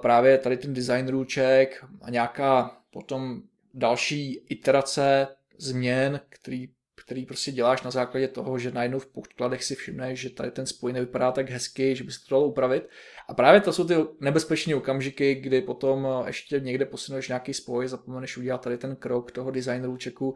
právě 0.00 0.38
tady 0.38 0.56
ten 0.56 0.74
design 0.74 1.08
růček 1.08 1.84
a 2.02 2.10
nějaká 2.10 2.70
potom 2.92 3.42
další 3.74 4.34
iterace 4.48 5.26
změn, 5.62 6.20
který 6.28 6.68
který 7.04 7.26
prostě 7.26 7.52
děláš 7.52 7.82
na 7.82 7.90
základě 7.90 8.28
toho, 8.28 8.58
že 8.58 8.70
najednou 8.70 8.98
v 8.98 9.06
podkladech 9.06 9.64
si 9.64 9.74
všimneš, 9.74 10.20
že 10.20 10.30
tady 10.30 10.50
ten 10.50 10.66
spoj 10.66 10.92
nevypadá 10.92 11.32
tak 11.32 11.50
hezky, 11.50 11.96
že 11.96 12.04
by 12.04 12.12
se 12.12 12.18
to 12.28 12.34
dalo 12.34 12.46
upravit. 12.46 12.88
A 13.28 13.34
právě 13.34 13.60
to 13.60 13.72
jsou 13.72 13.84
ty 13.84 13.94
nebezpečné 14.20 14.74
okamžiky, 14.74 15.34
kdy 15.34 15.62
potom 15.62 16.08
ještě 16.26 16.60
někde 16.60 16.86
posuneš 16.86 17.28
nějaký 17.28 17.54
spoj, 17.54 17.88
zapomeneš 17.88 18.36
udělat 18.36 18.60
tady 18.60 18.78
ten 18.78 18.96
krok 18.96 19.32
toho 19.32 19.50
designeru 19.50 19.96
checku 20.02 20.34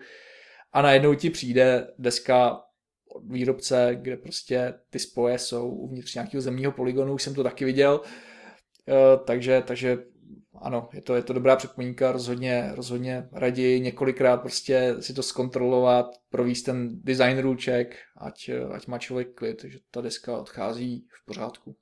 a 0.73 0.83
najednou 0.83 1.15
ti 1.15 1.31
přijde 1.31 1.89
deska 1.99 2.63
od 3.15 3.23
výrobce, 3.33 3.91
kde 4.01 4.17
prostě 4.17 4.75
ty 4.91 4.99
spoje 4.99 5.39
jsou 5.39 5.71
uvnitř 5.71 6.15
nějakého 6.15 6.41
zemního 6.41 6.73
poligonu, 6.73 7.15
už 7.15 7.23
jsem 7.23 7.35
to 7.35 7.43
taky 7.43 7.65
viděl, 7.65 8.01
eh, 8.89 8.93
takže, 9.25 9.63
takže 9.67 9.99
ano, 10.55 10.89
je 10.93 11.03
to, 11.03 11.15
je 11.15 11.23
to 11.23 11.33
dobrá 11.33 11.57
připomínka, 11.57 12.13
rozhodně, 12.13 12.71
rozhodně 12.75 13.29
raději 13.33 13.81
několikrát 13.81 14.37
prostě 14.37 14.97
si 15.01 15.15
to 15.15 15.23
zkontrolovat, 15.23 16.07
províst 16.31 16.67
ten 16.67 17.03
design 17.03 17.39
růček, 17.39 17.97
ať, 18.17 18.51
ať 18.73 18.87
má 18.87 18.99
člověk 18.99 19.35
klid, 19.35 19.65
že 19.65 19.79
ta 19.91 20.01
deska 20.01 20.39
odchází 20.39 21.07
v 21.23 21.27
pořádku. 21.27 21.77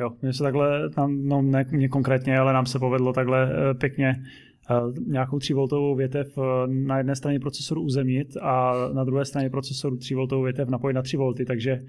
Jo, 0.00 0.10
mně 0.22 0.32
se 0.32 0.42
takhle, 0.42 0.90
tam, 0.90 1.24
no 1.24 1.42
ne 1.42 1.64
mě 1.70 1.88
konkrétně, 1.88 2.38
ale 2.38 2.52
nám 2.52 2.66
se 2.66 2.78
povedlo 2.78 3.12
takhle 3.12 3.50
eh, 3.52 3.74
pěkně 3.74 4.14
nějakou 5.06 5.38
3V 5.38 5.96
větev 5.96 6.38
eh, 6.38 6.42
na 6.66 6.98
jedné 6.98 7.16
straně 7.16 7.40
procesoru 7.40 7.82
uzemnit 7.82 8.36
a 8.42 8.74
na 8.92 9.04
druhé 9.04 9.24
straně 9.24 9.50
procesoru 9.50 9.96
3V 9.96 10.44
větev 10.44 10.68
napojit 10.68 10.94
na 10.94 11.02
3V, 11.02 11.46
takže 11.46 11.84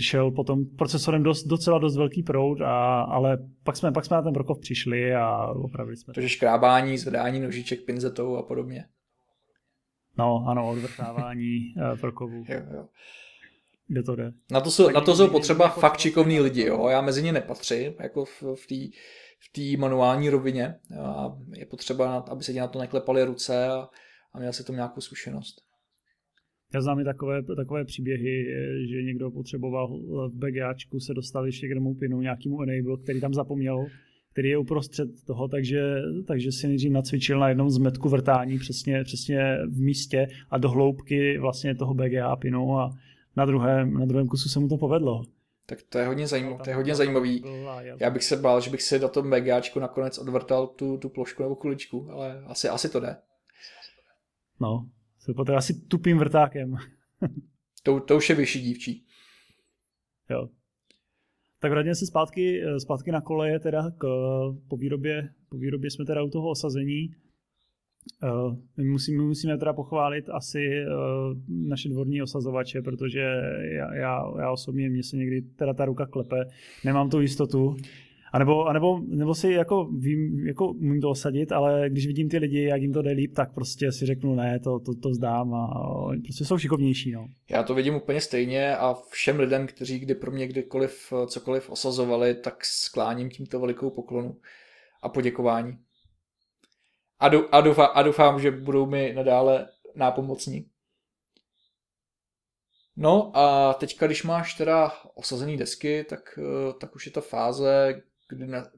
šel 0.00 0.30
potom 0.30 0.64
procesorem 0.64 1.22
dost, 1.22 1.44
docela 1.44 1.78
dost 1.78 1.96
velký 1.96 2.22
proud, 2.22 2.60
a, 2.60 3.02
ale 3.02 3.38
pak 3.64 3.76
jsme, 3.76 3.92
pak 3.92 4.04
jsme 4.04 4.16
na 4.16 4.22
ten 4.22 4.32
Brokov 4.32 4.58
přišli 4.60 5.14
a 5.14 5.46
opravili 5.46 5.96
jsme. 5.96 6.14
Takže 6.14 6.28
škrábání, 6.28 6.98
zvedání 6.98 7.40
nožiček 7.40 7.84
pinzetou 7.84 8.36
a 8.36 8.42
podobně. 8.42 8.84
No, 10.18 10.44
ano, 10.48 10.70
odvrtávání 10.70 11.74
Brokovů. 12.00 12.44
Jo, 12.48 12.60
jo. 12.74 12.86
Kde 13.88 14.02
to 14.02 14.16
jde. 14.16 14.32
Na 14.50 14.60
to 14.60 14.70
jsou, 14.70 14.90
na 14.90 15.00
to 15.00 15.16
jsou 15.16 15.30
potřeba 15.30 15.68
fakt 15.68 15.98
šikovní 15.98 16.40
lidi, 16.40 16.64
jo. 16.64 16.88
Já 16.88 17.00
mezi 17.00 17.22
ně 17.22 17.32
nepatřím, 17.32 17.92
jako 18.00 18.24
v, 18.24 18.42
v 18.42 18.66
té 18.66 18.98
v 19.40 19.52
té 19.52 19.80
manuální 19.80 20.30
rovině 20.30 20.80
a 21.02 21.36
je 21.56 21.66
potřeba, 21.66 22.18
aby 22.18 22.44
se 22.44 22.52
ti 22.52 22.58
na 22.58 22.68
to 22.68 22.78
neklepaly 22.78 23.24
ruce 23.24 23.68
a, 23.68 23.88
a 24.32 24.38
měl 24.38 24.52
si 24.52 24.64
tom 24.64 24.76
nějakou 24.76 25.00
zkušenost. 25.00 25.65
Já 26.76 26.82
znám 26.82 27.00
i 27.00 27.04
takové, 27.04 27.42
takové 27.42 27.84
příběhy, 27.84 28.46
že 28.88 29.02
někdo 29.02 29.30
potřeboval 29.30 29.98
v 30.28 30.32
BGAčku 30.34 31.00
se 31.00 31.14
dostat 31.14 31.46
ještě 31.46 31.66
k 31.66 31.68
jednomu 31.68 31.94
pinu, 31.94 32.20
nějakému 32.20 32.62
enable, 32.62 32.96
který 33.02 33.20
tam 33.20 33.34
zapomněl, 33.34 33.86
který 34.32 34.48
je 34.48 34.58
uprostřed 34.58 35.08
toho, 35.26 35.48
takže, 35.48 36.02
takže 36.26 36.52
si 36.52 36.68
nejdřív 36.68 36.92
nacvičil 36.92 37.38
na 37.38 37.48
jednom 37.48 37.70
zmetku 37.70 38.08
vrtání 38.08 38.58
přesně, 38.58 39.04
přesně 39.04 39.58
v 39.68 39.80
místě 39.80 40.28
a 40.50 40.58
do 40.58 40.68
hloubky 40.70 41.38
vlastně 41.38 41.74
toho 41.74 41.94
BGA 41.94 42.36
pinu 42.36 42.78
a 42.78 42.90
na 43.36 43.44
druhém, 43.44 43.94
na 43.94 44.06
druhém 44.06 44.26
kusu 44.26 44.48
se 44.48 44.60
mu 44.60 44.68
to 44.68 44.76
povedlo. 44.76 45.22
Tak 45.66 45.78
to 45.82 45.98
je 45.98 46.06
hodně, 46.06 46.26
zajím, 46.26 46.58
to 46.64 46.70
je 46.70 46.76
hodně 46.76 46.94
zajímavý. 46.94 47.44
Já 48.00 48.10
bych 48.10 48.24
se 48.24 48.36
bál, 48.36 48.60
že 48.60 48.70
bych 48.70 48.82
si 48.82 48.98
do 48.98 49.08
toho 49.08 49.30
BGAčku 49.30 49.80
nakonec 49.80 50.18
odvrtal 50.18 50.66
tu, 50.66 50.96
tu 50.96 51.08
plošku 51.08 51.42
nebo 51.42 51.56
kuličku, 51.56 52.10
ale 52.10 52.42
asi, 52.46 52.68
asi 52.68 52.88
to 52.88 53.00
jde. 53.00 53.16
No, 54.60 54.88
se 55.26 55.34
potom 55.34 55.56
asi 55.56 55.74
tupým 55.74 56.18
vrtákem. 56.18 56.76
to, 57.82 58.00
to 58.00 58.16
už 58.16 58.28
je 58.28 58.34
vyšší 58.34 58.60
dívčí. 58.60 59.06
Jo. 60.30 60.48
Tak 61.60 61.70
vrátíme 61.70 61.94
se 61.94 62.06
zpátky, 62.06 62.62
zpátky 62.78 63.12
na 63.12 63.20
koleje, 63.20 63.60
teda 63.60 63.90
k, 63.90 64.06
po, 64.68 64.76
výrobě, 64.76 65.28
po 65.48 65.58
výrobě 65.58 65.90
jsme 65.90 66.04
teda 66.04 66.22
u 66.22 66.30
toho 66.30 66.50
osazení. 66.50 67.14
Uh, 68.22 68.56
my 68.76 68.84
musíme, 68.84 69.22
musíme 69.22 69.58
teda 69.58 69.72
pochválit 69.72 70.28
asi 70.28 70.84
uh, 70.86 71.38
naše 71.48 71.88
dvorní 71.88 72.22
osazovače, 72.22 72.82
protože 72.82 73.20
já, 73.60 73.94
já, 73.94 74.22
já 74.38 74.50
osobně, 74.50 74.90
mě 74.90 75.02
se 75.02 75.16
někdy 75.16 75.42
teda 75.42 75.74
ta 75.74 75.84
ruka 75.84 76.06
klepe, 76.06 76.44
nemám 76.84 77.10
tu 77.10 77.20
jistotu. 77.20 77.76
A 78.32 78.38
nebo, 78.38 78.64
a 78.64 78.72
nebo, 78.72 79.00
nebo 79.06 79.34
si 79.34 79.50
jako 79.50 79.84
vím, 79.84 80.46
jako 80.46 80.74
můžu 80.74 81.00
to 81.00 81.10
osadit, 81.10 81.52
ale 81.52 81.90
když 81.90 82.06
vidím 82.06 82.28
ty 82.28 82.38
lidi, 82.38 82.62
jak 82.62 82.82
jim 82.82 82.92
to 82.92 83.02
jde 83.02 83.10
líp, 83.10 83.34
tak 83.34 83.54
prostě 83.54 83.92
si 83.92 84.06
řeknu 84.06 84.34
ne, 84.34 84.60
to, 84.60 84.80
to, 84.80 84.94
to 84.94 85.14
zdám 85.14 85.54
a 85.54 85.68
prostě 86.24 86.44
jsou 86.44 86.58
šikovnější. 86.58 87.12
No. 87.12 87.26
Já 87.50 87.62
to 87.62 87.74
vidím 87.74 87.94
úplně 87.94 88.20
stejně 88.20 88.76
a 88.76 88.94
všem 89.10 89.40
lidem, 89.40 89.66
kteří 89.66 89.98
kdy 89.98 90.14
pro 90.14 90.30
mě 90.30 90.46
kdykoliv 90.46 91.12
cokoliv 91.26 91.70
osazovali, 91.70 92.34
tak 92.34 92.64
skláním 92.64 93.30
tímto 93.30 93.60
velikou 93.60 93.90
poklonu 93.90 94.36
a 95.02 95.08
poděkování 95.08 95.78
a, 97.18 97.28
dou, 97.28 97.48
a, 97.52 97.60
doufám, 97.60 97.88
a 97.94 98.02
doufám, 98.02 98.40
že 98.40 98.50
budou 98.50 98.86
mi 98.86 99.12
nadále 99.12 99.68
nápomocní. 99.94 100.70
No 102.96 103.36
a 103.36 103.74
teďka, 103.74 104.06
když 104.06 104.22
máš 104.22 104.54
teda 104.54 104.92
osazený 105.14 105.56
desky, 105.56 106.04
tak, 106.04 106.38
eh, 106.38 106.72
tak 106.80 106.94
už 106.94 107.06
je 107.06 107.12
ta 107.12 107.20
fáze, 107.20 108.02
kdy 108.28 108.46
na, 108.46 108.70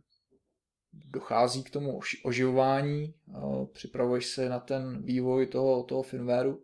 dochází 0.92 1.62
k 1.62 1.70
tomu 1.70 2.00
oživování, 2.24 3.14
připravuješ 3.72 4.26
se 4.26 4.48
na 4.48 4.60
ten 4.60 5.02
vývoj 5.02 5.46
toho, 5.46 5.82
toho 5.82 6.02
firmwareu 6.02 6.62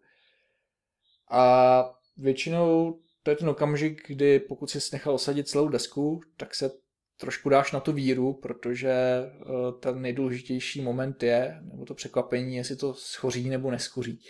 a 1.31 1.85
většinou 2.17 3.01
to 3.23 3.31
je 3.31 3.37
ten 3.37 3.49
okamžik, 3.49 4.03
kdy 4.07 4.41
pokud 4.41 4.71
jsi 4.71 4.79
nechal 4.93 5.15
osadit 5.15 5.49
celou 5.49 5.69
desku, 5.69 6.21
tak 6.37 6.55
se 6.55 6.71
trošku 7.17 7.49
dáš 7.49 7.73
na 7.73 7.81
tu 7.81 7.93
víru, 7.93 8.33
protože 8.33 8.91
eh, 8.91 9.33
ten 9.81 10.03
nejdůležitější 10.03 10.81
moment 10.81 11.23
je, 11.23 11.61
nebo 11.63 11.85
to 11.85 11.95
překvapení, 11.95 12.57
jestli 12.57 12.77
to 12.77 12.95
schoří 12.95 13.49
nebo 13.49 13.71
neschoří. 13.71 14.21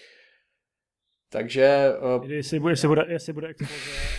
Takže... 1.34 1.92
Uh, 2.16 2.30
jestli 2.30 2.60
bude, 2.60 2.72
jestli 2.72 2.88
bude, 2.88 3.04
jestli 3.08 3.32
bude 3.32 3.48
expoze 3.48 3.72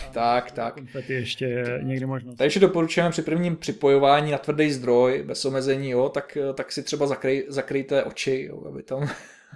a 0.08 0.12
tak, 0.12 0.50
tak. 0.50 0.74
konfety 0.74 1.14
ještě 1.14 1.64
někdy 1.82 2.06
možnost. 2.06 2.36
Takže 2.36 2.60
doporučujeme 2.60 3.10
při 3.10 3.22
prvním 3.22 3.56
připojování 3.56 4.32
na 4.32 4.38
tvrdý 4.38 4.72
zdroj, 4.72 5.22
bez 5.26 5.44
omezení, 5.44 5.90
jo, 5.90 6.08
tak, 6.08 6.36
eh, 6.36 6.52
tak 6.52 6.72
si 6.72 6.82
třeba 6.82 7.06
zakrej, 7.06 7.46
zakryjte 7.48 8.04
oči, 8.04 8.46
jo, 8.48 8.62
aby 8.68 8.82
tam, 8.82 9.08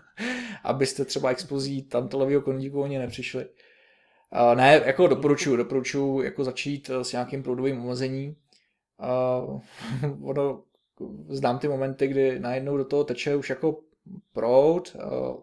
abyste 0.64 1.04
třeba 1.04 1.30
expozí 1.30 1.82
tantalového 1.82 2.40
koníku 2.40 2.80
oni 2.80 2.98
nepřišli. 2.98 3.44
Uh, 3.44 4.56
ne, 4.56 4.82
jako 4.86 5.06
doporučuji, 5.06 5.56
doporučuji 5.56 6.22
jako 6.22 6.44
začít 6.44 6.90
s 7.02 7.12
nějakým 7.12 7.42
proudovým 7.42 7.84
omezením, 7.84 8.36
Uh, 9.42 9.60
ono, 10.30 10.62
znám 11.28 11.58
ty 11.58 11.68
momenty, 11.68 12.08
kdy 12.08 12.40
najednou 12.40 12.76
do 12.76 12.84
toho 12.84 13.04
teče 13.04 13.36
už 13.36 13.50
jako 13.50 13.80
proud 14.32 14.96
uh, 14.96 15.36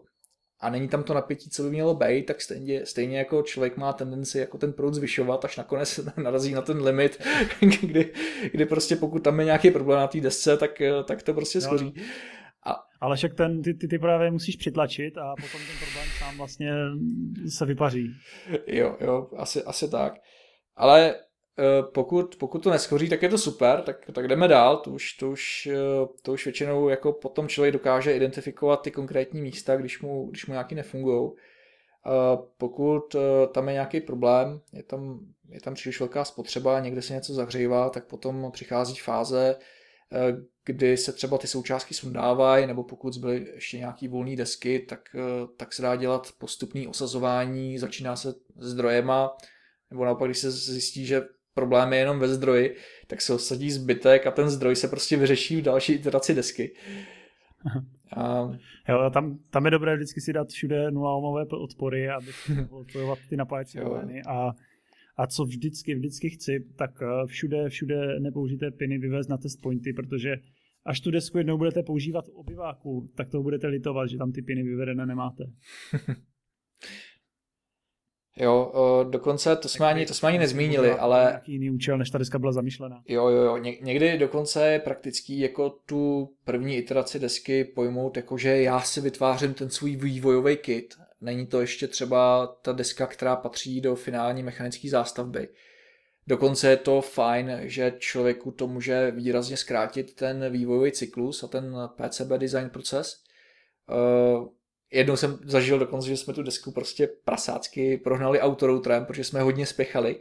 a 0.60 0.70
není 0.70 0.88
tam 0.88 1.02
to 1.02 1.14
napětí, 1.14 1.50
co 1.50 1.62
by 1.62 1.70
mělo 1.70 1.94
být, 1.94 2.26
tak 2.26 2.40
stejně, 2.40 2.86
stejně 2.86 3.18
jako 3.18 3.42
člověk 3.42 3.76
má 3.76 3.92
tendenci 3.92 4.38
jako 4.38 4.58
ten 4.58 4.72
proud 4.72 4.94
zvyšovat, 4.94 5.44
až 5.44 5.56
nakonec 5.56 6.00
narazí 6.16 6.52
na 6.52 6.62
ten 6.62 6.82
limit, 6.82 7.22
kdy, 7.80 8.12
kdy 8.52 8.66
prostě 8.66 8.96
pokud 8.96 9.18
tam 9.18 9.38
je 9.38 9.44
nějaký 9.44 9.70
problém 9.70 10.00
na 10.00 10.06
té 10.06 10.20
desce, 10.20 10.56
tak, 10.56 10.82
tak 11.04 11.22
to 11.22 11.34
prostě 11.34 11.60
schoří. 11.60 11.92
No. 11.96 12.02
A... 12.66 12.76
Ale 13.00 13.16
však 13.16 13.34
ten, 13.34 13.62
ty, 13.62 13.74
ty, 13.74 13.88
ty 13.88 13.98
právě 13.98 14.30
musíš 14.30 14.56
přitlačit 14.56 15.18
a 15.18 15.34
potom 15.36 15.60
ten 15.60 15.76
problém 15.86 16.08
sám 16.18 16.36
vlastně 16.36 16.72
se 17.48 17.66
vypaří. 17.66 18.10
Jo, 18.66 18.96
jo, 19.00 19.30
asi, 19.36 19.62
asi 19.62 19.90
tak. 19.90 20.14
Ale 20.76 21.14
pokud, 21.82 22.36
pokud 22.36 22.62
to 22.62 22.70
neschoří, 22.70 23.08
tak 23.08 23.22
je 23.22 23.28
to 23.28 23.38
super, 23.38 23.82
tak, 23.82 24.10
tak 24.12 24.28
jdeme 24.28 24.48
dál, 24.48 24.76
to 24.76 24.90
už, 24.90 25.12
to, 25.12 25.30
už, 25.30 25.68
eh, 25.72 26.06
to 26.22 26.32
už 26.32 26.44
většinou 26.44 26.88
jako 26.88 27.12
potom 27.12 27.48
člověk 27.48 27.72
dokáže 27.72 28.12
identifikovat 28.12 28.82
ty 28.82 28.90
konkrétní 28.90 29.40
místa, 29.40 29.76
když 29.76 30.00
mu, 30.00 30.26
když 30.30 30.46
mu 30.46 30.52
nějaký 30.52 30.74
nefungují. 30.74 31.30
Eh, 32.06 32.38
pokud 32.58 33.16
tam 33.52 33.68
je 33.68 33.72
nějaký 33.72 34.00
problém, 34.00 34.60
je 34.72 34.82
tam, 34.82 35.20
je 35.48 35.60
tam 35.60 35.74
příliš 35.74 36.00
velká 36.00 36.24
spotřeba, 36.24 36.80
někde 36.80 37.02
se 37.02 37.14
něco 37.14 37.34
zahřívá, 37.34 37.90
tak 37.90 38.06
potom 38.06 38.50
přichází 38.52 38.96
fáze, 38.96 39.56
kdy 40.64 40.96
se 40.96 41.12
třeba 41.12 41.38
ty 41.38 41.46
součástky 41.46 41.94
sundávají, 41.94 42.66
nebo 42.66 42.84
pokud 42.84 43.12
zbyly 43.12 43.46
ještě 43.54 43.78
nějaký 43.78 44.08
volné 44.08 44.36
desky, 44.36 44.78
tak, 44.78 45.00
tak 45.56 45.72
se 45.72 45.82
dá 45.82 45.96
dělat 45.96 46.28
postupný 46.38 46.86
osazování, 46.86 47.78
začíná 47.78 48.16
se 48.16 48.34
zdrojema, 48.56 49.36
nebo 49.90 50.04
naopak, 50.04 50.28
když 50.28 50.38
se 50.38 50.50
zjistí, 50.50 51.06
že 51.06 51.22
problém 51.60 51.92
je 51.92 51.98
jenom 51.98 52.18
ve 52.18 52.28
zdroji, 52.28 52.76
tak 53.06 53.20
se 53.20 53.34
osadí 53.34 53.70
zbytek 53.70 54.26
a 54.26 54.30
ten 54.30 54.48
zdroj 54.50 54.76
se 54.76 54.88
prostě 54.88 55.16
vyřeší 55.16 55.56
v 55.56 55.62
další 55.62 55.92
iteraci 55.92 56.34
desky. 56.34 56.74
A... 58.16 58.50
Jo, 58.88 59.10
tam, 59.10 59.38
tam 59.50 59.64
je 59.64 59.70
dobré 59.70 59.96
vždycky 59.96 60.20
si 60.20 60.32
dát 60.32 60.48
všude 60.48 60.90
nula 60.90 61.44
odpory, 61.52 62.08
aby 62.10 62.32
se 62.32 62.68
odpojovat 62.70 63.18
ty 63.28 63.36
napájecí 63.36 63.78
a 64.28 64.52
a 65.18 65.26
co 65.26 65.44
vždycky, 65.44 65.94
vždycky 65.94 66.30
chci, 66.30 66.64
tak 66.76 66.90
eh, 67.02 67.26
všude, 67.26 67.68
všude 67.68 68.20
nepoužité 68.20 68.70
piny 68.70 68.98
vyvést 68.98 69.30
na 69.30 69.36
test 69.36 69.56
pointy, 69.62 69.92
protože 69.92 70.36
až 70.84 71.00
tu 71.00 71.10
desku 71.10 71.38
jednou 71.38 71.58
budete 71.58 71.82
používat 71.82 72.26
v 72.26 72.34
obyváku, 72.34 73.10
tak 73.16 73.28
to 73.28 73.42
budete 73.42 73.66
litovat, 73.66 74.08
že 74.08 74.18
tam 74.18 74.32
ty 74.32 74.42
piny 74.42 74.62
vyvedené 74.62 75.06
nemáte. 75.06 75.44
Jo, 78.40 78.72
dokonce 79.10 79.56
to 79.56 79.68
jsme, 79.68 79.86
ani, 79.86 80.06
to 80.06 80.14
jsme 80.14 80.28
ani 80.28 80.38
nezmínili, 80.38 80.90
ale... 80.90 81.30
Jaký 81.32 81.52
jiný 81.52 81.70
účel, 81.70 81.98
než 81.98 82.10
ta 82.10 82.18
deska 82.18 82.38
byla 82.38 82.52
zamýšlená. 82.52 83.02
Jo, 83.08 83.28
jo, 83.28 83.42
jo. 83.42 83.56
Někdy 83.56 84.18
dokonce 84.18 84.72
je 84.72 84.78
praktický 84.78 85.40
jako 85.40 85.70
tu 85.70 86.30
první 86.44 86.76
iteraci 86.76 87.18
desky 87.18 87.64
pojmout, 87.64 88.16
jako 88.16 88.38
že 88.38 88.62
já 88.62 88.80
si 88.80 89.00
vytvářím 89.00 89.54
ten 89.54 89.70
svůj 89.70 89.96
vývojový 89.96 90.56
kit 90.56 90.94
není 91.20 91.46
to 91.46 91.60
ještě 91.60 91.88
třeba 91.88 92.46
ta 92.46 92.72
deska, 92.72 93.06
která 93.06 93.36
patří 93.36 93.80
do 93.80 93.94
finální 93.94 94.42
mechanické 94.42 94.88
zástavby. 94.88 95.48
Dokonce 96.26 96.70
je 96.70 96.76
to 96.76 97.00
fajn, 97.00 97.60
že 97.62 97.94
člověku 97.98 98.50
to 98.50 98.66
může 98.66 99.10
výrazně 99.10 99.56
zkrátit 99.56 100.14
ten 100.14 100.52
vývojový 100.52 100.92
cyklus 100.92 101.42
a 101.42 101.46
ten 101.46 101.76
PCB 101.96 102.28
design 102.28 102.70
proces. 102.70 103.22
Jednou 104.92 105.16
jsem 105.16 105.38
zažil 105.44 105.78
dokonce, 105.78 106.08
že 106.08 106.16
jsme 106.16 106.34
tu 106.34 106.42
desku 106.42 106.72
prostě 106.72 107.08
prasácky 107.24 107.96
prohnali 107.96 108.40
autoroutrem, 108.40 109.04
protože 109.04 109.24
jsme 109.24 109.40
hodně 109.40 109.66
spěchali, 109.66 110.20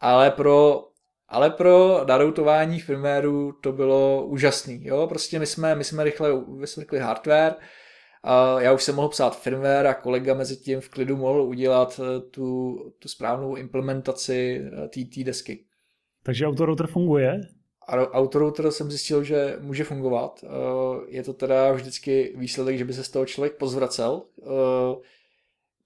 ale 0.00 0.30
pro 0.30 0.86
ale 1.32 1.50
pro 1.50 2.04
naroutování 2.08 2.80
firmwareu 2.80 3.52
to 3.52 3.72
bylo 3.72 4.26
úžasný. 4.26 4.84
Jo? 4.84 5.06
Prostě 5.06 5.38
my 5.38 5.46
jsme, 5.46 5.74
my 5.74 5.84
jsme 5.84 6.04
rychle 6.04 6.44
vysvětli 6.58 6.98
hardware, 6.98 7.54
a 8.22 8.60
já 8.60 8.72
už 8.72 8.82
jsem 8.82 8.94
mohl 8.94 9.08
psát 9.08 9.42
firmware 9.42 9.86
a 9.86 9.94
kolega 9.94 10.34
mezi 10.34 10.56
tím 10.56 10.80
v 10.80 10.88
klidu 10.88 11.16
mohl 11.16 11.42
udělat 11.42 12.00
eh, 12.02 12.20
tu, 12.20 12.76
tu 12.98 13.08
správnou 13.08 13.56
implementaci 13.56 14.62
eh, 14.94 15.24
desky. 15.24 15.64
Takže 16.22 16.46
autorouter 16.46 16.86
funguje? 16.86 17.40
Autorouter 17.88 18.70
jsem 18.70 18.90
zjistil, 18.90 19.24
že 19.24 19.56
může 19.60 19.84
fungovat. 19.84 20.44
Eh, 20.44 20.48
je 21.08 21.22
to 21.22 21.32
teda 21.32 21.72
vždycky 21.72 22.32
výsledek, 22.36 22.78
že 22.78 22.84
by 22.84 22.92
se 22.92 23.04
z 23.04 23.08
toho 23.08 23.26
člověk 23.26 23.56
pozvracel 23.56 24.22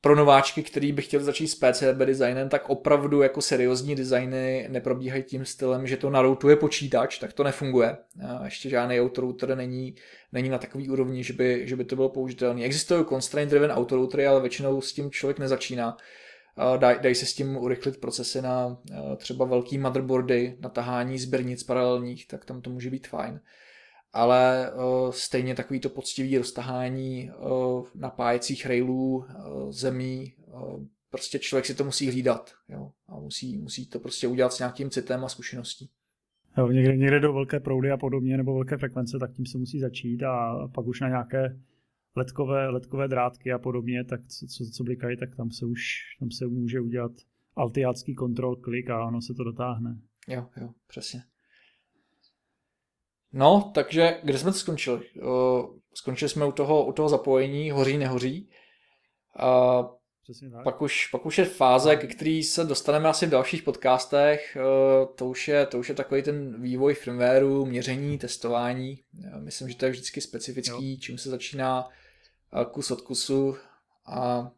pro 0.05 0.15
nováčky, 0.17 0.63
který 0.63 0.93
by 0.93 1.03
chtěli 1.03 1.25
začít 1.25 1.49
s 1.49 1.55
PCB 1.55 1.99
designem, 2.05 2.49
tak 2.49 2.71
opravdu 2.71 3.23
jako 3.23 3.43
seriózní 3.43 3.95
designy 3.95 4.67
neprobíhají 4.71 5.23
tím 5.23 5.45
stylem, 5.45 5.87
že 5.87 5.97
to 5.97 6.11
naroutuje 6.11 6.57
počítač, 6.57 7.19
tak 7.19 7.33
to 7.33 7.45
nefunguje. 7.45 7.97
A 8.29 8.45
ještě 8.45 8.69
žádný 8.69 9.01
autorouter 9.01 9.57
není, 9.57 9.95
není 10.33 10.49
na 10.49 10.59
takový 10.59 10.91
úrovni, 10.91 11.25
že 11.25 11.33
by, 11.33 11.63
že 11.65 11.77
by 11.77 11.85
to 11.85 11.97
bylo 11.97 12.09
použitelné. 12.09 12.65
Existují 12.65 13.05
constraint 13.05 13.51
driven 13.51 13.71
autoroutery, 13.71 14.27
ale 14.27 14.41
většinou 14.41 14.81
s 14.81 14.93
tím 14.93 15.11
člověk 15.11 15.39
nezačíná. 15.39 15.97
Dají 16.77 16.99
daj 17.03 17.15
se 17.15 17.27
s 17.27 17.35
tím 17.35 17.57
urychlit 17.57 18.01
procesy 18.01 18.43
na 18.43 18.79
třeba 19.17 19.45
velký 19.45 19.79
motherboardy, 19.79 20.57
na 20.61 20.69
tahání 20.69 21.19
sběrnic 21.19 21.63
paralelních, 21.63 22.27
tak 22.27 22.45
tam 22.45 22.61
to 22.61 22.71
může 22.71 22.91
být 22.91 23.07
fajn 23.07 23.41
ale 24.15 24.71
uh, 24.73 25.11
stejně 25.11 25.55
takový 25.55 25.81
to 25.81 25.89
poctivý 25.89 26.39
roztahání 26.39 27.31
uh, 27.31 27.87
napájecích 27.95 28.67
railů, 28.67 29.25
zemí, 29.71 30.35
prostě 31.11 31.39
člověk 31.39 31.67
si 31.67 31.75
to 31.75 31.85
musí 31.85 32.11
hlídat 32.11 32.51
jo? 32.69 32.91
a 33.09 33.21
musí, 33.21 33.59
musí 33.59 33.87
to 33.87 33.99
prostě 33.99 34.29
udělat 34.29 34.53
s 34.53 34.59
nějakým 34.59 34.91
citem 34.91 35.25
a 35.25 35.29
zkušeností. 35.29 35.91
Někde, 36.73 36.97
někde 36.97 37.21
do 37.21 37.33
velké 37.33 37.61
proudy 37.61 37.91
a 37.91 37.97
podobně, 37.97 38.37
nebo 38.37 38.55
velké 38.55 38.77
frekvence, 38.77 39.19
tak 39.19 39.33
tím 39.33 39.47
se 39.47 39.59
musí 39.59 39.81
začít 39.81 40.23
a 40.23 40.69
pak 40.75 40.87
už 40.87 41.01
na 41.01 41.09
nějaké 41.09 41.57
letkové, 42.17 42.69
letkové 42.69 43.09
drátky 43.09 43.53
a 43.53 43.59
podobně, 43.59 44.05
tak 44.05 44.21
co, 44.27 44.47
co, 44.47 44.65
co 44.77 44.85
blikají, 44.85 45.17
tak 45.17 45.37
tam 45.37 45.51
se 45.51 45.67
už 45.67 45.83
tam 46.21 46.31
se 46.31 46.47
může 46.47 46.81
udělat 46.81 47.13
altiácký 47.57 48.15
kontrol 48.15 48.57
klik 48.57 48.91
a 48.91 49.05
ono 49.05 49.23
se 49.23 49.35
to 49.35 49.45
dotáhne. 49.45 49.99
Jo, 50.29 50.47
jo, 50.57 50.71
přesně. 50.87 51.23
No, 53.33 53.73
takže 53.75 54.21
kde 54.23 54.39
jsme 54.39 54.53
to 54.53 54.59
skončili? 54.59 55.01
Skončili 55.95 56.29
jsme 56.29 56.47
u 56.47 56.53
toho, 56.53 56.87
u 56.87 56.93
toho 56.93 57.09
zapojení, 57.09 57.71
hoří, 57.71 57.99
nehoří. 57.99 58.51
A 59.39 59.83
Pak 60.65 60.83
už, 60.83 61.07
pak 61.07 61.27
už 61.27 61.39
je 61.39 61.45
fáze, 61.45 61.97
ke 61.97 62.07
který 62.07 62.43
se 62.43 62.65
dostaneme 62.65 63.09
asi 63.09 63.27
v 63.27 63.31
dalších 63.31 63.63
podcastech. 63.63 64.57
To 65.15 65.27
už 65.27 65.49
je, 65.49 65.67
to 65.67 65.79
už 65.79 65.89
je 65.89 65.95
takový 65.95 66.23
ten 66.23 66.63
vývoj 66.63 66.95
firmwareu, 66.95 67.67
měření, 67.67 68.19
testování. 68.19 69.01
Myslím, 69.41 69.69
že 69.69 69.77
to 69.77 69.85
je 69.85 69.91
vždycky 69.91 70.21
specifický, 70.21 70.91
jo. 70.91 70.99
čím 71.01 71.19
se 71.19 71.31
začíná 71.31 71.89
kus 72.73 72.91
od 72.91 73.01
kusu. 73.01 73.57
A 74.07 74.51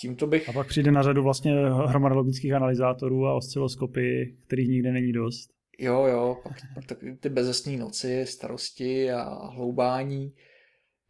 tímto 0.00 0.26
bych... 0.26 0.48
A 0.48 0.52
pak 0.52 0.66
přijde 0.66 0.90
na 0.90 1.02
řadu 1.02 1.22
vlastně 1.22 1.52
hromada 1.86 2.14
logických 2.14 2.52
analyzátorů 2.52 3.26
a 3.26 3.34
osciloskopy, 3.34 4.36
kterých 4.46 4.68
nikde 4.68 4.92
není 4.92 5.12
dost. 5.12 5.50
Jo, 5.78 6.04
jo, 6.04 6.40
pak, 6.42 6.52
pak 6.74 6.86
tak 6.86 6.98
ty 7.20 7.28
bezesné 7.28 7.76
noci, 7.76 8.26
starosti 8.26 9.12
a 9.12 9.46
hloubání. 9.46 10.34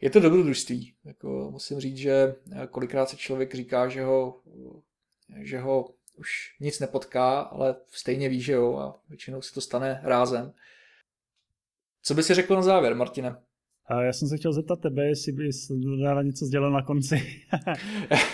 Je 0.00 0.10
to 0.10 0.20
dobrodružství. 0.20 0.94
Jako 1.04 1.48
musím 1.52 1.80
říct, 1.80 1.96
že 1.96 2.34
kolikrát 2.70 3.08
se 3.08 3.16
člověk 3.16 3.54
říká, 3.54 3.88
že 3.88 4.04
ho, 4.04 4.40
že 5.36 5.58
ho 5.58 5.90
už 6.16 6.56
nic 6.60 6.80
nepotká, 6.80 7.40
ale 7.40 7.76
stejně 7.90 8.28
ví, 8.28 8.40
že 8.40 8.52
jo, 8.52 8.76
a 8.76 9.00
většinou 9.08 9.42
se 9.42 9.54
to 9.54 9.60
stane 9.60 10.00
rázem. 10.02 10.52
Co 12.02 12.14
by 12.14 12.22
si 12.22 12.34
řekl 12.34 12.54
na 12.54 12.62
závěr, 12.62 12.94
Martine? 12.94 13.36
Já 14.00 14.12
jsem 14.12 14.28
se 14.28 14.36
chtěl 14.36 14.52
zeptat 14.52 14.80
tebe, 14.80 15.06
jestli 15.06 15.32
bys 15.32 15.70
dala 16.04 16.22
něco 16.22 16.44
sdělil 16.44 16.70
na 16.70 16.82
konci. 16.82 17.22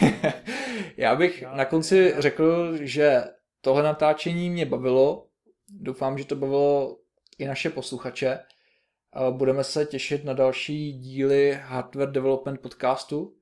já 0.97 1.15
bych 1.17 1.43
na 1.43 1.65
konci 1.65 2.15
řekl, 2.19 2.77
že 2.81 3.23
tohle 3.61 3.83
natáčení 3.83 4.51
mě 4.51 4.67
bavilo, 4.67 5.27
Doufám, 5.69 6.19
že 6.19 6.25
to 6.25 6.37
bavilo 6.37 6.99
i 7.39 7.47
naše 7.47 7.71
posluchače. 7.71 8.39
Budeme 9.31 9.65
se 9.65 9.85
těšit 9.85 10.25
na 10.25 10.33
další 10.33 10.93
díly 10.93 11.59
Hardware 11.63 12.11
Development 12.11 12.61
podcastu. 12.61 13.37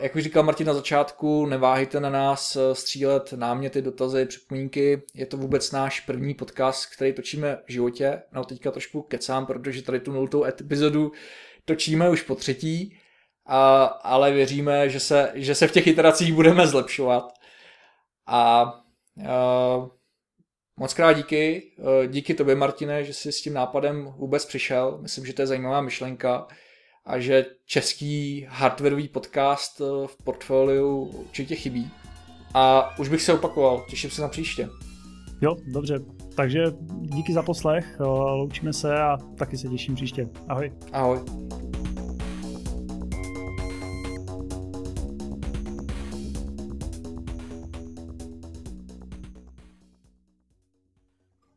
Jak 0.00 0.16
už 0.16 0.22
říkal 0.22 0.42
Martin 0.42 0.66
na 0.66 0.74
začátku, 0.74 1.46
neváhejte 1.46 2.00
na 2.00 2.10
nás 2.10 2.56
e, 2.56 2.74
střílet 2.74 3.32
náměty, 3.32 3.82
dotazy, 3.82 4.26
připomínky. 4.26 5.02
Je 5.14 5.26
to 5.26 5.36
vůbec 5.36 5.72
náš 5.72 6.00
první 6.00 6.34
podcast, 6.34 6.94
který 6.94 7.12
točíme 7.12 7.58
v 7.66 7.72
životě. 7.72 8.22
No 8.32 8.44
teďka 8.44 8.70
trošku 8.70 9.02
kecám, 9.02 9.46
protože 9.46 9.82
tady 9.82 10.00
tu 10.00 10.12
nultou 10.12 10.44
epizodu 10.44 11.12
točíme 11.64 12.10
už 12.10 12.22
po 12.22 12.34
třetí, 12.34 12.98
a, 13.46 13.84
ale 13.84 14.32
věříme, 14.32 14.88
že 14.88 15.00
se, 15.00 15.32
že 15.34 15.54
se 15.54 15.66
v 15.66 15.72
těch 15.72 15.86
iteracích 15.86 16.34
budeme 16.34 16.66
zlepšovat. 16.66 17.32
A, 18.26 18.62
a 19.28 19.88
Moc 20.78 20.94
krát 20.94 21.12
díky. 21.12 21.72
Eh, 21.78 22.06
díky 22.06 22.34
tobě, 22.34 22.54
Martine, 22.54 23.04
že 23.04 23.14
jsi 23.14 23.32
s 23.32 23.42
tím 23.42 23.54
nápadem 23.54 24.14
vůbec 24.16 24.44
přišel. 24.44 24.98
Myslím, 25.02 25.26
že 25.26 25.32
to 25.32 25.42
je 25.42 25.46
zajímavá 25.46 25.80
myšlenka 25.80 26.46
a 27.08 27.18
že 27.18 27.46
český 27.66 28.46
hardwareový 28.48 29.08
podcast 29.08 29.80
eh, 29.80 30.06
v 30.06 30.16
portfoliu 30.24 30.98
určitě 30.98 31.54
chybí. 31.54 31.90
A 32.54 32.90
už 32.98 33.08
bych 33.08 33.22
se 33.22 33.32
opakoval, 33.32 33.84
těším 33.90 34.10
se 34.10 34.22
na 34.22 34.28
příště. 34.28 34.68
Jo, 35.40 35.56
dobře. 35.72 35.98
Takže 36.36 36.64
díky 37.00 37.32
za 37.32 37.42
poslech, 37.42 37.96
eh, 38.00 38.04
loučíme 38.04 38.72
se 38.72 39.00
a 39.00 39.16
taky 39.38 39.56
se 39.56 39.68
těším 39.68 39.94
příště. 39.94 40.28
Ahoj. 40.48 40.72
Ahoj. 40.92 41.18